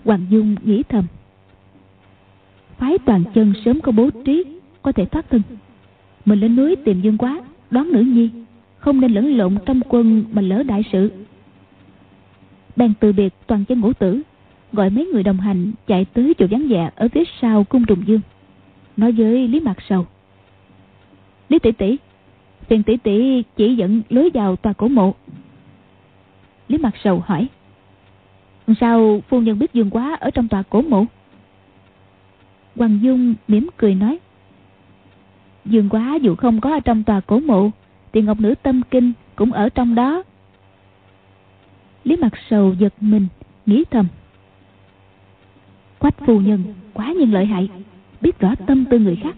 Hoàng 0.06 0.26
dung 0.30 0.56
nghĩ 0.64 0.84
thầm, 0.90 1.06
phái 2.78 2.98
toàn 3.06 3.24
chân 3.34 3.54
sớm 3.66 3.82
có 3.82 3.92
bố 3.92 4.10
trí, 4.26 4.44
có 4.82 4.92
thể 4.92 5.06
thoát 5.06 5.30
thân. 5.30 5.42
Mình 6.26 6.40
lên 6.40 6.56
núi 6.56 6.76
tìm 6.76 7.02
dương 7.02 7.18
quá 7.18 7.42
đón 7.72 7.92
nữ 7.92 8.02
nhi, 8.02 8.30
không 8.78 9.02
nên 9.02 9.12
lẫn 9.14 9.38
lộn 9.38 9.58
trong 9.66 9.82
quân 9.90 10.24
mà 10.32 10.42
lỡ 10.42 10.64
đại 10.64 10.84
sự. 10.92 11.12
Bèn 12.76 12.94
từ 13.00 13.14
biệt 13.14 13.34
toàn 13.48 13.66
chân 13.66 13.80
ngũ 13.80 13.94
tử 13.94 14.22
gọi 14.74 14.90
mấy 14.90 15.06
người 15.06 15.24
đồng 15.24 15.38
hành 15.38 15.72
chạy 15.88 16.06
tới 16.06 16.34
chỗ 16.38 16.46
vắng 16.52 16.68
vẻ 16.68 16.92
ở 16.96 17.08
phía 17.14 17.24
sau 17.42 17.64
cung 17.64 17.86
trùng 17.86 18.08
dương 18.08 18.22
nói 18.98 19.12
với 19.12 19.48
lý 19.48 19.60
mặt 19.60 19.78
sầu 19.90 20.06
lý 21.50 21.60
tỷ 21.60 21.72
tỷ 21.72 21.98
phiền 22.68 22.84
tỷ 22.84 22.98
tỷ 22.98 23.44
chỉ 23.56 23.76
dẫn 23.76 24.02
lối 24.10 24.30
vào 24.34 24.56
tòa 24.56 24.74
cổ 24.74 24.88
mộ 24.88 25.14
lý 26.68 26.78
mặt 26.78 26.94
sầu 27.04 27.24
hỏi 27.26 27.48
Sao 28.80 29.22
phu 29.28 29.42
nhân 29.42 29.60
biết 29.60 29.74
Dương 29.74 29.90
Quá 29.90 30.18
ở 30.20 30.32
trong 30.32 30.48
tòa 30.48 30.64
cổ 30.70 30.82
mộ? 30.82 31.06
Hoàng 32.76 33.00
Dung 33.02 33.36
mỉm 33.48 33.70
cười 33.78 33.96
nói. 33.96 34.20
Dương 35.66 35.90
Quá 35.90 36.16
dù 36.22 36.36
không 36.36 36.62
có 36.62 36.72
ở 36.74 36.80
trong 36.80 37.04
tòa 37.04 37.20
cổ 37.20 37.40
mộ, 37.40 37.70
thì 38.14 38.22
Ngọc 38.22 38.40
Nữ 38.40 38.56
Tâm 38.64 38.82
Kinh 38.92 39.14
cũng 39.36 39.52
ở 39.52 39.70
trong 39.70 39.96
đó. 39.96 40.24
Lý 42.04 42.16
mặt 42.16 42.34
sầu 42.50 42.74
giật 42.74 42.94
mình, 43.00 43.28
nghĩ 43.66 43.84
thầm. 43.92 44.08
Quách 46.02 46.16
phu 46.26 46.40
nhân 46.40 46.64
quá 46.94 47.14
nhiên 47.20 47.34
lợi 47.34 47.46
hại, 47.46 47.70
biết 48.22 48.40
rõ 48.40 48.56
tâm 48.68 48.86
tư 48.92 49.00
người 49.00 49.20
khác. 49.24 49.36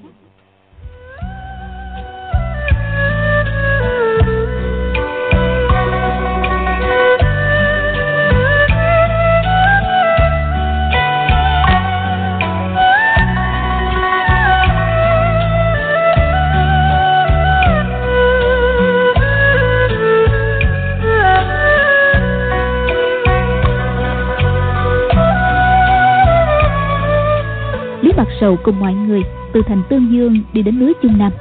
Sầu 28.43 28.57
cùng 28.63 28.79
mọi 28.79 28.93
người 28.93 29.21
từ 29.53 29.61
thành 29.67 29.83
Tương 29.89 30.11
Dương 30.11 30.41
đi 30.53 30.63
đến 30.63 30.79
núi 30.79 30.93
Trung 31.01 31.17
Nam. 31.17 31.31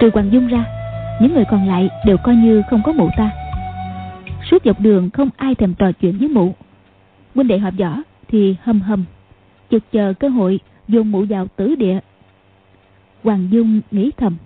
Trừ 0.00 0.10
Hoàng 0.14 0.32
Dung 0.32 0.46
ra, 0.46 0.64
những 1.20 1.34
người 1.34 1.44
còn 1.50 1.68
lại 1.68 1.88
đều 2.06 2.16
coi 2.16 2.36
như 2.36 2.62
không 2.70 2.82
có 2.84 2.92
mụ 2.92 3.08
ta. 3.16 3.30
Suốt 4.50 4.62
dọc 4.64 4.80
đường 4.80 5.10
không 5.10 5.28
ai 5.36 5.54
thèm 5.54 5.74
trò 5.74 5.92
chuyện 5.92 6.18
với 6.18 6.28
mụ. 6.28 6.54
Huynh 7.34 7.48
đệ 7.48 7.58
họp 7.58 7.74
võ 7.78 7.96
thì 8.28 8.56
hầm 8.62 8.80
hầm, 8.80 9.04
chực 9.70 9.82
chờ 9.92 10.12
cơ 10.20 10.28
hội 10.28 10.60
dồn 10.88 11.12
mụ 11.12 11.24
vào 11.28 11.46
tử 11.56 11.74
địa. 11.74 12.00
Hoàng 13.22 13.48
Dung 13.50 13.80
nghĩ 13.90 14.10
thầm. 14.16 14.36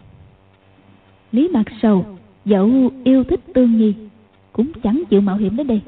Lý 1.33 1.49
mặc 1.49 1.67
Sầu 1.83 2.05
dẫu 2.45 2.91
yêu 3.05 3.25
thích 3.25 3.41
Tương 3.55 3.79
Nhi 3.79 3.95
cũng 4.53 4.73
chẳng 4.83 5.03
chịu 5.11 5.21
mạo 5.21 5.37
hiểm 5.37 5.57
đến 5.57 5.67
đây. 5.67 5.81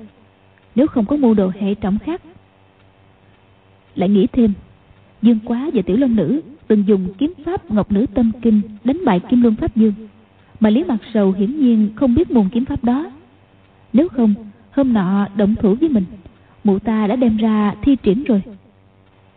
Nếu 0.74 0.86
không 0.86 1.06
có 1.06 1.16
mưu 1.16 1.34
đồ 1.34 1.50
hệ 1.60 1.74
trọng 1.74 1.98
khác. 1.98 2.22
Lại 3.94 4.08
nghĩ 4.08 4.26
thêm 4.32 4.52
Dương 5.24 5.38
Quá 5.44 5.70
và 5.74 5.82
Tiểu 5.82 5.96
Long 5.96 6.16
Nữ 6.16 6.40
từng 6.68 6.84
dùng 6.87 7.08
kiếm 7.18 7.32
pháp 7.44 7.70
Ngọc 7.70 7.92
Nữ 7.92 8.06
Tâm 8.14 8.32
Kinh 8.42 8.60
đánh 8.84 9.04
bại 9.04 9.20
Kim 9.20 9.42
Luân 9.42 9.54
Pháp 9.54 9.76
Dương. 9.76 9.92
Mà 10.60 10.70
Lý 10.70 10.84
Mặt 10.84 10.96
Sầu 11.14 11.32
hiển 11.32 11.60
nhiên 11.60 11.90
không 11.96 12.14
biết 12.14 12.30
môn 12.30 12.48
kiếm 12.48 12.64
pháp 12.64 12.84
đó. 12.84 13.10
Nếu 13.92 14.08
không, 14.08 14.34
hôm 14.70 14.92
nọ 14.92 15.28
động 15.37 15.54
thủ 15.54 15.76
với 15.80 15.88
mình, 15.88 16.04
mụ 16.64 16.78
ta 16.78 17.06
đã 17.06 17.16
đem 17.16 17.37
ra 17.37 17.74
thi 17.82 17.96
triển 18.02 18.24
rồi. 18.24 18.42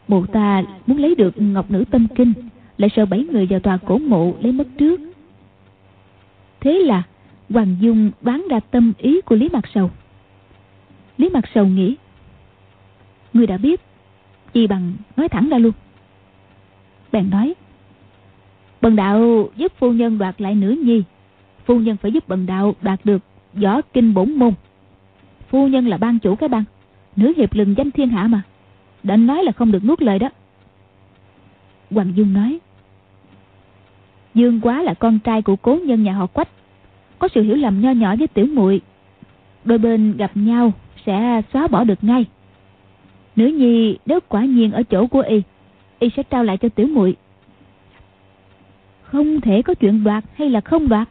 Mụ 0.08 0.26
ta 0.26 0.64
muốn 0.88 0.98
lấy 0.98 1.16
được 1.16 1.42
Ngọc 1.42 1.72
Nữ 1.72 1.84
Tâm 1.92 2.08
Kinh, 2.16 2.34
lại 2.78 2.90
sợ 2.96 3.06
bảy 3.06 3.26
người 3.32 3.46
vào 3.46 3.60
tòa 3.60 3.78
cổ 3.78 3.98
mộ 3.98 4.34
lấy 4.42 4.52
mất 4.52 4.68
trước. 4.78 5.02
Thế 6.60 6.74
là 6.74 7.04
Hoàng 7.50 7.76
Dung 7.80 8.12
đoán 8.22 8.46
ra 8.50 8.60
tâm 8.60 8.94
ý 8.98 9.22
của 9.22 9.36
Lý 9.36 9.50
Mặt 9.54 9.64
Sầu. 9.76 9.92
Lý 11.18 11.30
Mặt 11.30 11.46
Sầu 11.54 11.66
nghĩ, 11.66 11.96
Người 13.34 13.48
đã 13.48 13.58
biết 13.58 13.82
chi 14.54 14.68
bằng 14.68 14.94
nói 15.18 15.30
thẳng 15.30 15.50
ra 15.50 15.58
luôn. 15.58 15.74
Bèn 17.12 17.30
nói, 17.30 17.54
bần 18.82 18.96
đạo 18.96 19.50
giúp 19.56 19.72
phu 19.78 19.92
nhân 19.92 20.18
đoạt 20.18 20.42
lại 20.42 20.56
nữ 20.56 20.76
nhi, 20.84 21.04
phu 21.66 21.80
nhân 21.80 21.98
phải 21.98 22.12
giúp 22.12 22.28
bần 22.28 22.46
đạo 22.46 22.76
đoạt 22.82 23.00
được 23.04 23.22
võ 23.54 23.82
kinh 23.82 24.14
bổn 24.14 24.32
môn. 24.32 24.54
Phu 25.50 25.68
nhân 25.68 25.88
là 25.88 25.98
ban 25.98 26.20
chủ 26.20 26.36
cái 26.36 26.50
bang, 26.50 26.64
nữ 27.16 27.34
hiệp 27.38 27.54
lừng 27.54 27.76
danh 27.78 27.92
thiên 27.92 28.10
hạ 28.10 28.28
mà, 28.28 28.42
đã 29.04 29.18
nói 29.18 29.44
là 29.44 29.52
không 29.52 29.72
được 29.72 29.86
nuốt 29.86 30.02
lời 30.02 30.20
đó. 30.20 30.30
Hoàng 31.92 32.12
dung 32.16 32.34
nói, 32.34 32.60
dương 34.34 34.62
quá 34.62 34.82
là 34.82 34.94
con 34.94 35.20
trai 35.20 35.42
của 35.42 35.56
cố 35.56 35.80
nhân 35.86 36.04
nhà 36.04 36.14
họ 36.14 36.28
quách, 36.28 36.50
có 37.20 37.28
sự 37.36 37.44
hiểu 37.44 37.56
lầm 37.56 37.82
nho 37.82 37.92
nhỏ 37.92 38.16
với 38.16 38.28
tiểu 38.28 38.46
muội, 38.46 38.82
đôi 39.64 39.78
bên 39.78 40.18
gặp 40.18 40.32
nhau 40.36 40.74
sẽ 41.06 41.42
xóa 41.54 41.68
bỏ 41.68 41.84
được 41.84 42.04
ngay. 42.04 42.26
Nữ 43.38 43.48
nhi 43.48 43.98
nếu 44.06 44.20
quả 44.28 44.46
nhiên 44.46 44.72
ở 44.72 44.84
chỗ 44.84 45.08
của 45.08 45.22
y. 45.22 45.42
Y 46.00 46.10
sẽ 46.16 46.24
trao 46.24 46.44
lại 46.44 46.58
cho 46.58 46.70
tiểu 46.70 46.88
muội. 46.88 47.16
Không 49.02 49.42
thể 49.42 49.62
có 49.62 49.74
chuyện 49.74 50.04
đoạt 50.04 50.24
hay 50.34 50.50
là 50.50 50.62
không 50.62 50.90
đoạt. 50.90 51.10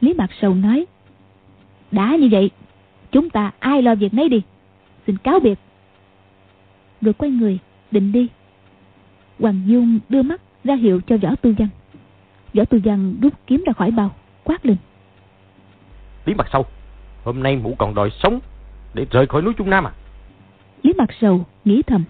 Lý 0.00 0.14
Mạc 0.14 0.30
Sầu 0.40 0.54
nói, 0.54 0.86
Đã 1.90 2.16
như 2.20 2.28
vậy, 2.30 2.50
Chúng 3.12 3.30
ta 3.30 3.50
ai 3.58 3.82
lo 3.82 3.94
việc 3.94 4.14
nấy 4.14 4.28
đi. 4.28 4.42
Xin 5.06 5.16
cáo 5.16 5.40
biệt. 5.40 5.58
Rồi 7.00 7.14
quay 7.14 7.30
người, 7.30 7.58
định 7.90 8.12
đi. 8.12 8.28
Hoàng 9.38 9.62
Dung 9.66 9.98
đưa 10.08 10.22
mắt 10.22 10.40
ra 10.64 10.74
hiệu 10.74 11.00
cho 11.06 11.16
Võ 11.16 11.34
Tư 11.42 11.54
Văn. 11.58 11.68
Võ 12.54 12.64
Tư 12.64 12.80
Văn 12.84 13.14
rút 13.22 13.32
kiếm 13.46 13.64
ra 13.66 13.72
khỏi 13.72 13.90
bao, 13.90 14.10
Quát 14.44 14.66
lên. 14.66 14.76
Lý 16.26 16.34
mặt 16.34 16.48
sâu 16.52 16.66
Hôm 17.24 17.42
nay 17.42 17.56
mụ 17.56 17.74
còn 17.78 17.94
đòi 17.94 18.10
sống 18.22 18.40
Để 18.94 19.06
rời 19.10 19.26
khỏi 19.26 19.42
núi 19.42 19.54
Trung 19.54 19.70
Nam 19.70 19.86
à? 19.86 19.92
Lý 20.82 20.92
mặt 20.92 21.10
sầu, 21.20 21.44
nghĩ 21.64 21.82
thầm. 21.82 22.04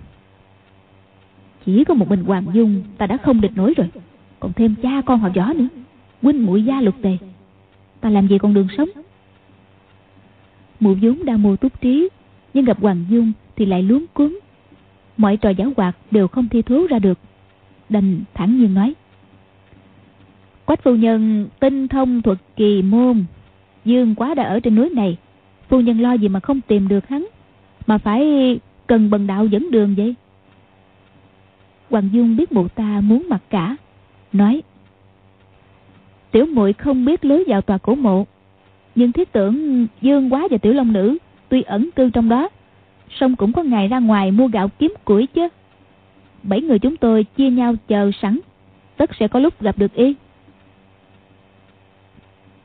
Chỉ 1.66 1.84
có 1.84 1.94
một 1.94 2.08
mình 2.08 2.24
Hoàng 2.24 2.46
Dung, 2.52 2.82
Ta 2.98 3.06
đã 3.06 3.16
không 3.16 3.40
địch 3.40 3.52
nổi 3.54 3.74
rồi. 3.76 3.90
Còn 4.40 4.52
thêm 4.52 4.74
cha 4.82 5.02
con 5.06 5.20
họ 5.20 5.28
võ 5.36 5.52
nữa. 5.52 5.68
Huynh 6.22 6.46
mũi 6.46 6.64
gia 6.64 6.80
lục 6.80 6.94
tề. 7.02 7.16
Ta 8.00 8.10
làm 8.10 8.28
gì 8.28 8.38
còn 8.38 8.54
đường 8.54 8.68
sống. 8.76 8.88
Mụ 10.80 10.94
vốn 11.02 11.24
đang 11.24 11.42
mua 11.42 11.56
túc 11.56 11.80
trí, 11.80 12.08
Nhưng 12.54 12.64
gặp 12.64 12.80
Hoàng 12.80 13.04
Dung 13.10 13.32
thì 13.56 13.66
lại 13.66 13.82
luống 13.82 14.04
cuốn 14.12 14.38
Mọi 15.16 15.36
trò 15.36 15.50
giáo 15.50 15.72
hoạt 15.76 15.96
đều 16.10 16.28
không 16.28 16.48
thi 16.48 16.62
thố 16.62 16.86
ra 16.86 16.98
được. 16.98 17.18
Đành 17.88 18.20
thẳng 18.34 18.58
nhiên 18.58 18.74
nói. 18.74 18.94
Quách 20.64 20.82
phu 20.82 20.94
nhân 20.94 21.48
tinh 21.60 21.88
thông 21.88 22.22
thuật 22.22 22.38
kỳ 22.56 22.82
môn. 22.82 23.24
Dương 23.84 24.14
quá 24.14 24.34
đã 24.34 24.42
ở 24.42 24.60
trên 24.60 24.74
núi 24.74 24.90
này. 24.90 25.16
Phu 25.68 25.80
nhân 25.80 26.00
lo 26.00 26.12
gì 26.12 26.28
mà 26.28 26.40
không 26.40 26.60
tìm 26.60 26.88
được 26.88 27.08
hắn? 27.08 27.26
Mà 27.90 27.98
phải 27.98 28.58
cần 28.86 29.10
bần 29.10 29.26
đạo 29.26 29.46
dẫn 29.46 29.70
đường 29.70 29.94
vậy? 29.96 30.14
Hoàng 31.90 32.08
Dung 32.12 32.36
biết 32.36 32.52
mụ 32.52 32.68
ta 32.68 33.00
muốn 33.00 33.26
mặc 33.28 33.42
cả, 33.50 33.76
Nói, 34.32 34.62
Tiểu 36.30 36.46
muội 36.46 36.72
không 36.72 37.04
biết 37.04 37.24
lối 37.24 37.44
vào 37.46 37.60
tòa 37.60 37.78
cổ 37.78 37.94
mộ, 37.94 38.26
Nhưng 38.94 39.12
thiết 39.12 39.32
tưởng 39.32 39.86
Dương 40.00 40.32
quá 40.32 40.48
và 40.50 40.58
Tiểu 40.58 40.72
Long 40.72 40.92
Nữ 40.92 41.18
Tuy 41.48 41.62
ẩn 41.62 41.90
cư 41.96 42.10
trong 42.10 42.28
đó, 42.28 42.48
song 43.10 43.36
cũng 43.36 43.52
có 43.52 43.62
ngày 43.62 43.88
ra 43.88 43.98
ngoài 43.98 44.30
mua 44.30 44.48
gạo 44.48 44.68
kiếm 44.78 44.94
củi 45.04 45.26
chứ. 45.26 45.48
Bảy 46.42 46.60
người 46.60 46.78
chúng 46.78 46.96
tôi 46.96 47.24
chia 47.24 47.50
nhau 47.50 47.74
chờ 47.88 48.10
sẵn, 48.22 48.38
Tất 48.96 49.10
sẽ 49.20 49.28
có 49.28 49.40
lúc 49.40 49.62
gặp 49.62 49.78
được 49.78 49.94
y. 49.94 50.14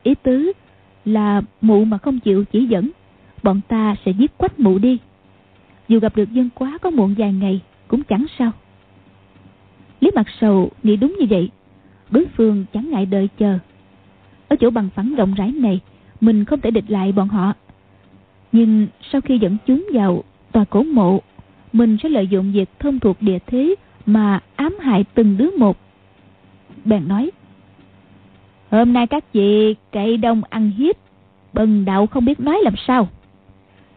Ý 0.02 0.14
tứ 0.14 0.52
là 1.04 1.42
mụ 1.60 1.84
mà 1.84 1.98
không 1.98 2.20
chịu 2.20 2.44
chỉ 2.44 2.66
dẫn, 2.66 2.90
Bọn 3.42 3.60
ta 3.68 3.96
sẽ 4.04 4.12
giết 4.12 4.38
quách 4.38 4.60
mụ 4.60 4.78
đi 4.78 4.98
dù 5.88 6.00
gặp 6.00 6.16
được 6.16 6.32
dân 6.32 6.48
quá 6.54 6.78
có 6.82 6.90
muộn 6.90 7.14
vài 7.18 7.32
ngày, 7.32 7.60
Cũng 7.88 8.02
chẳng 8.02 8.26
sao. 8.38 8.52
Lý 10.00 10.10
mặt 10.14 10.26
sầu 10.40 10.70
nghĩ 10.82 10.96
đúng 10.96 11.16
như 11.20 11.26
vậy. 11.30 11.50
Đối 12.10 12.26
phương 12.36 12.64
chẳng 12.72 12.90
ngại 12.90 13.06
đợi 13.06 13.28
chờ. 13.38 13.58
Ở 14.48 14.56
chỗ 14.56 14.70
bằng 14.70 14.88
phẳng 14.94 15.14
rộng 15.14 15.34
rãi 15.34 15.52
này, 15.52 15.80
Mình 16.20 16.44
không 16.44 16.60
thể 16.60 16.70
địch 16.70 16.84
lại 16.88 17.12
bọn 17.12 17.28
họ. 17.28 17.52
Nhưng 18.52 18.86
sau 19.12 19.20
khi 19.20 19.38
dẫn 19.38 19.56
chúng 19.66 19.86
vào 19.92 20.24
tòa 20.52 20.64
cổ 20.64 20.82
mộ, 20.82 21.20
Mình 21.72 21.96
sẽ 22.02 22.08
lợi 22.08 22.26
dụng 22.26 22.52
việc 22.52 22.68
thông 22.78 23.00
thuộc 23.00 23.16
địa 23.22 23.38
thế 23.46 23.74
Mà 24.06 24.40
ám 24.56 24.76
hại 24.80 25.04
từng 25.14 25.36
đứa 25.36 25.50
một. 25.58 25.76
Bèn 26.84 27.08
nói, 27.08 27.30
Hôm 28.70 28.92
nay 28.92 29.06
các 29.06 29.32
vị 29.32 29.74
cậy 29.92 30.16
đông 30.16 30.42
ăn 30.50 30.70
hiếp, 30.70 30.96
Bần 31.52 31.84
đạo 31.84 32.06
không 32.06 32.24
biết 32.24 32.40
nói 32.40 32.60
làm 32.62 32.74
sao 32.86 33.08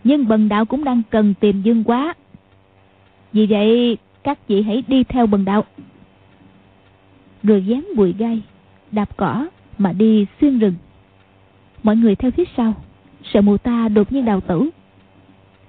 nhưng 0.03 0.27
bần 0.27 0.49
đạo 0.49 0.65
cũng 0.65 0.83
đang 0.83 1.01
cần 1.09 1.33
tìm 1.39 1.61
dương 1.61 1.83
quá. 1.83 2.13
Vì 3.33 3.45
vậy, 3.45 3.97
các 4.23 4.47
vị 4.47 4.61
hãy 4.61 4.83
đi 4.87 5.03
theo 5.03 5.27
bần 5.27 5.45
đạo. 5.45 5.63
Rồi 7.43 7.65
dán 7.65 7.87
bụi 7.95 8.15
gai, 8.17 8.41
đạp 8.91 9.17
cỏ 9.17 9.47
mà 9.77 9.93
đi 9.93 10.25
xuyên 10.41 10.59
rừng. 10.59 10.73
Mọi 11.83 11.95
người 11.95 12.15
theo 12.15 12.31
phía 12.31 12.43
sau, 12.57 12.73
sợ 13.23 13.41
mù 13.41 13.57
ta 13.57 13.89
đột 13.89 14.11
nhiên 14.11 14.25
đào 14.25 14.41
tử 14.41 14.69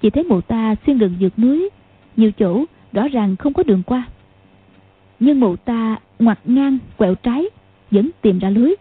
chỉ 0.02 0.10
thấy 0.10 0.24
mù 0.24 0.40
ta 0.40 0.74
xuyên 0.86 0.98
rừng 0.98 1.14
vượt 1.20 1.38
núi, 1.38 1.70
nhiều 2.16 2.30
chỗ 2.32 2.64
rõ 2.92 3.08
ràng 3.08 3.36
không 3.36 3.52
có 3.52 3.62
đường 3.62 3.82
qua. 3.82 4.08
Nhưng 5.20 5.40
mụ 5.40 5.56
ta 5.56 5.96
ngoặt 6.18 6.38
ngang, 6.44 6.78
quẹo 6.96 7.14
trái, 7.14 7.44
vẫn 7.90 8.10
tìm 8.22 8.38
ra 8.38 8.50
lưới 8.50 8.74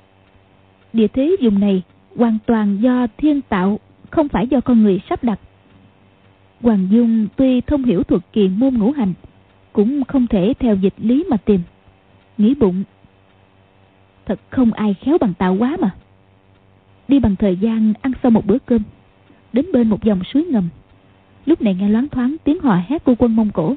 địa 0.93 1.08
thế 1.08 1.36
vùng 1.41 1.60
này 1.60 1.82
hoàn 2.18 2.38
toàn 2.45 2.78
do 2.82 3.08
thiên 3.18 3.41
tạo 3.41 3.80
không 4.12 4.30
phải 4.30 4.47
do 4.47 4.62
con 4.62 4.84
người 4.84 5.01
sắp 5.10 5.24
đặt. 5.24 5.39
Hoàng 6.62 6.88
Dung 6.91 7.28
tuy 7.36 7.62
thông 7.62 7.84
hiểu 7.84 8.03
thuật 8.03 8.22
kỳ 8.34 8.49
môn 8.49 8.74
ngũ 8.74 8.91
hành, 8.91 9.14
cũng 9.74 10.03
không 10.03 10.28
thể 10.28 10.53
theo 10.60 10.76
dịch 10.76 10.93
lý 10.97 11.26
mà 11.30 11.38
tìm. 11.38 11.62
Nghĩ 12.38 12.55
bụng, 12.55 12.84
thật 14.26 14.39
không 14.49 14.74
ai 14.74 14.93
khéo 14.93 15.18
bằng 15.18 15.34
tạo 15.34 15.55
quá 15.60 15.78
mà. 15.80 15.95
Đi 17.07 17.20
bằng 17.20 17.36
thời 17.36 17.55
gian 17.55 17.93
ăn 18.01 18.12
sau 18.24 18.32
một 18.32 18.45
bữa 18.45 18.57
cơm, 18.60 18.82
đến 19.53 19.66
bên 19.74 19.89
một 19.89 20.03
dòng 20.03 20.24
suối 20.24 20.43
ngầm. 20.43 20.70
lúc 21.45 21.62
này 21.62 21.76
nghe 21.76 21.89
loáng 21.89 22.10
thoáng 22.10 22.36
tiếng 22.43 22.60
hò 22.60 22.76
hét 22.88 23.03
của 23.03 23.16
quân 23.18 23.36
Mông 23.36 23.51
Cổ. 23.51 23.76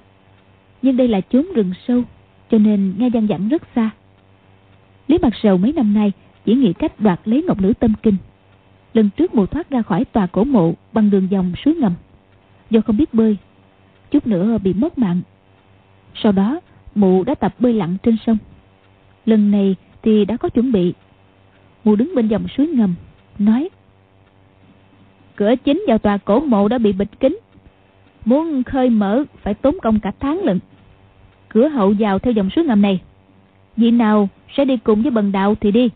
Nhưng 0.82 0.96
đây 0.96 1.08
là 1.08 1.20
chốn 1.20 1.46
rừng 1.54 1.72
sâu, 1.88 2.02
cho 2.50 2.58
nên 2.58 2.94
nghe 2.98 3.08
gian 3.08 3.26
dẳng 3.26 3.48
rất 3.48 3.62
xa. 3.74 3.90
Lý 5.08 5.18
Mặt 5.18 5.32
Sầu 5.42 5.58
mấy 5.58 5.72
năm 5.72 5.94
nay 5.94 6.12
chỉ 6.44 6.54
nghĩ 6.54 6.72
cách 6.72 7.00
đoạt 7.00 7.20
lấy 7.24 7.42
ngọc 7.42 7.60
nữ 7.60 7.72
tâm 7.80 7.92
kinh. 8.02 8.16
Lần 8.94 9.10
trước 9.16 9.34
mụ 9.34 9.46
thoát 9.46 9.70
ra 9.70 9.82
khỏi 9.82 10.04
tòa 10.04 10.26
cổ 10.26 10.44
mộ 10.44 10.74
bằng 10.92 11.10
đường 11.10 11.30
dòng 11.30 11.52
suối 11.64 11.74
ngầm. 11.74 11.94
Do 12.70 12.80
không 12.80 12.96
biết 12.96 13.14
bơi, 13.14 13.36
chút 14.10 14.26
nữa 14.26 14.58
bị 14.58 14.74
mất 14.74 14.98
mạng. 14.98 15.20
Sau 16.14 16.32
đó, 16.32 16.60
mụ 16.94 17.24
đã 17.24 17.34
tập 17.34 17.54
bơi 17.58 17.72
lặn 17.72 17.96
trên 18.02 18.16
sông. 18.26 18.38
Lần 19.26 19.50
này 19.50 19.76
thì 20.02 20.24
đã 20.24 20.36
có 20.36 20.48
chuẩn 20.48 20.72
bị. 20.72 20.92
Mụ 21.84 21.96
đứng 21.96 22.14
bên 22.14 22.28
dòng 22.28 22.48
suối 22.48 22.66
ngầm, 22.66 22.94
nói 23.38 23.68
Cửa 25.36 25.54
chính 25.64 25.84
vào 25.88 25.98
tòa 25.98 26.18
cổ 26.18 26.40
mộ 26.40 26.68
đã 26.68 26.78
bị 26.78 26.92
bịt 26.92 27.08
kín. 27.20 27.38
Muốn 28.24 28.62
khơi 28.62 28.90
mở 28.90 29.24
phải 29.42 29.54
tốn 29.54 29.76
công 29.82 30.00
cả 30.00 30.12
tháng 30.20 30.44
lận. 30.44 30.58
Cửa 31.48 31.68
hậu 31.68 31.94
vào 31.98 32.18
theo 32.18 32.32
dòng 32.32 32.50
suối 32.50 32.64
ngầm 32.64 32.82
này. 32.82 33.00
Vị 33.76 33.90
nào 33.90 34.28
sẽ 34.56 34.64
đi 34.64 34.76
cùng 34.76 35.02
với 35.02 35.10
bần 35.10 35.32
đạo 35.32 35.54
thì 35.54 35.70
đi. 35.70 35.90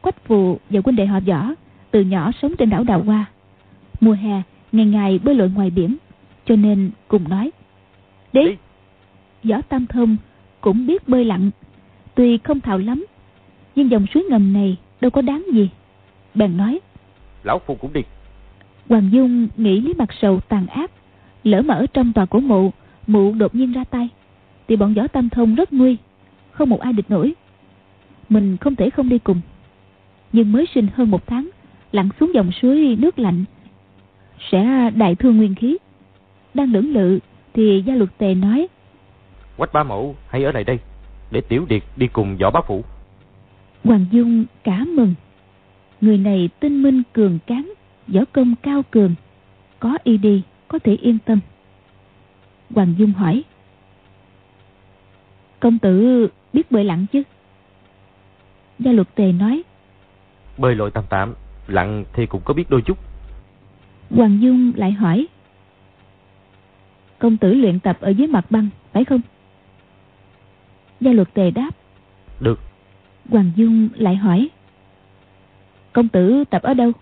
Quách 0.00 0.24
phù 0.24 0.58
và 0.70 0.80
quân 0.84 0.96
đệ 0.96 1.06
họ 1.06 1.20
võ 1.20 1.50
từ 1.90 2.00
nhỏ 2.00 2.30
sống 2.42 2.56
trên 2.58 2.70
đảo 2.70 2.84
Đào 2.84 3.02
Hoa. 3.02 3.24
Mùa 4.00 4.12
hè 4.12 4.42
ngày 4.72 4.86
ngày 4.86 5.18
bơi 5.18 5.34
lội 5.34 5.50
ngoài 5.50 5.70
biển 5.70 5.96
cho 6.46 6.56
nên 6.56 6.90
cùng 7.08 7.28
nói 7.28 7.50
đi, 8.32 8.44
đi. 8.44 8.56
võ 9.50 9.60
tam 9.68 9.86
thông 9.86 10.16
cũng 10.60 10.86
biết 10.86 11.08
bơi 11.08 11.24
lặn 11.24 11.50
tuy 12.14 12.38
không 12.38 12.60
thạo 12.60 12.78
lắm 12.78 13.06
nhưng 13.74 13.90
dòng 13.90 14.06
suối 14.14 14.24
ngầm 14.30 14.52
này 14.52 14.76
đâu 15.00 15.10
có 15.10 15.22
đáng 15.22 15.46
gì 15.52 15.70
bèn 16.34 16.56
nói 16.56 16.80
lão 17.44 17.58
phu 17.66 17.74
cũng 17.74 17.92
đi 17.92 18.00
hoàng 18.88 19.10
dung 19.12 19.48
nghĩ 19.56 19.80
lý 19.80 19.94
mặt 19.94 20.08
sầu 20.20 20.40
tàn 20.40 20.66
ác 20.66 20.90
lỡ 21.44 21.62
mà 21.62 21.74
ở 21.74 21.86
trong 21.86 22.12
tòa 22.12 22.26
cổ 22.26 22.40
mộ 22.40 22.70
mụ 23.06 23.34
đột 23.34 23.54
nhiên 23.54 23.72
ra 23.72 23.84
tay 23.84 24.08
thì 24.68 24.76
bọn 24.76 24.94
võ 24.94 25.06
tam 25.06 25.28
thông 25.28 25.54
rất 25.54 25.72
nguy 25.72 25.96
không 26.50 26.70
một 26.70 26.80
ai 26.80 26.92
địch 26.92 27.10
nổi 27.10 27.34
mình 28.28 28.56
không 28.56 28.76
thể 28.76 28.90
không 28.90 29.08
đi 29.08 29.18
cùng 29.18 29.40
nhưng 30.32 30.52
mới 30.52 30.66
sinh 30.74 30.86
hơn 30.94 31.10
một 31.10 31.26
tháng 31.26 31.50
lặn 31.92 32.08
xuống 32.20 32.34
dòng 32.34 32.52
suối 32.52 32.96
nước 32.98 33.18
lạnh. 33.18 33.44
Sẽ 34.50 34.90
đại 34.94 35.14
thương 35.14 35.36
nguyên 35.36 35.54
khí. 35.54 35.76
Đang 36.54 36.72
lưỡng 36.72 36.92
lự 36.92 37.18
thì 37.54 37.82
gia 37.86 37.94
luật 37.94 38.18
tề 38.18 38.34
nói 38.34 38.68
quách 39.56 39.72
ba 39.72 39.84
mẫu 39.84 40.16
hãy 40.28 40.44
ở 40.44 40.52
lại 40.52 40.64
đây 40.64 40.78
để 41.30 41.40
tiểu 41.40 41.66
điệt 41.68 41.82
đi 41.96 42.06
cùng 42.06 42.36
võ 42.36 42.50
bá 42.50 42.60
phụ. 42.66 42.84
Hoàng 43.84 44.06
dung 44.10 44.44
cả 44.64 44.84
mừng. 44.88 45.14
Người 46.00 46.18
này 46.18 46.48
tinh 46.60 46.82
minh 46.82 47.02
cường 47.12 47.38
cán 47.46 47.72
võ 48.08 48.20
công 48.32 48.54
cao 48.62 48.82
cường 48.90 49.14
có 49.80 49.98
y 50.04 50.16
đi 50.16 50.42
có 50.68 50.78
thể 50.78 50.94
yên 50.94 51.18
tâm. 51.18 51.40
Hoàng 52.74 52.94
dung 52.98 53.12
hỏi 53.12 53.44
công 55.60 55.78
tử 55.78 56.28
biết 56.52 56.70
bơi 56.70 56.84
lặn 56.84 57.06
chứ? 57.12 57.22
Gia 58.78 58.92
luật 58.92 59.14
tề 59.14 59.32
nói 59.32 59.62
bơi 60.58 60.74
lội 60.74 60.90
tạm 60.90 61.04
tạm 61.08 61.34
lặn 61.66 62.04
thì 62.12 62.26
cũng 62.26 62.40
có 62.44 62.54
biết 62.54 62.70
đôi 62.70 62.82
chút. 62.82 62.98
Hoàng 64.10 64.42
Dung 64.42 64.72
lại 64.76 64.92
hỏi 64.92 65.26
Công 67.18 67.36
tử 67.36 67.54
luyện 67.54 67.80
tập 67.80 67.98
ở 68.00 68.10
dưới 68.10 68.26
mặt 68.26 68.50
băng 68.50 68.68
Phải 68.92 69.04
không? 69.04 69.20
Gia 71.00 71.12
luật 71.12 71.34
tề 71.34 71.50
đáp 71.50 71.70
Được. 72.40 72.60
Hoàng 73.30 73.50
Dung 73.56 73.88
lại 73.94 74.16
hỏi 74.16 74.48
Công 75.92 76.08
tử 76.08 76.44
tập 76.50 76.62
ở 76.62 76.74
đâu? 76.74 76.92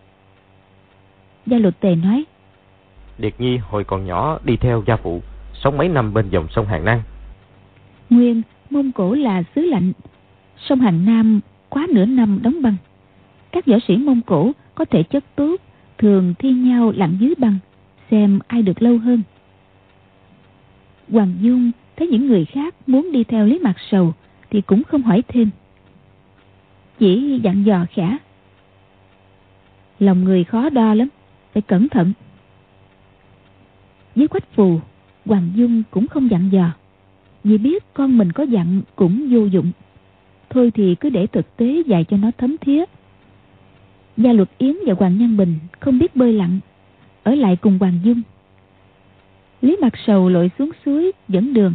Gia 1.46 1.58
luật 1.58 1.80
tề 1.80 1.94
nói 1.94 2.24
Điệt 3.18 3.40
Nhi 3.40 3.56
hồi 3.56 3.84
còn 3.84 4.06
nhỏ 4.06 4.38
đi 4.44 4.56
theo 4.56 4.82
gia 4.86 4.96
phụ 4.96 5.22
Sống 5.54 5.76
mấy 5.76 5.88
năm 5.88 6.14
bên 6.14 6.30
dòng 6.30 6.48
sông 6.50 6.66
Hàng 6.66 6.84
Nam 6.84 7.02
Nguyên 8.10 8.42
Mông 8.70 8.92
Cổ 8.92 9.14
là 9.14 9.42
xứ 9.54 9.60
lạnh 9.60 9.92
Sông 10.58 10.80
Hàng 10.80 11.04
Nam 11.04 11.40
quá 11.68 11.86
nửa 11.90 12.04
năm 12.04 12.38
đóng 12.42 12.62
băng 12.62 12.76
các 13.56 13.66
võ 13.66 13.76
sĩ 13.88 13.96
Mông 13.96 14.20
Cổ 14.22 14.52
có 14.74 14.84
thể 14.84 15.02
chất 15.02 15.24
tốt, 15.36 15.56
thường 15.98 16.34
thi 16.38 16.52
nhau 16.52 16.92
lặn 16.96 17.16
dưới 17.20 17.34
băng, 17.38 17.58
xem 18.10 18.38
ai 18.46 18.62
được 18.62 18.82
lâu 18.82 18.98
hơn. 18.98 19.22
Hoàng 21.10 21.34
dung 21.40 21.70
thấy 21.96 22.08
những 22.08 22.26
người 22.26 22.44
khác 22.44 22.74
muốn 22.86 23.12
đi 23.12 23.24
theo 23.24 23.46
lý 23.46 23.58
mặt 23.58 23.76
sầu 23.90 24.14
thì 24.50 24.60
cũng 24.60 24.84
không 24.84 25.02
hỏi 25.02 25.22
thêm. 25.28 25.50
Chỉ 26.98 27.40
dặn 27.42 27.66
dò 27.66 27.86
khẽ. 27.90 28.16
Lòng 29.98 30.24
người 30.24 30.44
khó 30.44 30.70
đo 30.70 30.94
lắm, 30.94 31.08
phải 31.52 31.62
cẩn 31.62 31.88
thận. 31.88 32.12
Với 34.14 34.28
quách 34.28 34.52
phù, 34.52 34.80
hoàng 35.24 35.50
dung 35.54 35.82
cũng 35.90 36.06
không 36.06 36.30
dặn 36.30 36.48
dò. 36.52 36.70
Vì 37.44 37.58
biết 37.58 37.84
con 37.94 38.18
mình 38.18 38.32
có 38.32 38.42
dặn 38.42 38.82
cũng 38.96 39.28
vô 39.30 39.44
dụng. 39.44 39.72
Thôi 40.50 40.70
thì 40.74 40.94
cứ 40.94 41.10
để 41.10 41.26
thực 41.26 41.56
tế 41.56 41.82
dạy 41.86 42.04
cho 42.04 42.16
nó 42.16 42.30
thấm 42.38 42.56
thía 42.60 42.84
Gia 44.16 44.32
luật 44.32 44.48
Yến 44.58 44.76
và 44.86 44.94
Hoàng 44.98 45.18
Nhân 45.18 45.36
Bình 45.36 45.58
không 45.80 45.98
biết 45.98 46.16
bơi 46.16 46.32
lặn, 46.32 46.60
ở 47.22 47.34
lại 47.34 47.56
cùng 47.56 47.78
Hoàng 47.78 47.98
Dung. 48.02 48.22
Lý 49.62 49.76
Mặt 49.80 49.92
Sầu 50.06 50.28
lội 50.28 50.50
xuống 50.58 50.70
suối 50.84 51.12
dẫn 51.28 51.54
đường. 51.54 51.74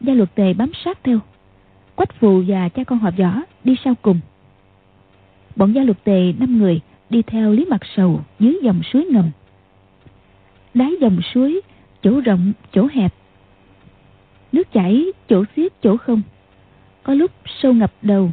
Gia 0.00 0.14
luật 0.14 0.34
tề 0.34 0.54
bám 0.54 0.70
sát 0.84 0.98
theo. 1.04 1.18
Quách 1.94 2.14
Phù 2.20 2.42
và 2.46 2.68
cha 2.68 2.84
con 2.84 2.98
họ 2.98 3.10
võ 3.18 3.40
đi 3.64 3.76
sau 3.84 3.94
cùng. 4.02 4.20
Bọn 5.56 5.72
gia 5.72 5.82
luật 5.82 6.04
tề 6.04 6.32
năm 6.38 6.58
người 6.58 6.80
đi 7.10 7.22
theo 7.22 7.52
Lý 7.52 7.64
Mặt 7.64 7.80
Sầu 7.96 8.20
dưới 8.38 8.58
dòng 8.62 8.82
suối 8.92 9.04
ngầm. 9.04 9.30
Đáy 10.74 10.92
dòng 11.00 11.20
suối, 11.34 11.60
chỗ 12.02 12.20
rộng, 12.20 12.52
chỗ 12.72 12.88
hẹp. 12.92 13.14
Nước 14.52 14.72
chảy, 14.72 15.06
chỗ 15.28 15.44
xiết, 15.56 15.72
chỗ 15.82 15.96
không. 15.96 16.22
Có 17.02 17.14
lúc 17.14 17.30
sâu 17.46 17.72
ngập 17.72 17.92
đầu, 18.02 18.30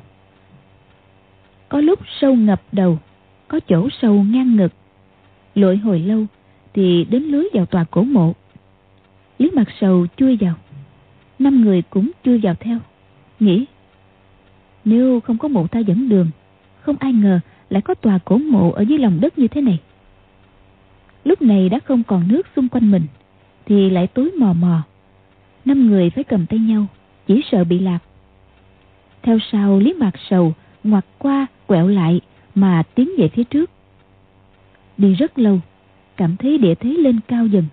có 1.70 1.82
lúc 1.82 2.00
sâu 2.22 2.36
ngập 2.36 2.62
đầu, 2.72 3.00
có 3.48 3.60
chỗ 3.60 3.90
sâu 4.02 4.24
ngang 4.24 4.56
ngực. 4.56 4.74
Lội 5.56 5.78
hồi 5.78 6.00
lâu 6.00 6.26
thì 6.74 7.06
đến 7.10 7.24
lưới 7.24 7.46
vào 7.54 7.66
tòa 7.66 7.84
cổ 7.92 8.04
mộ. 8.04 8.34
Lý 9.38 9.50
mặt 9.54 9.68
sầu 9.82 10.08
chui 10.18 10.38
vào, 10.38 10.56
năm 11.40 11.62
người 11.62 11.82
cũng 11.82 12.12
chui 12.24 12.38
vào 12.38 12.56
theo, 12.60 12.80
nghĩ, 13.40 13.66
nếu 14.86 15.20
không 15.20 15.38
có 15.38 15.48
mộ 15.48 15.68
ta 15.68 15.80
dẫn 15.80 16.10
đường, 16.10 16.30
không 16.82 16.96
ai 17.00 17.14
ngờ 17.14 17.40
lại 17.70 17.82
có 17.82 17.94
tòa 17.94 18.20
cổ 18.26 18.38
mộ 18.38 18.72
ở 18.72 18.82
dưới 18.82 18.98
lòng 18.98 19.20
đất 19.22 19.38
như 19.38 19.48
thế 19.48 19.62
này. 19.62 19.80
Lúc 21.24 21.42
này 21.42 21.70
đã 21.70 21.80
không 21.80 22.04
còn 22.04 22.28
nước 22.28 22.48
xung 22.56 22.70
quanh 22.70 22.92
mình 22.92 23.04
thì 23.66 23.90
lại 23.90 24.08
tối 24.08 24.32
mò 24.40 24.54
mò. 24.54 24.82
Năm 25.66 25.88
người 25.88 26.10
phải 26.10 26.24
cầm 26.24 26.46
tay 26.46 26.60
nhau, 26.60 26.86
chỉ 27.28 27.42
sợ 27.52 27.64
bị 27.64 27.80
lạc. 27.80 28.00
Theo 29.22 29.38
sau, 29.52 29.80
lý 29.80 29.94
mạc 29.94 30.12
sầu 30.30 30.54
ngoặt 30.84 31.06
qua, 31.18 31.48
quẹo 31.68 31.88
lại 31.88 32.22
mà 32.56 32.84
tiến 32.96 33.10
về 33.18 33.28
phía 33.28 33.44
trước. 33.44 33.70
Đi 34.98 35.14
rất 35.14 35.40
lâu, 35.40 35.60
cảm 36.18 36.38
thấy 36.38 36.58
địa 36.58 36.76
thế 36.76 36.90
lên 36.90 37.20
cao 37.28 37.48
dần. 37.48 37.66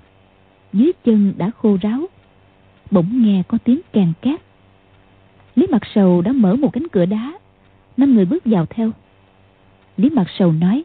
Dưới 0.73 0.93
chân 1.05 1.35
đã 1.37 1.51
khô 1.59 1.79
ráo, 1.81 2.07
bỗng 2.91 3.23
nghe 3.23 3.43
có 3.49 3.59
tiếng 3.65 3.81
càng 3.93 4.13
cát 4.23 4.41
lý 5.57 5.67
mặt 5.71 5.83
sầu 5.95 6.23
đã 6.23 6.33
mở 6.33 6.57
một 6.57 6.73
cánh 6.73 6.89
cửa 6.89 7.05
đá, 7.05 7.33
năm 7.97 8.15
người 8.15 8.25
bước 8.25 8.45
vào 8.45 8.67
theo. 8.67 8.91
Lý 9.97 10.11
mặt 10.11 10.27
sầu 10.39 10.53
nói, 10.53 10.85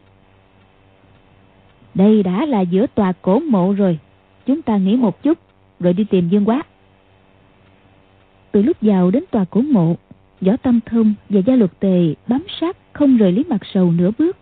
đây 1.94 2.22
đã 2.22 2.46
là 2.46 2.60
giữa 2.60 2.86
tòa 2.94 3.12
cổ 3.12 3.40
mộ 3.40 3.72
rồi, 3.72 3.98
chúng 4.46 4.62
ta 4.62 4.76
nghỉ 4.76 4.96
một 4.96 5.22
chút, 5.22 5.38
rồi 5.80 5.92
đi 5.92 6.04
tìm 6.04 6.28
dương 6.28 6.44
quá. 6.44 6.62
Từ 8.52 8.62
lúc 8.62 8.76
vào 8.80 9.10
đến 9.10 9.24
tòa 9.30 9.44
cổ 9.44 9.60
mộ 9.60 9.96
võ 10.42 10.56
tâm 10.56 10.80
thông 10.86 11.14
và 11.28 11.40
gia 11.46 11.56
luật 11.56 11.80
tề 11.80 12.14
bám 12.26 12.44
sát 12.60 12.76
không 12.92 13.16
rời 13.16 13.32
lý 13.32 13.44
mặt 13.48 13.60
sầu 13.74 13.92
nửa 13.92 14.10
bước, 14.18 14.36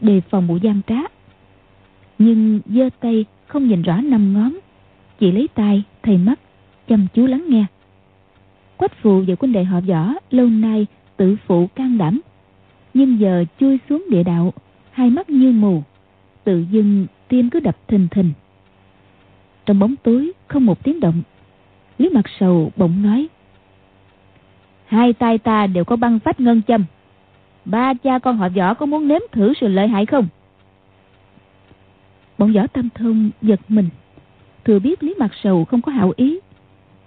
đề 0.00 0.20
phòng 0.20 0.46
mụ 0.46 0.56
gian 0.56 0.80
trá. 0.86 0.96
Nhưng 2.18 2.60
giơ 2.66 2.88
tay 3.00 3.24
không 3.46 3.68
nhìn 3.68 3.82
rõ 3.82 4.00
năm 4.00 4.34
ngón, 4.34 4.58
chỉ 5.18 5.32
lấy 5.32 5.48
tay 5.54 5.82
thầy 6.02 6.18
mắt, 6.18 6.40
chăm 6.88 7.06
chú 7.14 7.26
lắng 7.26 7.44
nghe. 7.48 7.64
Quách 8.76 8.92
phụ 9.02 9.24
và 9.26 9.34
quân 9.34 9.52
đệ 9.52 9.64
họ 9.64 9.80
võ 9.80 10.12
lâu 10.30 10.46
nay 10.46 10.86
tự 11.16 11.36
phụ 11.46 11.66
can 11.66 11.98
đảm, 11.98 12.20
nhưng 12.94 13.20
giờ 13.20 13.44
chui 13.60 13.78
xuống 13.88 14.06
địa 14.10 14.22
đạo, 14.22 14.52
hai 14.90 15.10
mắt 15.10 15.30
như 15.30 15.52
mù, 15.52 15.82
tự 16.44 16.64
dưng 16.70 17.06
tim 17.28 17.50
cứ 17.50 17.60
đập 17.60 17.76
thình 17.88 18.08
thình. 18.10 18.30
Trong 19.66 19.78
bóng 19.78 19.94
tối 19.96 20.32
không 20.48 20.66
một 20.66 20.84
tiếng 20.84 21.00
động, 21.00 21.22
lý 21.98 22.08
mặt 22.08 22.24
sầu 22.40 22.72
bỗng 22.76 23.02
nói 23.02 23.28
hai 24.88 25.12
tay 25.12 25.38
ta 25.38 25.66
đều 25.66 25.84
có 25.84 25.96
băng 25.96 26.18
phách 26.18 26.40
ngân 26.40 26.62
châm. 26.62 26.84
Ba 27.64 27.94
cha 27.94 28.18
con 28.18 28.36
họ 28.36 28.48
võ 28.48 28.74
có 28.74 28.86
muốn 28.86 29.08
nếm 29.08 29.20
thử 29.32 29.52
sự 29.60 29.68
lợi 29.68 29.88
hại 29.88 30.06
không? 30.06 30.28
Bọn 32.38 32.52
võ 32.52 32.66
tâm 32.66 32.88
thông 32.94 33.30
giật 33.42 33.60
mình. 33.68 33.88
Thừa 34.64 34.78
biết 34.78 35.02
lý 35.02 35.14
mặt 35.18 35.30
sầu 35.42 35.64
không 35.64 35.82
có 35.82 35.92
hảo 35.92 36.12
ý, 36.16 36.38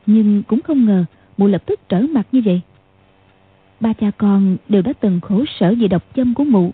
nhưng 0.05 0.43
cũng 0.43 0.61
không 0.61 0.85
ngờ 0.85 1.05
mụ 1.37 1.47
lập 1.47 1.65
tức 1.65 1.79
trở 1.89 2.01
mặt 2.01 2.27
như 2.31 2.41
vậy. 2.45 2.61
Ba 3.79 3.93
cha 3.93 4.11
con 4.17 4.57
đều 4.69 4.81
đã 4.81 4.93
từng 4.93 5.19
khổ 5.21 5.45
sở 5.59 5.73
vì 5.79 5.87
độc 5.87 6.03
châm 6.15 6.33
của 6.33 6.43
mụ. 6.43 6.71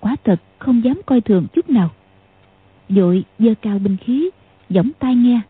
Quá 0.00 0.16
thật 0.24 0.40
không 0.58 0.84
dám 0.84 1.00
coi 1.06 1.20
thường 1.20 1.46
chút 1.52 1.70
nào. 1.70 1.90
Dội 2.88 3.24
dơ 3.38 3.54
cao 3.62 3.78
binh 3.78 3.96
khí 3.96 4.30
Giỏng 4.70 4.90
tai 4.98 5.14
nghe, 5.14 5.40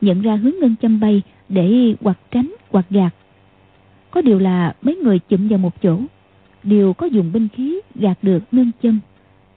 Nhận 0.00 0.22
ra 0.22 0.36
hướng 0.36 0.54
ngân 0.60 0.74
châm 0.82 1.00
bay 1.00 1.22
Để 1.48 1.94
hoặc 2.00 2.18
tránh 2.30 2.54
hoặc 2.70 2.86
gạt. 2.90 3.14
Có 4.16 4.22
điều 4.22 4.38
là 4.38 4.74
mấy 4.82 4.96
người 4.96 5.18
chụm 5.18 5.48
vào 5.48 5.58
một 5.58 5.82
chỗ. 5.82 5.98
Đều 6.62 6.92
có 6.92 7.06
dùng 7.06 7.32
binh 7.32 7.48
khí 7.48 7.80
gạt 7.94 8.18
được 8.22 8.42
nâng 8.52 8.70
chân, 8.82 8.98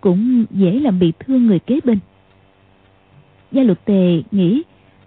Cũng 0.02 0.46
dễ 0.52 0.80
làm 0.80 1.00
bị 1.00 1.14
thương 1.20 1.48
người 1.48 1.60
kế 1.60 1.80
bên. 1.84 2.00
Gia 3.52 3.64
luật 3.64 3.86
tề 3.86 4.22
nghĩ 4.32 4.62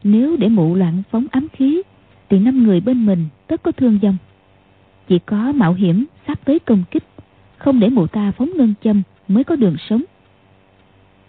Nếu 0.05 0.36
để 0.36 0.48
mụ 0.48 0.74
loạn 0.74 1.03
phóng 1.11 1.26
ám 1.30 1.48
khí 1.53 1.82
Thì 2.28 2.38
năm 2.38 2.62
người 2.62 2.80
bên 2.80 3.07
mình 3.07 3.26
tất 3.46 3.62
có 3.62 3.72
thương 3.72 3.98
vong. 4.03 4.16
Chỉ 5.09 5.18
có 5.18 5.53
mạo 5.53 5.74
hiểm 5.74 6.05
sắp 6.26 6.38
tới 6.44 6.59
công 6.59 6.84
kích 6.90 7.05
Không 7.57 7.80
để 7.80 7.88
mụ 7.88 8.07
ta 8.07 8.32
phóng 8.38 8.50
ngân 8.57 8.74
châm 8.84 9.03
Mới 9.28 9.44
có 9.44 9.57
đường 9.57 9.76
sống. 9.88 10.03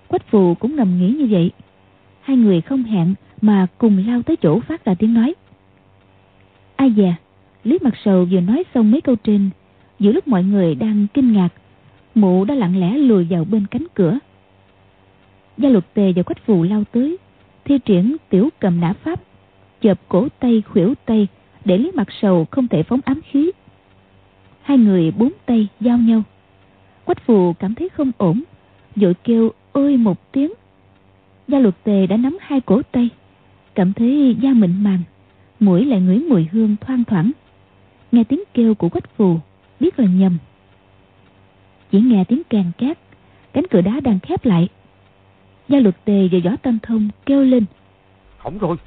Quách 0.07 0.27
phù 0.27 0.55
cũng 0.55 0.75
ngầm 0.75 0.99
nghĩ 0.99 1.09
như 1.09 1.27
vậy. 1.29 1.51
Hai 2.21 2.37
người 2.37 2.61
không 2.61 2.83
hẹn 2.83 3.13
Mà 3.41 3.67
cùng 3.77 4.03
lao 4.07 4.21
tới 4.21 4.35
chỗ 4.35 4.59
phát 4.59 4.85
ra 4.85 4.93
tiếng 4.95 5.13
nói. 5.13 5.33
Ai 6.75 6.93
dè 6.97 7.15
Lý 7.63 7.77
mặt 7.81 7.93
sầu 8.05 8.27
vừa 8.31 8.39
nói 8.39 8.63
xong 8.73 8.91
mấy 8.91 9.01
câu 9.01 9.15
trên, 9.15 9.49
Giữa 9.99 10.11
lúc 10.11 10.27
mọi 10.27 10.43
người 10.43 10.75
đang 10.75 11.07
kinh 11.13 11.33
ngạc, 11.33 11.49
Mụ 12.15 12.45
đã 12.45 12.55
lặng 12.55 12.79
lẽ 12.79 12.97
lùi 12.97 13.27
vào 13.29 13.45
bên 13.45 13.65
cánh 13.71 13.85
cửa. 13.93 14.19
Gia 15.57 15.69
luật 15.69 15.93
tề 15.93 16.13
và 16.15 16.23
quách 16.23 16.45
phù 16.45 16.63
lao 16.63 16.83
tới, 16.91 17.17
Thi 17.65 17.79
triển 17.85 18.15
tiểu 18.29 18.49
cầm 18.59 18.79
nã 18.79 18.93
pháp, 18.93 19.21
Chợp 19.81 19.99
cổ 20.09 20.27
tay 20.39 20.63
khuỷu 20.69 20.93
tay 21.05 21.27
Để 21.65 21.77
lý 21.77 21.91
mặt 21.91 22.07
sầu 22.21 22.45
không 22.51 22.67
thể 22.67 22.83
phóng 22.83 22.99
ám 23.05 23.21
khí. 23.31 23.51
Hai 24.61 24.77
người 24.77 25.11
bốn 25.11 25.31
tay 25.45 25.67
giao 25.79 25.97
nhau. 25.97 26.23
Quách 27.05 27.25
phù 27.25 27.53
cảm 27.53 27.75
thấy 27.75 27.89
không 27.89 28.11
ổn, 28.17 28.43
Vội 28.95 29.13
kêu 29.23 29.51
ơi 29.73 29.97
một 29.97 30.31
tiếng. 30.31 30.51
Gia 31.47 31.59
luật 31.59 31.83
tề 31.83 32.07
đã 32.07 32.17
nắm 32.17 32.37
hai 32.41 32.61
cổ 32.61 32.81
tay, 32.91 33.09
Cảm 33.75 33.93
thấy 33.93 34.35
da 34.41 34.53
mịn 34.53 34.83
màng, 34.83 34.99
Mũi 35.59 35.85
lại 35.85 36.01
ngửi 36.01 36.19
mùi 36.29 36.47
hương 36.51 36.75
thoang 36.81 37.03
thoảng. 37.03 37.31
Nghe 38.13 38.23
tiếng 38.23 38.43
kêu 38.53 38.75
của 38.75 38.89
quách 38.89 39.17
phù 39.17 39.37
Biết 39.79 39.99
là 39.99 40.05
nhầm. 40.05 40.37
Chỉ 41.91 42.01
nghe 42.01 42.23
tiếng 42.23 42.41
càng 42.49 42.71
cát 42.77 42.97
Cánh 43.53 43.67
cửa 43.67 43.81
đá 43.81 43.99
đang 43.99 44.19
khép 44.19 44.45
lại. 44.45 44.69
Gia 45.69 45.79
luật 45.79 46.05
tề 46.05 46.27
và 46.31 46.39
võ 46.43 46.55
tâm 46.55 46.79
thông 46.83 47.09
kêu 47.25 47.43
lên. 47.43 47.65
Hỏng 48.37 48.57
rồi. 48.57 48.77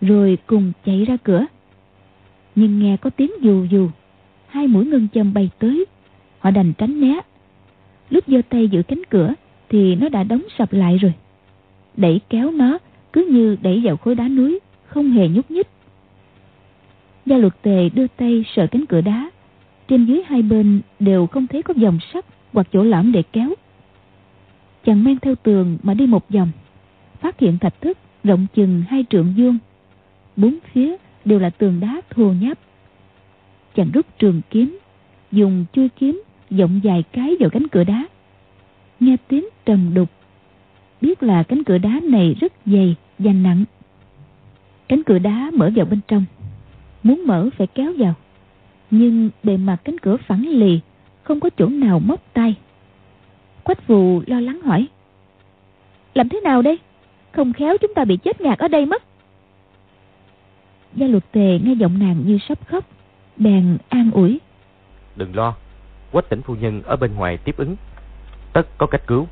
Rồi 0.00 0.38
cùng 0.46 0.72
chạy 0.84 1.04
ra 1.04 1.16
cửa. 1.16 1.46
Nhưng 2.54 2.78
nghe 2.78 2.96
có 2.96 3.10
tiếng 3.10 3.30
dù 3.40 3.64
dù 3.70 3.88
Hai 4.46 4.66
mũi 4.66 4.86
ngân 4.86 5.08
châm 5.14 5.34
bay 5.34 5.50
tới. 5.58 5.84
Họ 6.38 6.50
đành 6.50 6.72
tránh 6.78 7.00
né. 7.00 7.20
Lúc 8.10 8.24
giơ 8.26 8.42
tay 8.48 8.68
giữ 8.68 8.82
cánh 8.82 9.02
cửa 9.10 9.34
Thì 9.68 9.94
nó 9.94 10.08
đã 10.08 10.24
đóng 10.24 10.42
sập 10.58 10.72
lại 10.72 10.98
rồi. 10.98 11.12
Đẩy 11.96 12.20
kéo 12.28 12.50
nó 12.50 12.78
Cứ 13.12 13.28
như 13.30 13.56
đẩy 13.62 13.80
vào 13.84 13.96
khối 13.96 14.14
đá 14.14 14.28
núi 14.28 14.58
Không 14.86 15.10
hề 15.10 15.28
nhúc 15.28 15.50
nhích 15.50 15.68
Gia 17.28 17.36
luật 17.36 17.62
tề 17.62 17.88
đưa 17.88 18.06
tay 18.06 18.44
sờ 18.54 18.66
cánh 18.66 18.86
cửa 18.86 19.00
đá. 19.00 19.30
Trên 19.88 20.04
dưới 20.04 20.22
hai 20.26 20.42
bên 20.42 20.80
đều 20.98 21.26
không 21.26 21.46
thấy 21.46 21.62
có 21.62 21.74
dòng 21.76 21.98
sắt 22.12 22.24
Hoặc 22.52 22.66
chỗ 22.72 22.82
lõm 22.82 23.12
để 23.12 23.22
kéo. 23.32 23.54
Chàng 24.84 25.04
men 25.04 25.18
theo 25.18 25.34
tường 25.34 25.78
mà 25.82 25.94
đi 25.94 26.06
một 26.06 26.30
vòng. 26.30 26.50
Phát 27.20 27.38
hiện 27.38 27.58
thạch 27.58 27.80
thất, 27.80 27.98
rộng 28.24 28.46
chừng 28.54 28.82
hai 28.88 29.04
trượng 29.10 29.34
vuông. 29.36 29.58
Bốn 30.36 30.58
phía 30.72 30.96
đều 31.24 31.38
là 31.38 31.50
tường 31.50 31.80
đá 31.80 32.00
thô 32.10 32.32
nháp. 32.32 32.58
Chàng 33.74 33.90
rút 33.94 34.06
trường 34.18 34.40
kiếm, 34.50 34.78
Dùng 35.32 35.64
chui 35.72 35.88
kiếm 35.88 36.22
Giọng 36.50 36.80
dài 36.82 37.04
cái 37.12 37.36
vào 37.40 37.50
cánh 37.50 37.68
cửa 37.68 37.84
đá. 37.84 38.06
Nghe 39.00 39.16
tiếng 39.28 39.44
trầm 39.64 39.94
đục, 39.94 40.08
Biết 41.00 41.22
là 41.22 41.42
cánh 41.42 41.64
cửa 41.64 41.78
đá 41.78 42.00
này 42.02 42.36
rất 42.40 42.52
dày 42.66 42.96
và 43.18 43.32
nặng. 43.32 43.64
Cánh 44.88 45.02
cửa 45.02 45.18
đá 45.18 45.50
mở 45.54 45.70
vào 45.76 45.86
bên 45.86 46.00
trong. 46.08 46.24
Muốn 47.08 47.26
mở 47.26 47.48
phải 47.56 47.66
kéo 47.66 47.92
vào. 47.98 48.14
Nhưng 48.90 49.30
bề 49.42 49.56
mặt 49.56 49.76
cánh 49.84 49.98
cửa 49.98 50.16
phẳng 50.16 50.48
lì 50.48 50.80
Không 51.22 51.40
có 51.40 51.50
chỗ 51.58 51.66
nào 51.66 51.98
móc 51.98 52.20
tay. 52.32 52.54
Quách 53.62 53.82
phù 53.82 54.22
lo 54.26 54.40
lắng 54.40 54.60
hỏi 54.60 54.88
Làm 56.14 56.28
thế 56.28 56.40
nào 56.40 56.62
đây? 56.62 56.78
Không 57.32 57.52
khéo 57.52 57.76
chúng 57.78 57.94
ta 57.94 58.04
bị 58.04 58.16
chết 58.16 58.40
ngạt 58.40 58.58
ở 58.58 58.68
đây 58.68 58.86
mất. 58.86 59.02
Gia 60.94 61.06
luật 61.06 61.32
tề 61.32 61.58
nghe 61.64 61.72
giọng 61.72 61.98
nàng 61.98 62.22
như 62.26 62.38
sắp 62.48 62.58
khóc 62.66 62.84
Bèn 63.36 63.78
an 63.88 64.10
ủi 64.10 64.40
Đừng 65.16 65.36
lo 65.36 65.54
Quách 66.12 66.28
tỉnh 66.28 66.42
phu 66.42 66.54
nhân 66.54 66.82
ở 66.82 66.96
bên 66.96 67.14
ngoài 67.14 67.36
tiếp 67.36 67.56
ứng. 67.56 67.76
Tất 68.52 68.78
có 68.78 68.86
cách 68.86 69.06
cứu. 69.06 69.26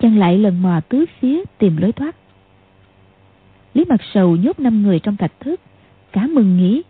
Chàng 0.00 0.18
lại 0.18 0.38
lần 0.38 0.62
mò 0.62 0.80
tứ 0.88 1.04
phía 1.20 1.42
tìm 1.58 1.76
lối 1.76 1.92
thoát. 1.92 2.16
Lý 3.74 3.84
mặt 3.84 4.00
sầu 4.14 4.36
nhốt 4.36 4.60
năm 4.60 4.82
người 4.82 4.98
trong 4.98 5.16
thạch 5.16 5.32
thất 5.40 5.60
Cả 6.12 6.26
mừng 6.26 6.56
nghĩ 6.56 6.82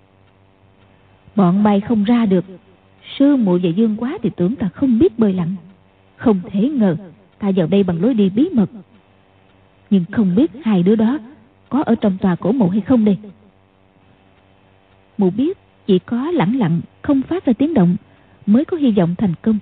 Bọn 1.37 1.63
bay 1.63 1.81
không 1.81 2.05
ra 2.05 2.27
được. 2.27 2.45
Sư 3.19 3.37
muội 3.37 3.61
và 3.63 3.71
dương 3.71 3.97
quá 3.97 4.19
thì 4.23 4.31
tưởng 4.37 4.57
ta 4.57 4.69
không 4.69 4.99
biết 4.99 5.19
bơi 5.19 5.33
lặn. 5.33 5.55
Không 6.17 6.41
thể 6.51 6.69
ngờ, 6.69 6.97
Ta 7.39 7.51
vào 7.57 7.67
đây 7.67 7.83
bằng 7.83 8.03
lối 8.03 8.15
đi 8.15 8.31
bí 8.31 8.49
mật. 8.53 8.71
Nhưng 9.91 10.05
không 10.13 10.35
biết 10.35 10.51
hai 10.65 10.83
đứa 10.83 10.97
đó 10.97 11.19
Có 11.69 11.83
ở 11.83 11.95
trong 11.95 12.19
tòa 12.19 12.35
cổ 12.35 12.53
mộ 12.53 12.69
hay 12.69 12.81
không 12.81 13.05
đây. 13.05 13.19
Mụ 15.19 15.31
biết 15.31 15.59
Chỉ 15.87 15.99
có 15.99 16.31
lẳng 16.31 16.59
lặng, 16.59 16.81
Không 17.03 17.23
phát 17.23 17.45
ra 17.45 17.53
tiếng 17.53 17.75
động, 17.75 17.97
Mới 18.47 18.65
có 18.65 18.77
hy 18.77 18.91
vọng 18.91 19.15
thành 19.19 19.35
công. 19.43 19.59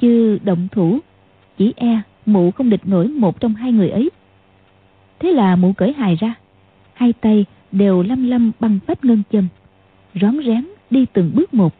Chứ 0.00 0.38
động 0.44 0.68
thủ, 0.72 0.98
Chỉ 1.56 1.72
e 1.76 2.00
mụ 2.26 2.50
không 2.50 2.70
địch 2.70 2.86
nổi 2.86 3.08
một 3.08 3.40
trong 3.40 3.54
hai 3.54 3.72
người 3.72 3.90
ấy. 3.90 4.10
Thế 5.18 5.32
là 5.32 5.56
mụ 5.56 5.72
cởi 5.72 5.92
hài 5.92 6.16
ra, 6.16 6.34
Hai 6.92 7.12
tay 7.12 7.44
đều 7.72 8.02
lăm 8.02 8.26
lăm 8.26 8.52
băng 8.60 8.78
phách 8.86 9.04
ngân 9.04 9.22
châm, 9.32 9.48
Rón 10.14 10.36
rén 10.46 10.66
đi 10.90 11.06
từng 11.12 11.30
bước 11.34 11.54
một. 11.54 11.74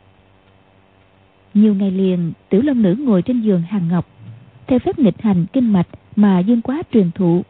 Nhiều 1.55 1.75
ngày 1.75 1.91
liền, 1.91 2.33
Tiểu 2.49 2.63
Long 2.63 2.83
Nữ 2.83 2.95
ngồi 2.99 3.23
trên 3.23 3.41
giường 3.41 3.63
hàng 3.63 3.89
ngọc, 3.89 4.07
Theo 4.67 4.79
phép 4.79 4.99
nghịch 4.99 5.23
hành 5.23 5.47
kinh 5.53 5.73
mạch 5.73 5.89
Mà 6.17 6.39
dương 6.39 6.63
quá 6.63 6.83
truyền 6.93 7.11
thụ, 7.15 7.43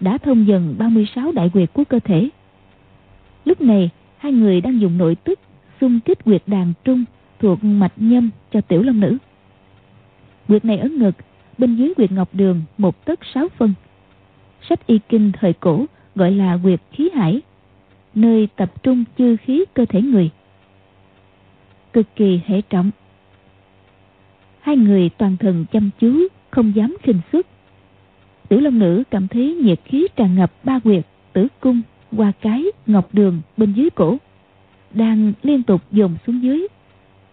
Đã 0.00 0.18
thông 0.18 0.46
dần 0.46 0.74
36 0.78 1.32
đại 1.32 1.50
quyệt 1.52 1.72
của 1.72 1.84
cơ 1.84 1.98
thể. 1.98 2.28
Lúc 3.44 3.60
này, 3.60 3.90
Hai 4.18 4.32
người 4.32 4.60
đang 4.60 4.80
dùng 4.80 4.98
nội 4.98 5.14
tức 5.14 5.38
Xung 5.80 6.00
kích 6.00 6.24
quyệt 6.24 6.42
đàn 6.46 6.72
trung 6.84 7.04
Thuộc 7.40 7.64
mạch 7.64 7.92
nhâm 7.96 8.30
cho 8.52 8.60
Tiểu 8.60 8.82
Long 8.82 9.00
Nữ. 9.00 9.18
Quyệt 10.48 10.64
này 10.64 10.78
ở 10.78 10.88
ngực, 10.88 11.14
Bên 11.58 11.76
dưới 11.76 11.94
quyệt 11.94 12.12
ngọc 12.12 12.28
đường 12.32 12.62
một 12.78 13.04
tấc 13.04 13.18
sáu 13.34 13.48
phân. 13.48 13.74
Sách 14.68 14.86
y 14.86 14.98
kinh 15.08 15.32
thời 15.32 15.52
cổ 15.52 15.84
Gọi 16.14 16.30
là 16.30 16.58
quyệt 16.62 16.80
khí 16.92 17.10
hải 17.14 17.40
nơi 18.14 18.48
tập 18.56 18.82
trung 18.82 19.04
chư 19.18 19.36
khí 19.36 19.64
cơ 19.74 19.84
thể 19.84 20.02
người. 20.02 20.30
Cực 21.92 22.06
kỳ 22.16 22.40
hệ 22.46 22.60
trọng. 22.62 22.90
Hai 24.60 24.76
người 24.76 25.10
toàn 25.18 25.36
thần 25.36 25.64
chăm 25.72 25.90
chú, 26.00 26.28
không 26.50 26.72
dám 26.74 26.96
khinh 27.02 27.20
xuất 27.32 27.46
tử 28.52 28.60
long 28.60 28.78
nữ 28.78 29.02
cảm 29.10 29.28
thấy 29.28 29.54
nhiệt 29.54 29.80
khí 29.84 30.06
tràn 30.16 30.34
ngập 30.34 30.52
ba 30.64 30.78
quyệt, 30.78 31.06
tử 31.32 31.46
cung, 31.60 31.80
hoa 32.16 32.32
cái, 32.40 32.64
ngọc 32.86 33.08
đường 33.12 33.40
bên 33.56 33.72
dưới 33.72 33.90
cổ, 33.90 34.16
đang 34.90 35.32
liên 35.42 35.62
tục 35.62 35.80
dồn 35.92 36.14
xuống 36.26 36.42
dưới. 36.42 36.66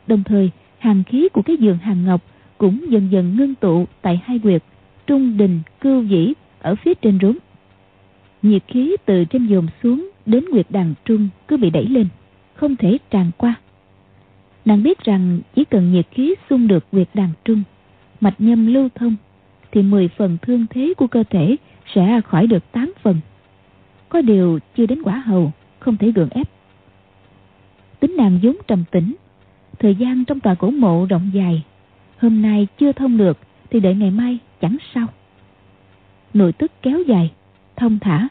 Đồng 0.08 0.24
thời, 0.24 0.52
hàng 0.78 1.04
khí 1.04 1.30
của 1.34 1.42
cái 1.42 1.58
giường 1.58 1.78
hàng 1.78 2.06
ngọc 2.06 2.22
cũng 2.58 2.92
dần 2.92 3.12
dần 3.12 3.36
ngưng 3.38 3.56
tụ 3.56 3.86
tại 4.02 4.22
hai 4.24 4.40
quyệt, 4.40 4.64
trung, 5.08 5.38
đình, 5.38 5.60
cưu 5.82 6.04
dĩ 6.04 6.34
ở 6.60 6.76
phía 6.76 6.94
trên 6.94 7.20
rốn. 7.22 7.38
Nhiệt 8.42 8.64
khí 8.68 8.96
từ 9.06 9.26
trên 9.26 9.48
dồn 9.48 9.68
xuống 9.84 10.10
đến 10.30 10.46
nguyệt 10.52 10.66
đàn 10.70 10.94
trung 11.06 11.30
cứ 11.48 11.58
bị 11.58 11.70
đẩy 11.70 11.86
lên, 11.86 12.08
không 12.54 12.76
thể 12.76 12.98
tràn 13.10 13.32
qua. 13.38 13.56
Nàng 14.66 14.84
biết 14.84 15.04
rằng 15.04 15.40
chỉ 15.56 15.66
cần 15.66 15.92
nhiệt 15.92 16.08
khí 16.12 16.36
xung 16.50 16.68
được 16.68 16.86
nguyệt 16.92 17.10
đàn 17.14 17.30
trung, 17.46 17.64
mạch 18.22 18.36
nhâm 18.42 18.68
lưu 18.68 18.90
thông, 18.96 19.16
thì 19.72 19.82
10 19.82 20.08
phần 20.08 20.38
thương 20.42 20.66
thế 20.70 20.94
của 20.98 21.08
cơ 21.08 21.24
thể 21.30 21.56
sẽ 21.96 22.22
khỏi 22.26 22.48
được 22.48 22.72
8 22.72 22.94
phần. 23.02 23.20
Có 24.10 24.22
điều 24.22 24.60
chưa 24.78 24.86
đến 24.86 25.04
quả 25.04 25.18
hầu, 25.18 25.52
không 25.80 25.98
thể 25.98 26.12
gượng 26.12 26.30
ép. 26.30 26.50
Tính 28.00 28.16
nàng 28.18 28.40
vốn 28.44 28.56
trầm 28.68 28.84
tĩnh, 28.92 29.16
thời 29.80 29.96
gian 29.96 30.26
trong 30.26 30.40
tòa 30.40 30.56
cổ 30.56 30.72
mộ 30.72 31.06
rộng 31.06 31.30
dài, 31.34 31.64
hôm 32.18 32.42
nay 32.42 32.68
chưa 32.78 32.92
thông 32.92 33.18
được 33.18 33.38
thì 33.70 33.80
đợi 33.80 33.96
ngày 33.96 34.12
mai 34.12 34.38
chẳng 34.62 34.78
sao. 34.94 35.08
Nội 36.34 36.54
tức 36.54 36.72
kéo 36.82 37.02
dài, 37.08 37.32
thông 37.76 38.00
thả, 38.00 38.28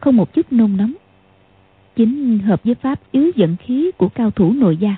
không 0.00 0.16
một 0.16 0.34
chút 0.34 0.52
nôn 0.52 0.76
nóng 0.76 0.94
chính 1.96 2.38
hợp 2.38 2.60
với 2.64 2.74
pháp 2.74 3.00
yếu 3.12 3.30
dẫn 3.36 3.56
khí 3.56 3.90
của 3.98 4.08
cao 4.08 4.30
thủ 4.30 4.52
nội 4.52 4.76
gia. 4.76 4.96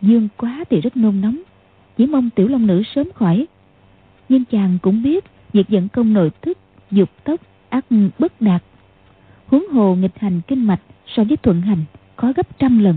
Dương 0.00 0.28
quá 0.36 0.64
thì 0.70 0.80
rất 0.80 0.96
nôn 0.96 1.20
nóng, 1.20 1.42
chỉ 1.96 2.06
mong 2.06 2.30
tiểu 2.30 2.48
long 2.48 2.66
nữ 2.66 2.82
sớm 2.94 3.08
khỏi. 3.14 3.46
Nhưng 4.28 4.44
chàng 4.44 4.78
cũng 4.82 5.02
biết 5.02 5.24
việc 5.52 5.68
dẫn 5.68 5.88
công 5.88 6.12
nội 6.12 6.30
thức, 6.42 6.58
dục 6.90 7.10
tốc, 7.24 7.40
ác 7.68 7.84
bất 8.18 8.40
đạt. 8.40 8.62
Huống 9.46 9.68
hồ 9.68 9.94
nghịch 9.94 10.18
hành 10.18 10.40
kinh 10.46 10.66
mạch 10.66 10.80
so 11.06 11.24
với 11.24 11.36
thuận 11.36 11.60
hành 11.60 11.84
khó 12.16 12.32
gấp 12.36 12.58
trăm 12.58 12.78
lần. 12.78 12.96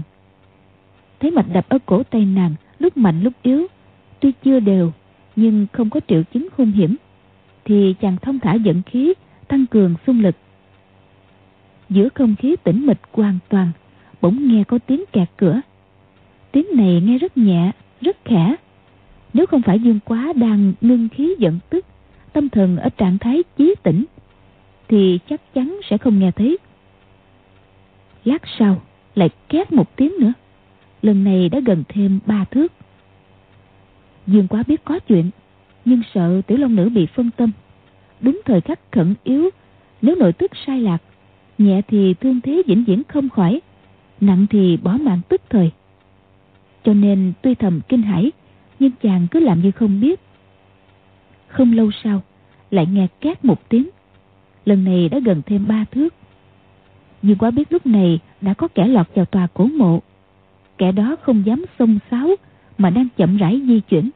Thấy 1.19 1.31
mạch 1.31 1.45
đập 1.53 1.65
ở 1.69 1.77
cổ 1.85 2.03
tay 2.03 2.25
nàng 2.25 2.55
lúc 2.79 2.97
mạnh 2.97 3.21
lúc 3.21 3.33
yếu, 3.43 3.67
tuy 4.19 4.31
chưa 4.43 4.59
đều 4.59 4.91
nhưng 5.35 5.67
không 5.71 5.89
có 5.89 5.99
triệu 6.07 6.23
chứng 6.33 6.47
hung 6.57 6.71
hiểm, 6.71 6.95
thì 7.65 7.95
chàng 8.01 8.17
thông 8.21 8.39
thả 8.39 8.53
dẫn 8.53 8.81
khí, 8.85 9.13
tăng 9.47 9.65
cường 9.67 9.95
xung 10.07 10.19
lực 10.19 10.35
giữa 11.91 12.09
không 12.15 12.35
khí 12.35 12.55
tĩnh 12.63 12.85
mịch 12.85 12.99
hoàn 13.11 13.39
toàn, 13.49 13.71
bỗng 14.21 14.47
nghe 14.47 14.63
có 14.63 14.79
tiếng 14.79 15.03
kẹt 15.11 15.29
cửa. 15.37 15.61
Tiếng 16.51 16.65
này 16.75 17.01
nghe 17.05 17.17
rất 17.17 17.37
nhẹ, 17.37 17.71
rất 18.01 18.17
khẽ. 18.25 18.55
Nếu 19.33 19.45
không 19.45 19.61
phải 19.61 19.79
dương 19.79 19.99
quá 20.05 20.33
đang 20.35 20.73
ngưng 20.81 21.09
khí 21.09 21.35
giận 21.39 21.59
tức, 21.69 21.85
tâm 22.33 22.49
thần 22.49 22.77
ở 22.77 22.89
trạng 22.89 23.17
thái 23.17 23.43
chí 23.57 23.75
tỉnh 23.83 24.05
thì 24.87 25.19
chắc 25.29 25.53
chắn 25.53 25.79
sẽ 25.89 25.97
không 25.97 26.19
nghe 26.19 26.31
thấy. 26.31 26.57
Lát 28.25 28.41
sau, 28.59 28.81
lại 29.15 29.29
két 29.49 29.71
một 29.71 29.95
tiếng 29.95 30.13
nữa. 30.19 30.33
Lần 31.01 31.23
này 31.23 31.49
đã 31.49 31.59
gần 31.65 31.83
thêm 31.89 32.19
ba 32.25 32.45
thước. 32.51 32.71
Dương 34.27 34.47
quá 34.47 34.63
biết 34.67 34.83
có 34.83 34.99
chuyện, 34.99 35.29
nhưng 35.85 36.01
sợ 36.13 36.41
tiểu 36.47 36.57
long 36.57 36.75
nữ 36.75 36.89
bị 36.89 37.05
phân 37.05 37.29
tâm. 37.37 37.51
Đúng 38.21 38.41
thời 38.45 38.61
khắc 38.61 38.79
khẩn 38.91 39.15
yếu, 39.23 39.49
nếu 40.01 40.15
nội 40.15 40.33
tức 40.33 40.51
sai 40.65 40.81
lạc 40.81 40.97
nhẹ 41.65 41.81
thì 41.87 42.13
thương 42.13 42.41
thế 42.41 42.61
vĩnh 42.67 42.83
viễn 42.83 43.03
không 43.07 43.29
khỏi, 43.29 43.61
nặng 44.21 44.45
thì 44.49 44.77
bỏ 44.77 44.91
mạng 44.91 45.21
tức 45.29 45.41
thời. 45.49 45.71
Cho 46.83 46.93
nên 46.93 47.33
tuy 47.41 47.55
thầm 47.55 47.81
kinh 47.89 48.01
hãi, 48.01 48.31
nhưng 48.79 48.91
chàng 49.01 49.27
cứ 49.31 49.39
làm 49.39 49.61
như 49.61 49.71
không 49.71 50.01
biết. 50.01 50.19
Không 51.47 51.73
lâu 51.73 51.91
sau, 52.03 52.21
lại 52.71 52.85
nghe 52.85 53.07
két 53.21 53.45
một 53.45 53.69
tiếng. 53.69 53.89
Lần 54.65 54.83
này 54.83 55.09
đã 55.09 55.19
gần 55.19 55.41
thêm 55.45 55.67
ba 55.67 55.85
thước. 55.91 56.13
Nhưng 57.21 57.37
quá 57.37 57.51
biết 57.51 57.73
lúc 57.73 57.85
này 57.85 58.19
đã 58.41 58.53
có 58.53 58.67
kẻ 58.67 58.87
lọt 58.87 59.07
vào 59.15 59.25
tòa 59.25 59.47
cổ 59.53 59.65
mộ. 59.65 59.99
Kẻ 60.77 60.91
đó 60.91 61.15
không 61.21 61.45
dám 61.45 61.65
xông 61.79 61.99
xáo, 62.11 62.29
mà 62.77 62.89
đang 62.89 63.07
chậm 63.17 63.37
rãi 63.37 63.61
di 63.67 63.79
chuyển. 63.79 64.09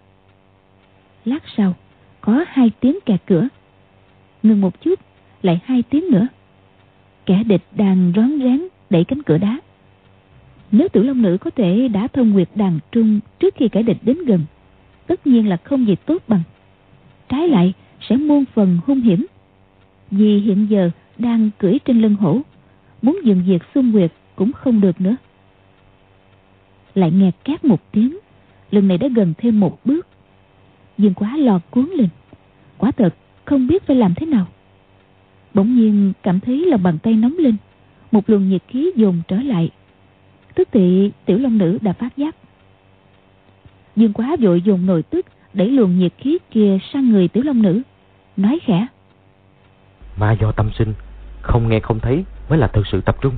Lát 1.25 1.43
sau, 1.57 1.73
có 2.21 2.45
hai 2.47 2.71
tiếng 2.79 2.99
kẹt 3.05 3.21
cửa. 3.25 3.47
Ngừng 4.43 4.61
một 4.61 4.81
chút, 4.81 4.99
lại 5.41 5.59
hai 5.65 5.83
tiếng 5.83 6.11
nữa 6.11 6.27
kẻ 7.25 7.43
địch 7.43 7.61
đang 7.75 8.13
rón 8.15 8.39
rén 8.39 8.61
đẩy 8.89 9.03
cánh 9.03 9.23
cửa 9.23 9.37
đá. 9.37 9.59
Nếu 10.71 10.87
tiểu 10.87 11.03
long 11.03 11.21
nữ 11.21 11.37
có 11.41 11.49
thể 11.49 11.87
đã 11.87 12.07
thông 12.07 12.31
nguyệt 12.31 12.49
đàn 12.55 12.79
trung 12.91 13.19
trước 13.39 13.55
khi 13.55 13.67
kẻ 13.69 13.83
địch 13.83 13.97
đến 14.01 14.17
gần, 14.25 14.45
tất 15.07 15.27
nhiên 15.27 15.49
là 15.49 15.57
không 15.57 15.87
gì 15.87 15.95
tốt 15.95 16.23
bằng. 16.27 16.43
Trái 17.29 17.47
lại, 17.47 17.73
sẽ 18.09 18.15
muôn 18.15 18.45
phần 18.53 18.77
hung 18.85 19.01
hiểm. 19.01 19.25
Vì 20.11 20.39
hiện 20.39 20.67
giờ 20.69 20.89
đang 21.17 21.49
cưỡi 21.57 21.79
trên 21.85 22.01
lưng 22.01 22.15
hổ, 22.15 22.41
muốn 23.01 23.19
dừng 23.23 23.43
việc 23.47 23.61
xung 23.75 23.91
nguyệt 23.91 24.11
cũng 24.35 24.51
không 24.53 24.81
được 24.81 25.01
nữa. 25.01 25.15
Lại 26.95 27.11
nghe 27.11 27.31
két 27.43 27.65
một 27.65 27.91
tiếng 27.91 28.17
lần 28.71 28.87
này 28.87 28.97
đã 28.97 29.07
gần 29.07 29.33
thêm 29.37 29.59
một 29.59 29.79
bước. 29.85 30.07
Dương 30.97 31.13
quá 31.13 31.37
lo 31.37 31.59
cuốn 31.69 31.89
lên. 31.89 32.09
Quả 32.77 32.91
thật, 32.91 33.15
không 33.45 33.67
biết 33.67 33.83
phải 33.83 33.95
làm 33.95 34.13
thế 34.15 34.25
nào 34.25 34.47
bỗng 35.55 35.75
nhiên 35.75 36.13
cảm 36.23 36.39
thấy 36.39 36.65
lòng 36.65 36.83
bàn 36.83 36.97
tay 37.03 37.13
nóng 37.13 37.35
lên 37.37 37.55
một 38.11 38.29
luồng 38.29 38.49
nhiệt 38.49 38.61
khí 38.67 38.91
dồn 38.95 39.21
trở 39.27 39.35
lại. 39.35 39.69
Tức 40.55 40.67
thì 40.71 41.11
tiểu 41.25 41.37
long 41.37 41.57
nữ 41.57 41.77
đã 41.81 41.93
phát 41.93 42.17
giác. 42.17 42.35
Dương 43.95 44.13
quá 44.13 44.35
vội 44.39 44.61
dùng 44.61 44.85
nồi 44.85 45.03
tức 45.03 45.25
đẩy 45.53 45.69
luồng 45.69 45.99
nhiệt 45.99 46.13
khí 46.17 46.37
kia 46.51 46.77
sang 46.93 47.09
người 47.09 47.27
tiểu 47.27 47.43
long 47.43 47.61
nữ 47.61 47.81
nói 48.37 48.59
khẽ. 48.65 48.87
Mà 50.17 50.31
do 50.41 50.51
tâm 50.51 50.69
sinh 50.77 50.93
không 51.41 51.69
nghe 51.69 51.79
không 51.79 51.99
thấy 51.99 52.23
mới 52.49 52.59
là 52.59 52.67
thực 52.67 52.87
sự 52.91 53.01
tập 53.01 53.17
trung. 53.21 53.37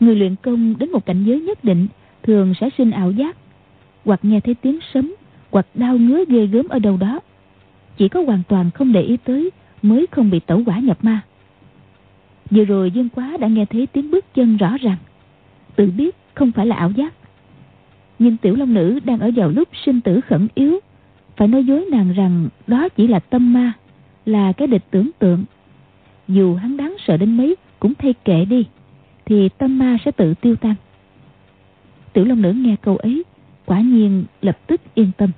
Người 0.00 0.16
luyện 0.16 0.34
công 0.42 0.78
đến 0.78 0.92
một 0.92 1.06
cảnh 1.06 1.24
giới 1.24 1.40
nhất 1.40 1.64
định 1.64 1.86
thường 2.22 2.54
sẽ 2.60 2.68
sinh 2.78 2.90
ảo 2.90 3.10
giác 3.10 3.36
hoặc 4.04 4.20
nghe 4.22 4.40
thấy 4.40 4.54
tiếng 4.54 4.78
sấm 4.94 5.14
hoặc 5.50 5.66
đau 5.74 5.96
ngứa 5.96 6.24
ghê 6.28 6.46
gớm 6.46 6.68
ở 6.68 6.78
đâu 6.78 6.96
đó. 6.96 7.20
Chỉ 7.96 8.08
có 8.08 8.22
hoàn 8.26 8.42
toàn 8.48 8.70
không 8.70 8.92
để 8.92 9.02
ý 9.02 9.16
tới 9.16 9.50
mới 9.84 10.06
không 10.10 10.30
bị 10.30 10.40
tẩu 10.40 10.62
quả 10.66 10.78
nhập 10.78 11.04
ma. 11.04 11.20
Vừa 12.50 12.64
rồi 12.64 12.90
dương 12.90 13.08
quá 13.08 13.36
đã 13.40 13.48
nghe 13.48 13.64
thấy 13.64 13.86
tiếng 13.86 14.10
bước 14.10 14.34
chân 14.34 14.56
rõ 14.56 14.76
ràng. 14.80 14.96
Tự 15.76 15.90
biết 15.96 16.16
không 16.34 16.52
phải 16.52 16.66
là 16.66 16.76
ảo 16.76 16.90
giác. 16.90 17.14
Nhưng 18.18 18.36
tiểu 18.36 18.56
long 18.56 18.74
nữ 18.74 19.00
đang 19.04 19.20
ở 19.20 19.30
vào 19.36 19.48
lúc 19.48 19.68
sinh 19.84 20.00
tử 20.00 20.20
khẩn 20.20 20.48
yếu, 20.54 20.80
phải 21.36 21.48
nói 21.48 21.64
dối 21.64 21.86
nàng 21.90 22.12
rằng 22.12 22.48
đó 22.66 22.88
chỉ 22.88 23.06
là 23.06 23.18
tâm 23.18 23.52
ma, 23.52 23.72
là 24.26 24.52
cái 24.52 24.68
địch 24.68 24.84
tưởng 24.90 25.10
tượng. 25.18 25.44
Dù 26.28 26.54
hắn 26.54 26.76
đáng 26.76 26.96
sợ 27.06 27.16
đến 27.16 27.36
mấy 27.36 27.56
cũng 27.80 27.94
thay 27.94 28.14
kệ 28.24 28.44
đi, 28.44 28.66
thì 29.24 29.48
tâm 29.48 29.78
ma 29.78 29.96
sẽ 30.04 30.10
tự 30.10 30.34
tiêu 30.34 30.56
tan. 30.56 30.74
Tiểu 32.12 32.24
long 32.24 32.42
nữ 32.42 32.52
nghe 32.52 32.76
câu 32.82 32.96
ấy, 32.96 33.24
quả 33.66 33.80
nhiên 33.80 34.24
lập 34.42 34.58
tức 34.66 34.80
yên 34.94 35.10
tâm. 35.16 35.30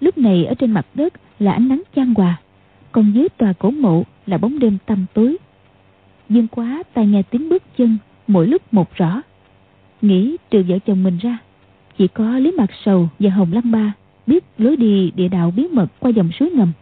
Lúc 0.00 0.18
này 0.18 0.44
ở 0.44 0.54
trên 0.54 0.70
mặt 0.70 0.86
đất 0.94 1.12
là 1.38 1.52
ánh 1.52 1.68
nắng 1.68 1.82
chan 1.96 2.14
hòa 2.14 2.40
còn 2.92 3.12
dưới 3.14 3.28
tòa 3.28 3.52
cổ 3.52 3.70
mộ 3.70 4.02
là 4.26 4.38
bóng 4.38 4.58
đêm 4.58 4.78
tăm 4.86 5.06
tối. 5.14 5.36
Dương 6.28 6.48
quá 6.48 6.82
tai 6.94 7.06
nghe 7.06 7.22
tiếng 7.22 7.48
bước 7.48 7.62
chân, 7.76 7.98
mỗi 8.26 8.46
lúc 8.46 8.62
một 8.74 8.94
rõ. 8.94 9.22
Nghĩ 10.02 10.36
trừ 10.50 10.64
vợ 10.68 10.78
chồng 10.86 11.02
mình 11.02 11.18
ra, 11.18 11.38
chỉ 11.98 12.08
có 12.08 12.38
lý 12.38 12.50
mặt 12.50 12.70
sầu 12.84 13.08
và 13.18 13.30
hồng 13.30 13.52
lăng 13.52 13.70
ba 13.70 13.92
biết 14.26 14.44
lối 14.58 14.76
đi 14.76 15.12
địa 15.16 15.28
đạo 15.28 15.52
bí 15.56 15.68
mật 15.72 15.86
qua 15.98 16.10
dòng 16.10 16.30
suối 16.32 16.50
ngầm. 16.50 16.72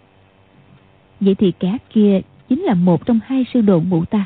Vậy 1.21 1.35
thì 1.35 1.53
kẻ 1.61 1.77
kia 1.91 2.21
chính 2.49 2.63
là 2.63 2.75
một 2.75 3.07
trong 3.07 3.21
hai 3.27 3.45
sư 3.55 3.61
đồ 3.61 3.81
mụ 3.81 4.05
ta. 4.05 4.25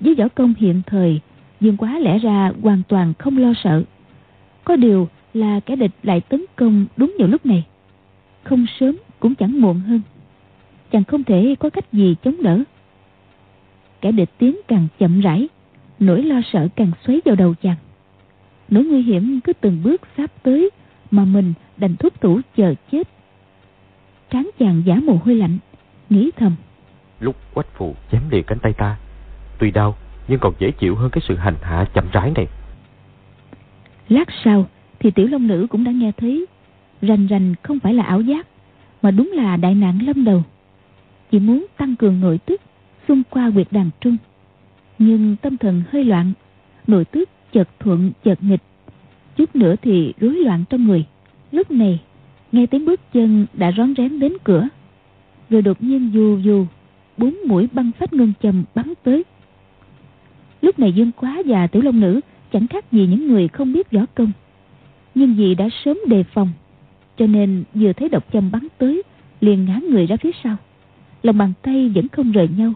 Với 0.00 0.14
võ 0.14 0.28
công 0.28 0.54
hiện 0.58 0.82
thời, 0.86 1.20
dương 1.60 1.76
quá 1.76 1.98
lẽ 1.98 2.18
ra 2.18 2.52
hoàn 2.62 2.82
toàn 2.88 3.14
không 3.18 3.38
lo 3.38 3.52
sợ. 3.64 3.82
Có 4.64 4.76
điều 4.76 5.08
là 5.34 5.60
kẻ 5.60 5.76
địch 5.76 5.92
lại 6.02 6.20
tấn 6.20 6.44
công 6.56 6.86
đúng 6.96 7.14
vào 7.18 7.28
lúc 7.28 7.46
này. 7.46 7.64
Không 8.42 8.66
sớm 8.80 8.96
cũng 9.20 9.34
chẳng 9.34 9.60
muộn 9.60 9.80
hơn. 9.80 10.00
Chàng 10.90 11.04
không 11.04 11.24
thể 11.24 11.54
có 11.58 11.70
cách 11.70 11.92
gì 11.92 12.16
chống 12.22 12.42
đỡ. 12.42 12.62
Kẻ 14.00 14.12
địch 14.12 14.30
tiến 14.38 14.56
càng 14.68 14.86
chậm 14.98 15.20
rãi 15.20 15.48
nỗi 15.98 16.22
lo 16.22 16.40
sợ 16.52 16.68
càng 16.76 16.90
xoáy 17.06 17.20
vào 17.24 17.34
đầu 17.34 17.54
chàng. 17.62 17.76
Nỗi 18.68 18.84
nguy 18.84 19.02
hiểm 19.02 19.40
cứ 19.44 19.52
từng 19.52 19.82
bước 19.82 20.02
sắp 20.16 20.30
tới 20.42 20.70
mà 21.10 21.24
mình 21.24 21.52
đành 21.76 21.96
thúc 21.96 22.20
thủ 22.20 22.40
chờ 22.56 22.74
chết. 22.92 23.08
Trán 24.30 24.50
chàng 24.58 24.82
giả 24.84 24.94
mồ 24.94 25.18
hôi 25.24 25.34
lạnh 25.34 25.58
nghĩ 26.10 26.30
thầm. 26.36 26.56
Lúc 27.20 27.36
quách 27.54 27.74
phù 27.74 27.94
chém 28.12 28.22
lìa 28.30 28.42
cánh 28.42 28.58
tay 28.58 28.72
ta 28.72 28.96
tuy 29.58 29.70
đau 29.70 29.96
nhưng 30.28 30.40
còn 30.40 30.54
dễ 30.58 30.70
chịu 30.70 30.94
hơn 30.96 31.10
cái 31.10 31.22
sự 31.28 31.36
hành 31.36 31.56
hạ 31.62 31.84
chậm 31.94 32.04
rãi 32.12 32.32
này. 32.36 32.46
Lát 34.08 34.28
sau 34.44 34.66
thì 34.98 35.10
tiểu 35.10 35.26
long 35.26 35.46
nữ 35.46 35.66
cũng 35.70 35.84
đã 35.84 35.92
nghe 35.92 36.12
thấy 36.16 36.46
rành 37.02 37.26
rành 37.26 37.54
không 37.62 37.80
phải 37.80 37.94
là 37.94 38.02
ảo 38.02 38.20
giác 38.20 38.46
mà 39.02 39.10
đúng 39.10 39.32
là 39.34 39.56
đại 39.56 39.74
nạn 39.74 39.98
lâm 40.06 40.24
đầu. 40.24 40.42
Chỉ 41.30 41.38
muốn 41.38 41.66
tăng 41.76 41.96
cường 41.96 42.20
nội 42.20 42.38
tức 42.38 42.60
xung 43.08 43.22
qua 43.30 43.50
quyệt 43.54 43.66
đàn 43.70 43.90
trung. 44.00 44.16
Nhưng 44.98 45.36
tâm 45.36 45.56
thần 45.56 45.82
hơi 45.90 46.04
loạn, 46.04 46.32
nội 46.86 47.04
tức 47.04 47.28
chợt 47.52 47.68
thuận, 47.78 48.12
chợt 48.24 48.42
nghịch. 48.42 48.62
Chút 49.36 49.56
nữa 49.56 49.74
thì 49.82 50.12
rối 50.20 50.34
loạn 50.34 50.64
trong 50.70 50.86
người. 50.86 51.04
Lúc 51.52 51.70
này, 51.70 52.00
nghe 52.52 52.66
tiếng 52.66 52.84
bước 52.84 53.00
chân 53.12 53.46
đã 53.54 53.72
rón 53.76 53.94
rén 53.96 54.18
đến 54.18 54.32
cửa. 54.44 54.68
Rồi 55.50 55.62
đột 55.62 55.82
nhiên 55.82 56.10
dù 56.12 56.38
dù 56.38 56.66
bốn 57.16 57.36
mũi 57.46 57.68
băng 57.72 57.90
phách 57.98 58.12
ngân 58.12 58.32
chầm 58.42 58.64
bắn 58.74 58.92
tới. 59.02 59.24
Lúc 60.62 60.78
này 60.78 60.92
dương 60.92 61.12
quá 61.12 61.42
và 61.46 61.66
tiểu 61.66 61.82
long 61.82 62.00
nữ 62.00 62.20
chẳng 62.52 62.66
khác 62.66 62.92
gì 62.92 63.06
những 63.06 63.28
người 63.28 63.48
không 63.48 63.72
biết 63.72 63.90
võ 63.90 64.00
công. 64.14 64.32
Nhưng 65.14 65.34
vì 65.34 65.54
đã 65.54 65.68
sớm 65.84 65.98
đề 66.06 66.22
phòng 66.22 66.48
cho 67.20 67.26
nên 67.26 67.64
vừa 67.74 67.92
thấy 67.92 68.08
độc 68.08 68.32
châm 68.32 68.50
bắn 68.50 68.66
tới, 68.78 69.02
liền 69.40 69.64
ngã 69.64 69.80
người 69.90 70.06
ra 70.06 70.16
phía 70.16 70.30
sau. 70.44 70.56
Lòng 71.22 71.38
bàn 71.38 71.52
tay 71.62 71.88
vẫn 71.94 72.08
không 72.08 72.32
rời 72.32 72.48
nhau. 72.56 72.72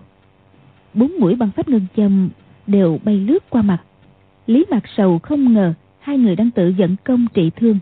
Bốn 0.94 1.12
mũi 1.20 1.34
băng 1.34 1.50
pháp 1.50 1.68
ngân 1.68 1.86
châm 1.96 2.28
đều 2.66 2.98
bay 3.04 3.16
lướt 3.16 3.50
qua 3.50 3.62
mặt. 3.62 3.82
Lý 4.46 4.64
mạc 4.70 4.82
sầu 4.96 5.18
không 5.18 5.52
ngờ 5.54 5.74
hai 5.98 6.18
người 6.18 6.36
đang 6.36 6.50
tự 6.50 6.68
dẫn 6.68 6.96
công 7.04 7.26
trị 7.34 7.50
thương. 7.56 7.78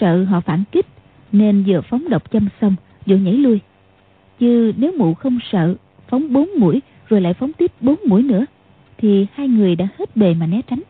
Sợ 0.00 0.24
họ 0.24 0.40
phản 0.40 0.64
kích, 0.72 0.86
nên 1.32 1.64
vừa 1.66 1.80
phóng 1.80 2.08
độc 2.08 2.30
châm 2.30 2.48
xong, 2.60 2.74
vừa 3.06 3.16
nhảy 3.16 3.34
lui. 3.34 3.60
Chứ 4.40 4.72
nếu 4.76 4.92
mụ 4.98 5.14
không 5.14 5.38
sợ 5.52 5.74
phóng 6.08 6.32
bốn 6.32 6.48
mũi, 6.58 6.80
rồi 7.08 7.20
lại 7.20 7.34
phóng 7.34 7.52
tiếp 7.52 7.72
bốn 7.80 7.96
mũi 8.06 8.22
nữa, 8.22 8.44
thì 8.98 9.26
hai 9.32 9.48
người 9.48 9.76
đã 9.76 9.88
hết 9.98 10.16
bề 10.16 10.34
mà 10.34 10.46
né 10.46 10.60
tránh. 10.66 10.82